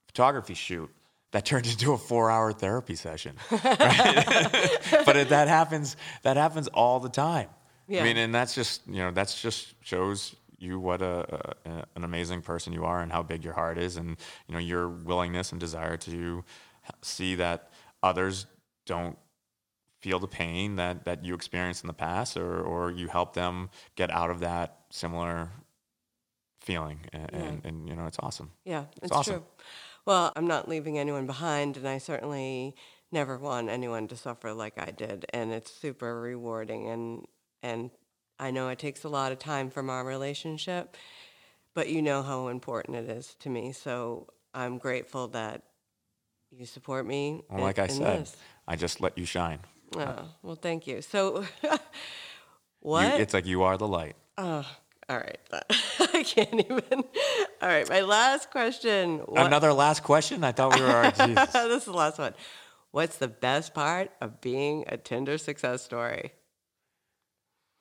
photography 0.06 0.54
shoot 0.54 0.90
that 1.32 1.44
turned 1.44 1.66
into 1.66 1.92
a 1.92 1.98
four-hour 1.98 2.52
therapy 2.52 2.94
session, 2.94 3.36
right? 3.50 4.78
but 5.04 5.16
it, 5.16 5.28
that 5.28 5.48
happens. 5.48 5.96
That 6.22 6.36
happens 6.36 6.68
all 6.68 7.00
the 7.00 7.08
time. 7.08 7.48
Yeah. 7.88 8.00
I 8.00 8.04
mean, 8.04 8.16
and 8.16 8.34
that's 8.34 8.54
just 8.54 8.86
you 8.86 8.98
know 8.98 9.10
that's 9.10 9.40
just 9.40 9.74
shows 9.84 10.34
you 10.58 10.78
what 10.78 11.02
a, 11.02 11.54
a 11.64 11.84
an 11.94 12.04
amazing 12.04 12.42
person 12.42 12.72
you 12.72 12.84
are 12.84 13.00
and 13.00 13.12
how 13.12 13.22
big 13.22 13.44
your 13.44 13.54
heart 13.54 13.78
is, 13.78 13.96
and 13.96 14.16
you 14.46 14.54
know 14.54 14.58
your 14.58 14.88
willingness 14.88 15.52
and 15.52 15.60
desire 15.60 15.96
to 15.98 16.44
see 17.02 17.34
that 17.36 17.70
others 18.02 18.46
don't 18.84 19.18
feel 20.00 20.18
the 20.18 20.28
pain 20.28 20.76
that 20.76 21.04
that 21.04 21.24
you 21.24 21.34
experienced 21.34 21.82
in 21.82 21.88
the 21.88 21.94
past, 21.94 22.36
or 22.36 22.60
or 22.62 22.90
you 22.90 23.08
help 23.08 23.34
them 23.34 23.70
get 23.96 24.10
out 24.10 24.30
of 24.30 24.40
that 24.40 24.78
similar 24.90 25.50
feeling, 26.60 27.00
and, 27.12 27.32
and, 27.32 27.64
and 27.64 27.88
you 27.88 27.94
know 27.94 28.06
it's 28.06 28.18
awesome. 28.20 28.50
Yeah, 28.64 28.84
it's, 29.02 29.12
awesome. 29.12 29.34
true. 29.34 29.44
Well, 30.04 30.32
I'm 30.36 30.46
not 30.46 30.68
leaving 30.68 30.98
anyone 30.98 31.26
behind, 31.26 31.76
and 31.76 31.88
I 31.88 31.98
certainly 31.98 32.74
never 33.12 33.38
want 33.38 33.68
anyone 33.68 34.08
to 34.08 34.16
suffer 34.16 34.52
like 34.52 34.78
I 34.78 34.90
did, 34.90 35.26
and 35.32 35.52
it's 35.52 35.70
super 35.70 36.20
rewarding. 36.20 36.88
and 36.88 37.26
And 37.62 37.90
I 38.38 38.50
know 38.50 38.68
it 38.68 38.78
takes 38.78 39.04
a 39.04 39.08
lot 39.08 39.32
of 39.32 39.38
time 39.38 39.70
from 39.70 39.88
our 39.90 40.04
relationship, 40.04 40.96
but 41.74 41.88
you 41.88 42.02
know 42.02 42.22
how 42.22 42.48
important 42.48 42.96
it 42.96 43.08
is 43.08 43.34
to 43.40 43.48
me. 43.50 43.72
So 43.72 44.26
I'm 44.54 44.78
grateful 44.78 45.28
that 45.28 45.62
you 46.50 46.66
support 46.66 47.06
me. 47.06 47.42
Well, 47.48 47.58
in- 47.58 47.64
like 47.64 47.78
I 47.78 47.86
said, 47.86 48.20
this. 48.20 48.36
I 48.68 48.76
just 48.76 49.00
let 49.00 49.16
you 49.18 49.24
shine. 49.24 49.60
Oh, 49.96 50.28
well, 50.42 50.56
thank 50.56 50.86
you. 50.86 51.00
So, 51.02 51.44
You, 51.62 51.78
what? 52.92 53.20
it's 53.20 53.34
like 53.34 53.46
you 53.46 53.62
are 53.62 53.76
the 53.76 53.88
light. 53.88 54.16
oh, 54.38 54.64
all 55.08 55.16
right. 55.16 55.38
I 56.12 56.22
can't 56.24 56.54
even. 56.54 57.04
All 57.62 57.68
right, 57.68 57.88
my 57.88 58.00
last 58.02 58.50
question. 58.50 59.18
What- 59.20 59.46
Another 59.46 59.72
last 59.72 60.02
question. 60.02 60.44
I 60.44 60.52
thought 60.52 60.74
we 60.74 60.82
were 60.82 60.88
already. 60.90 61.34
This 61.52 61.54
is 61.82 61.84
the 61.84 61.92
last 61.92 62.18
one. 62.18 62.34
What's 62.90 63.16
the 63.18 63.28
best 63.28 63.72
part 63.74 64.10
of 64.20 64.40
being 64.40 64.84
a 64.88 64.96
Tinder 64.96 65.38
success 65.38 65.82
story? 65.82 66.32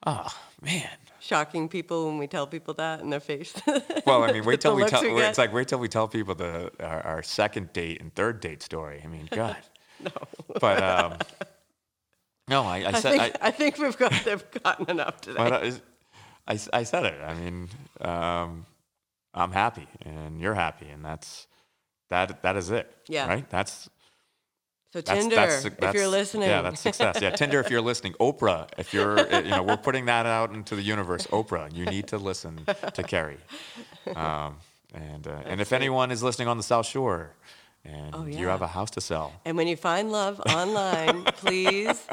Oh 0.06 0.28
man. 0.62 0.90
Shocking 1.20 1.70
people 1.70 2.06
when 2.06 2.20
we 2.20 2.28
tell 2.28 2.46
people 2.46 2.76
that 2.76 3.00
in 3.02 3.10
their 3.10 3.20
face. 3.20 3.54
Well, 4.06 4.24
I 4.24 4.32
mean, 4.32 4.46
wait 4.46 4.62
till 4.62 4.76
we 4.76 4.86
tell. 4.86 5.02
we 5.02 5.20
It's 5.24 5.40
like 5.40 5.52
wait 5.52 5.68
till 5.68 5.80
we 5.80 5.88
tell 5.88 6.08
people 6.08 6.36
the 6.36 6.72
our, 6.80 7.02
our 7.02 7.24
second 7.24 7.74
date 7.74 8.00
and 8.00 8.14
third 8.14 8.40
date 8.40 8.62
story. 8.62 9.02
I 9.04 9.08
mean, 9.08 9.28
God. 9.32 9.58
no. 10.00 10.12
But 10.62 10.84
um, 10.84 11.18
no, 12.48 12.62
I, 12.64 12.82
I 12.82 12.88
I 12.90 12.92
said. 13.00 13.12
think, 13.20 13.22
I, 13.42 13.48
I, 13.48 13.52
think 13.52 13.80
we've 13.80 13.98
got 13.98 14.14
they've 14.24 14.52
gotten 14.64 14.88
enough 14.92 15.22
today. 15.22 15.38
but 15.38 15.54
I, 15.54 15.72
I, 16.48 16.60
I 16.72 16.84
said 16.84 17.06
it. 17.06 17.20
I 17.26 17.34
mean, 17.34 17.70
um, 18.02 18.68
I'm 19.34 19.52
happy, 19.52 19.88
and 20.06 20.40
you're 20.40 20.54
happy, 20.54 20.88
and 20.88 21.04
that's 21.04 21.48
that. 22.10 22.44
That 22.44 22.56
is 22.56 22.70
it. 22.70 22.96
Yeah. 23.08 23.28
Right. 23.28 23.50
That's 23.50 23.90
so 24.94 25.02
that's, 25.02 25.20
Tinder, 25.20 25.36
that's, 25.36 25.66
if 25.66 25.94
you're 25.94 26.08
listening, 26.08 26.50
Yeah, 26.50 26.62
that's 26.62 26.80
success. 26.80 27.20
Yeah, 27.22 27.32
Tinder, 27.32 27.60
if 27.60 27.70
you're 27.70 27.82
listening. 27.82 28.14
Oprah, 28.14 28.70
if 28.78 28.94
you're, 28.94 29.20
uh, 29.20 29.42
you 29.42 29.50
know, 29.50 29.64
we're 29.64 29.76
putting 29.78 30.06
that 30.06 30.26
out 30.26 30.54
into 30.54 30.76
the 30.76 30.82
universe. 30.82 31.28
Oprah, 31.28 31.74
you 31.76 31.86
need 31.86 32.08
to 32.08 32.18
listen 32.18 32.66
to 32.94 33.04
Kerry. 33.04 33.38
Um, 34.16 34.58
and 34.94 35.28
uh, 35.28 35.42
and 35.46 35.60
if 35.60 35.74
anyone 35.74 36.12
is 36.12 36.24
listening 36.24 36.48
on 36.48 36.58
the 36.58 36.64
South 36.64 36.86
Shore, 36.86 37.32
and 37.84 38.16
Oh, 38.16 38.26
you 38.26 38.48
have 38.48 38.62
a 38.62 38.68
house 38.68 38.90
to 38.92 39.02
sell, 39.02 39.34
and 39.44 39.58
when 39.58 39.68
you 39.68 39.76
find 39.76 40.12
love 40.12 40.40
online, 40.48 41.24
please 41.36 42.08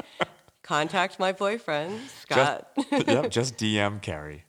contact 0.63 1.19
my 1.19 1.33
boyfriend 1.33 2.01
Scott 2.23 2.69
just, 2.91 3.07
yep, 3.09 3.31
just 3.31 3.57
DM 3.57 4.01
Kerry. 4.03 4.45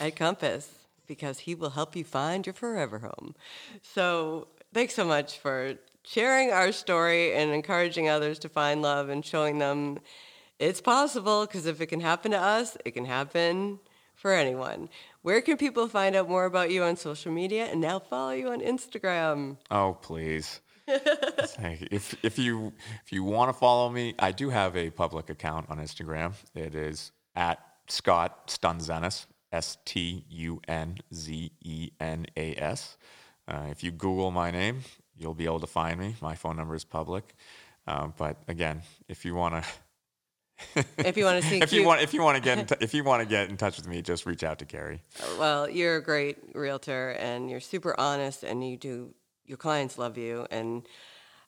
at 0.00 0.16
Compass 0.16 0.70
because 1.06 1.40
he 1.40 1.54
will 1.54 1.70
help 1.70 1.94
you 1.94 2.04
find 2.04 2.46
your 2.46 2.52
forever 2.54 2.98
home. 2.98 3.34
So 3.82 4.48
thanks 4.74 4.94
so 4.94 5.04
much 5.04 5.38
for 5.38 5.74
sharing 6.06 6.52
our 6.52 6.70
story 6.70 7.34
and 7.34 7.52
encouraging 7.52 8.08
others 8.08 8.38
to 8.38 8.48
find 8.48 8.80
love 8.80 9.08
and 9.08 9.24
showing 9.24 9.58
them 9.58 9.98
it's 10.58 10.80
possible 10.80 11.44
because 11.44 11.66
if 11.66 11.80
it 11.80 11.86
can 11.86 12.00
happen 12.00 12.30
to 12.30 12.38
us, 12.38 12.76
it 12.84 12.92
can 12.92 13.04
happen 13.04 13.80
for 14.14 14.32
anyone. 14.32 14.88
Where 15.22 15.40
can 15.40 15.56
people 15.56 15.88
find 15.88 16.14
out 16.16 16.28
more 16.28 16.44
about 16.44 16.70
you 16.70 16.84
on 16.84 16.96
social 16.96 17.32
media 17.32 17.66
and 17.66 17.80
now 17.80 17.98
follow 17.98 18.30
you 18.30 18.48
on 18.50 18.60
Instagram? 18.60 19.58
Oh, 19.70 19.98
please. 20.00 20.60
If 21.58 22.14
if 22.24 22.38
you 22.38 22.72
if 23.04 23.12
you 23.12 23.24
want 23.24 23.48
to 23.48 23.52
follow 23.52 23.90
me, 23.90 24.14
I 24.20 24.30
do 24.30 24.50
have 24.50 24.76
a 24.76 24.90
public 24.90 25.30
account 25.30 25.68
on 25.68 25.78
Instagram. 25.78 26.34
It 26.54 26.76
is 26.76 27.10
at 27.34 27.58
Scott 27.88 28.46
Stunzenas, 28.46 29.26
S 29.50 29.78
T 29.84 30.24
U 30.28 30.60
N 30.68 30.98
Z 31.12 31.50
E 31.64 31.90
N 31.98 32.26
A 32.36 32.54
S. 32.54 32.96
Uh, 33.48 33.66
if 33.70 33.82
you 33.82 33.90
Google 33.90 34.30
my 34.30 34.52
name, 34.52 34.82
you'll 35.18 35.34
be 35.34 35.44
able 35.44 35.60
to 35.60 35.66
find 35.66 35.98
me. 35.98 36.14
My 36.20 36.34
phone 36.34 36.56
number 36.56 36.74
is 36.74 36.84
public. 36.84 37.34
Um, 37.86 38.14
but 38.16 38.36
again, 38.48 38.82
if 39.08 39.24
you 39.24 39.34
want 39.34 39.62
to, 39.62 39.70
If 40.98 41.16
you 41.16 41.24
want 41.24 41.42
to 41.42 41.48
see 41.50 41.58
if 41.58 41.72
you 41.72 41.84
want, 41.84 42.00
if 42.00 42.14
you 42.14 42.22
want 42.22 42.36
to 42.36 42.42
get, 42.42 42.58
in 42.58 42.66
t- 42.70 42.76
if 42.80 42.94
you 42.94 43.04
want 43.04 43.22
to 43.22 43.28
get 43.28 43.50
in 43.50 43.56
touch 43.56 43.76
with 43.76 43.86
me, 43.86 44.02
just 44.02 44.26
reach 44.26 44.42
out 44.42 44.58
to 44.60 44.64
Kerry. 44.64 45.02
Well, 45.38 45.68
you're 45.68 45.96
a 45.96 46.02
great 46.02 46.38
realtor 46.54 47.10
and 47.10 47.50
you're 47.50 47.60
super 47.60 47.98
honest 47.98 48.42
and 48.42 48.68
you 48.68 48.76
do 48.76 49.14
your 49.44 49.58
clients 49.58 49.96
love 49.98 50.18
you 50.18 50.46
and 50.50 50.82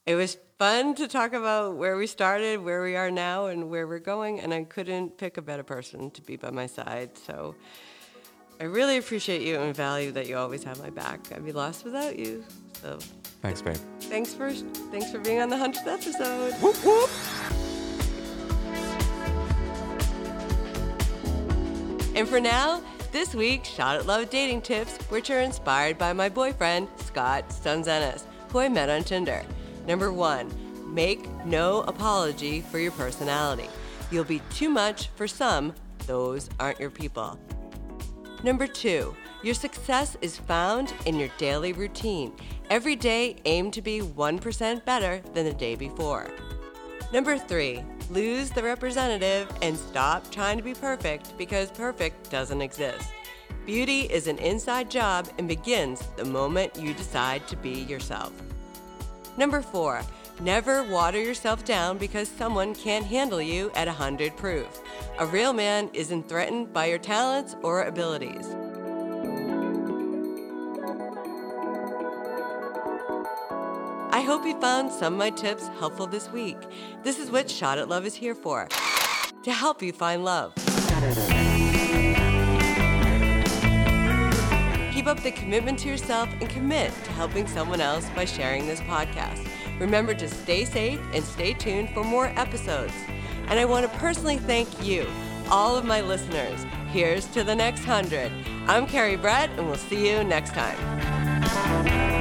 it 0.06 0.14
was 0.14 0.38
fun 0.58 0.94
to 0.94 1.08
talk 1.08 1.32
about 1.34 1.76
where 1.76 1.96
we 1.96 2.06
started, 2.06 2.62
where 2.64 2.82
we 2.82 2.96
are 2.96 3.10
now 3.10 3.46
and 3.46 3.68
where 3.68 3.86
we're 3.86 3.98
going 3.98 4.40
and 4.40 4.54
I 4.54 4.64
couldn't 4.64 5.18
pick 5.18 5.36
a 5.36 5.42
better 5.42 5.62
person 5.62 6.10
to 6.12 6.22
be 6.22 6.36
by 6.36 6.50
my 6.50 6.66
side. 6.66 7.10
So 7.18 7.54
I 8.61 8.64
really 8.64 8.96
appreciate 8.98 9.42
you 9.42 9.61
and 9.61 9.74
value 9.74 10.11
that 10.12 10.26
you 10.26 10.36
always 10.36 10.64
have 10.64 10.80
my 10.80 10.90
back. 10.90 11.20
I'd 11.32 11.44
be 11.44 11.52
lost 11.52 11.84
without 11.84 12.18
you. 12.18 12.44
So 12.82 12.98
Thanks, 13.40 13.62
babe. 13.62 13.76
thanks 14.00 14.34
for 14.34 14.50
thanks 14.50 15.11
for 15.12 15.18
being 15.20 15.40
on 15.40 15.48
the 15.48 15.56
100th 15.56 15.86
episode. 15.86 16.54
Whoop 16.54 16.76
whoop. 16.84 17.11
And 22.16 22.28
for 22.28 22.40
now, 22.40 22.82
this 23.12 23.32
week's 23.32 23.68
Shot 23.68 23.96
at 23.96 24.06
Love 24.06 24.28
dating 24.28 24.62
tips, 24.62 24.96
which 25.09 25.30
are 25.30 25.40
inspired 25.40 25.96
by 25.98 26.12
my 26.12 26.28
boyfriend, 26.28 26.88
Scott 26.96 27.48
Stunzenas, 27.50 28.24
who 28.50 28.59
I 28.59 28.68
met 28.68 28.90
on 28.90 29.04
Tinder. 29.04 29.44
Number 29.86 30.12
one, 30.12 30.50
make 30.92 31.28
no 31.44 31.82
apology 31.82 32.61
for 32.61 32.80
your 32.80 32.90
personality. 32.92 33.68
You'll 34.11 34.24
be 34.24 34.42
too 34.50 34.68
much 34.68 35.09
for 35.14 35.28
some, 35.28 35.72
those 36.06 36.48
aren't 36.59 36.80
your 36.80 36.90
people. 36.90 37.38
Number 38.45 38.68
two, 38.68 39.16
your 39.43 39.55
success 39.55 40.16
is 40.20 40.36
found 40.36 40.95
in 41.07 41.18
your 41.18 41.28
daily 41.39 41.72
routine. 41.72 42.32
Every 42.70 42.95
day, 42.95 43.36
aim 43.45 43.70
to 43.72 43.82
be 43.82 44.01
1% 44.01 44.84
better 44.84 45.20
than 45.34 45.45
the 45.45 45.53
day 45.53 45.74
before. 45.74 46.30
Number 47.12 47.36
three, 47.36 47.82
lose 48.11 48.51
the 48.51 48.62
representative 48.62 49.51
and 49.61 49.76
stop 49.76 50.30
trying 50.30 50.57
to 50.57 50.62
be 50.62 50.74
perfect 50.74 51.36
because 51.36 51.70
perfect 51.72 52.30
doesn't 52.30 52.62
exist. 52.62 53.09
Beauty 53.66 54.03
is 54.03 54.28
an 54.28 54.39
inside 54.39 54.91
job 54.91 55.28
and 55.39 55.49
begins 55.49 56.01
the 56.16 56.24
moment 56.24 56.78
you 56.78 56.95
decide 56.95 57.47
to 57.49 57.57
be 57.57 57.82
yourself. 57.82 58.32
Number 59.36 59.62
four, 59.62 60.03
Never 60.41 60.84
water 60.84 61.20
yourself 61.20 61.64
down 61.64 61.99
because 61.99 62.28
someone 62.28 62.72
can't 62.72 63.05
handle 63.05 63.43
you 63.43 63.72
at 63.74 63.89
100 63.89 64.36
proof. 64.36 64.80
A 65.18 65.26
real 65.26 65.53
man 65.53 65.91
isn't 65.93 66.28
threatened 66.28 66.72
by 66.72 66.86
your 66.86 66.99
talents 66.99 67.57
or 67.62 67.82
abilities. 67.82 68.47
I 74.12 74.20
hope 74.20 74.47
you 74.47 74.59
found 74.61 74.93
some 74.93 75.14
of 75.14 75.18
my 75.18 75.30
tips 75.30 75.66
helpful 75.80 76.07
this 76.07 76.30
week. 76.30 76.59
This 77.03 77.18
is 77.18 77.32
what 77.32 77.51
Shot 77.51 77.78
at 77.78 77.89
Love 77.89 78.07
is 78.07 78.14
here 78.14 78.34
for 78.36 78.68
to 79.43 79.53
help 79.53 79.82
you 79.82 79.93
find 79.93 80.24
love. 80.24 80.55
Keep 84.93 85.07
up 85.07 85.20
the 85.20 85.32
commitment 85.34 85.80
to 85.80 85.89
yourself 85.89 86.28
and 86.41 86.49
commit 86.49 86.93
to 87.05 87.11
helping 87.12 87.47
someone 87.49 87.80
else 87.80 88.09
by 88.11 88.24
sharing 88.24 88.66
this 88.66 88.80
podcast. 88.82 89.49
Remember 89.79 90.14
to 90.14 90.29
stay 90.29 90.64
safe 90.64 91.01
and 91.12 91.22
stay 91.24 91.55
tuned 91.55 91.91
for 91.91 92.03
more 92.05 92.33
episodes. 92.37 92.95
And 93.49 93.59
I 93.59 93.64
want 93.64 93.91
to 93.91 93.99
personally 93.99 94.39
thank 94.39 94.68
you, 94.85 95.07
all 95.51 95.76
of 95.76 95.85
my 95.85 96.01
listeners. 96.01 96.66
Here's 96.91 97.26
to 97.26 97.45
the 97.45 97.55
next 97.55 97.85
hundred. 97.85 98.33
I'm 98.66 98.87
Kerry 98.87 99.16
Brett, 99.16 99.51
and 99.51 99.66
we'll 99.66 99.76
see 99.76 100.11
you 100.11 100.24
next 100.24 100.53
time. 100.53 102.17